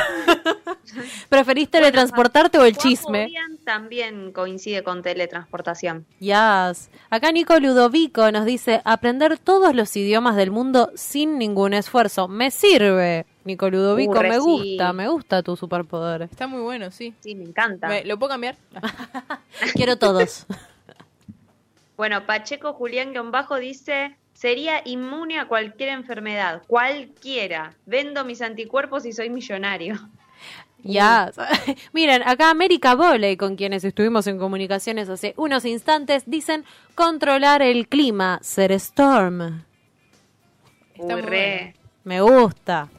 ¿Preferís 1.30 1.70
teletransportarte 1.70 2.60
o 2.60 2.64
el 2.64 2.78
chisme? 2.78 3.34
También 3.66 4.32
coincide 4.32 4.84
con 4.84 5.02
teletransportación. 5.02 6.06
Yas. 6.20 6.92
Acá 7.10 7.32
Nico 7.32 7.60
Ludovico 7.60 8.32
nos 8.32 8.46
dice 8.46 8.82
aprender 8.86 9.40
todos 9.40 9.74
los 9.74 9.96
idiomas 9.96 10.36
del 10.36 10.52
mundo 10.52 10.92
sin 10.94 11.40
ningún 11.40 11.74
esfuerzo. 11.74 12.28
Me 12.28 12.52
sirve, 12.52 13.26
Nico 13.44 13.70
Ludovico, 13.70 14.22
me 14.22 14.34
sí. 14.34 14.40
gusta, 14.40 14.94
me 14.94 15.08
gusta 15.08 15.42
tu 15.42 15.56
superpoder. 15.56 16.24
Está 16.24 16.48
muy 16.48 16.62
bueno, 16.62 16.92
sí. 16.92 17.14
Sí, 17.22 17.34
me 17.36 17.44
encanta. 17.46 17.88
Me- 17.88 18.06
¿Lo 18.06 18.18
puedo 18.20 18.30
cambiar? 18.32 18.56
Quiero 19.74 19.98
todos. 19.98 20.46
Bueno, 21.98 22.26
Pacheco 22.26 22.74
Julián 22.74 23.12
Guión 23.12 23.30
Bajo 23.32 23.58
dice, 23.58 24.18
sería 24.34 24.82
inmune 24.86 25.38
a 25.40 25.48
cualquier 25.48 25.90
enfermedad, 25.90 26.64
cualquiera. 26.66 27.76
Vendo 27.86 28.26
mis 28.26 28.42
anticuerpos 28.42 29.06
y 29.06 29.14
soy 29.14 29.30
millonario. 29.30 30.00
Ya. 30.82 31.32
Miren, 31.94 32.24
acá 32.26 32.50
América 32.50 32.96
Volley, 32.96 33.38
con 33.38 33.56
quienes 33.56 33.84
estuvimos 33.84 34.26
en 34.26 34.40
comunicaciones 34.40 35.10
hace 35.10 35.36
unos 35.38 35.64
instantes, 35.64 36.24
dicen 36.26 36.66
controlar 36.96 37.62
el 37.62 37.88
clima, 37.88 38.40
ser 38.42 38.72
Storm. 38.72 39.64
Está 40.96 41.16
Uy, 41.16 41.22
muy 41.22 41.22
re. 41.22 41.76
Me 42.04 42.20
gusta. 42.22 42.90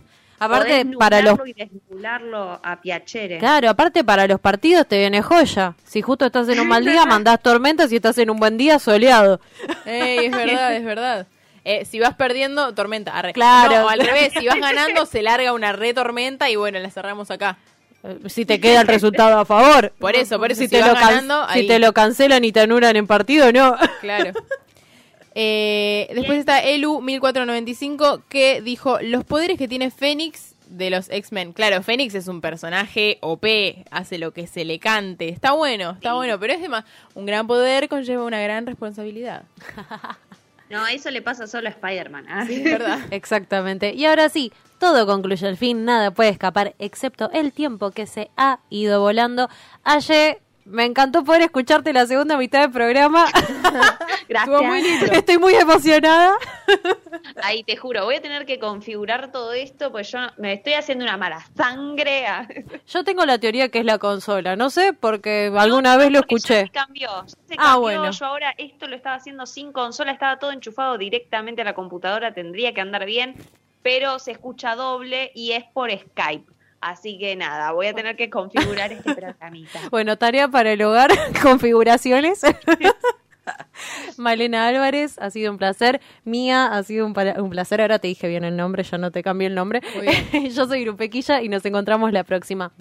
Aparte, 0.44 0.84
Podés 0.84 0.96
para 0.98 1.22
los 1.22 1.38
y 1.46 2.90
a. 2.90 3.00
Claro, 3.38 3.70
aparte 3.70 4.04
para 4.04 4.26
los 4.26 4.40
partidos 4.40 4.86
te 4.86 4.98
viene 4.98 5.22
joya. 5.22 5.74
Si 5.84 6.02
justo 6.02 6.26
estás 6.26 6.48
en 6.48 6.60
un 6.60 6.68
mal 6.68 6.84
día, 6.84 7.04
mandás 7.06 7.40
tormenta, 7.42 7.88
si 7.88 7.96
estás 7.96 8.18
en 8.18 8.30
un 8.30 8.38
buen 8.38 8.56
día, 8.58 8.78
soleado. 8.78 9.40
Ey, 9.84 10.26
es 10.26 10.32
verdad, 10.32 10.74
es 10.76 10.84
verdad. 10.84 11.26
Eh, 11.64 11.84
si 11.84 12.00
vas 12.00 12.14
perdiendo, 12.14 12.74
tormenta. 12.74 13.12
Arre. 13.16 13.32
Claro. 13.32 13.82
No, 13.82 13.88
al 13.88 14.00
revés, 14.00 14.32
si 14.36 14.46
vas 14.46 14.58
ganando, 14.58 15.06
se 15.06 15.22
larga 15.22 15.52
una 15.52 15.72
re 15.72 15.94
tormenta 15.94 16.50
y 16.50 16.56
bueno, 16.56 16.78
la 16.80 16.90
cerramos 16.90 17.30
acá. 17.30 17.58
Eh, 18.02 18.18
Si 18.26 18.44
te 18.44 18.60
queda 18.60 18.80
el 18.80 18.88
resultado 18.88 19.38
a 19.38 19.44
favor. 19.44 19.92
Por 19.98 20.16
eso, 20.16 20.40
por 20.40 20.50
eso, 20.50 20.58
si, 20.60 20.66
si 20.66 20.70
te, 20.74 20.80
vas 20.80 20.88
lo 20.88 20.94
can- 20.94 21.02
ganando, 21.08 21.46
si 21.52 21.58
ahí. 21.60 21.66
te 21.68 21.78
lo 21.78 21.92
cancelan 21.92 22.44
y 22.44 22.50
te 22.50 22.60
anulan 22.60 22.96
en 22.96 23.06
partido, 23.06 23.52
no. 23.52 23.76
Claro. 24.00 24.32
Eh, 25.34 26.10
después 26.14 26.38
está 26.38 26.62
Elu1495 26.62 28.22
que 28.28 28.60
dijo 28.60 28.98
los 29.00 29.24
poderes 29.24 29.58
que 29.58 29.68
tiene 29.68 29.90
Fénix 29.90 30.54
de 30.66 30.90
los 30.90 31.08
X-Men. 31.10 31.52
Claro, 31.52 31.82
Fénix 31.82 32.14
es 32.14 32.28
un 32.28 32.40
personaje 32.40 33.18
OP, 33.20 33.44
hace 33.90 34.18
lo 34.18 34.32
que 34.32 34.46
se 34.46 34.64
le 34.64 34.78
cante. 34.78 35.28
Está 35.28 35.52
bueno, 35.52 35.92
está 35.92 36.14
bueno, 36.14 36.38
pero 36.38 36.54
es 36.54 36.60
demás. 36.60 36.84
Un 37.14 37.26
gran 37.26 37.46
poder 37.46 37.88
conlleva 37.88 38.24
una 38.24 38.40
gran 38.40 38.66
responsabilidad. 38.66 39.44
No, 40.72 40.86
eso 40.86 41.10
le 41.10 41.20
pasa 41.20 41.46
solo 41.46 41.68
a 41.68 41.70
Spider-Man. 41.70 42.24
¿ah? 42.30 42.46
Sí, 42.46 42.54
es 42.54 42.64
verdad. 42.64 42.98
Exactamente. 43.10 43.92
Y 43.92 44.06
ahora 44.06 44.30
sí, 44.30 44.50
todo 44.78 45.06
concluye 45.06 45.46
al 45.46 45.58
fin, 45.58 45.84
nada 45.84 46.12
puede 46.12 46.30
escapar, 46.30 46.74
excepto 46.78 47.30
el 47.32 47.52
tiempo 47.52 47.90
que 47.90 48.06
se 48.06 48.30
ha 48.38 48.58
ido 48.70 48.98
volando. 48.98 49.50
Aye, 49.84 50.40
me 50.64 50.84
encantó 50.84 51.24
poder 51.24 51.42
escucharte 51.42 51.92
la 51.92 52.06
segunda 52.06 52.36
mitad 52.36 52.60
del 52.60 52.70
programa. 52.70 53.26
Gracias. 54.28 54.28
Estuvo 54.28 54.62
muy 54.62 54.82
lindo. 54.82 55.06
Estoy 55.12 55.38
muy 55.38 55.54
emocionada. 55.54 56.36
Ahí 57.42 57.64
te 57.64 57.76
juro, 57.76 58.04
voy 58.04 58.16
a 58.16 58.22
tener 58.22 58.46
que 58.46 58.58
configurar 58.58 59.32
todo 59.32 59.52
esto, 59.52 59.90
pues 59.90 60.10
yo 60.10 60.18
me 60.38 60.54
estoy 60.54 60.74
haciendo 60.74 61.04
una 61.04 61.16
mala 61.16 61.44
sangre. 61.56 62.24
Yo 62.86 63.04
tengo 63.04 63.24
la 63.24 63.38
teoría 63.38 63.68
que 63.68 63.80
es 63.80 63.84
la 63.84 63.98
consola, 63.98 64.56
no 64.56 64.70
sé, 64.70 64.92
porque 64.92 65.52
alguna 65.56 65.96
vez 65.96 66.10
lo 66.10 66.20
escuché. 66.20 66.62
se 66.62 66.68
cambió, 66.70 67.08
ya 67.26 67.36
se 67.46 67.54
Ah, 67.58 67.76
bueno. 67.76 68.10
Yo 68.10 68.26
ahora 68.26 68.54
esto 68.58 68.86
lo 68.86 68.96
estaba 68.96 69.16
haciendo 69.16 69.46
sin 69.46 69.72
consola, 69.72 70.12
estaba 70.12 70.38
todo 70.38 70.52
enchufado 70.52 70.98
directamente 70.98 71.62
a 71.62 71.64
la 71.64 71.74
computadora, 71.74 72.32
tendría 72.32 72.72
que 72.74 72.80
andar 72.80 73.04
bien, 73.04 73.34
pero 73.82 74.18
se 74.18 74.32
escucha 74.32 74.74
doble 74.74 75.32
y 75.34 75.52
es 75.52 75.64
por 75.72 75.90
Skype. 75.90 76.51
Así 76.82 77.16
que 77.16 77.36
nada, 77.36 77.70
voy 77.70 77.86
a 77.86 77.94
tener 77.94 78.16
que 78.16 78.28
configurar 78.28 78.92
este 78.92 79.14
programita. 79.14 79.78
Bueno, 79.90 80.18
tarea 80.18 80.48
para 80.48 80.72
el 80.72 80.82
hogar, 80.82 81.10
configuraciones. 81.42 82.42
Malena 84.16 84.66
Álvarez, 84.66 85.16
ha 85.20 85.30
sido 85.30 85.52
un 85.52 85.58
placer. 85.58 86.00
Mía, 86.24 86.66
ha 86.66 86.82
sido 86.82 87.06
un, 87.06 87.14
un 87.38 87.50
placer. 87.50 87.80
Ahora 87.80 88.00
te 88.00 88.08
dije 88.08 88.26
bien 88.26 88.42
el 88.42 88.56
nombre, 88.56 88.82
ya 88.82 88.98
no 88.98 89.12
te 89.12 89.22
cambié 89.22 89.46
el 89.46 89.54
nombre. 89.54 89.80
Yo 90.50 90.66
soy 90.66 90.84
Grupequilla 90.84 91.40
y 91.40 91.48
nos 91.48 91.64
encontramos 91.64 92.12
la 92.12 92.24
próxima. 92.24 92.72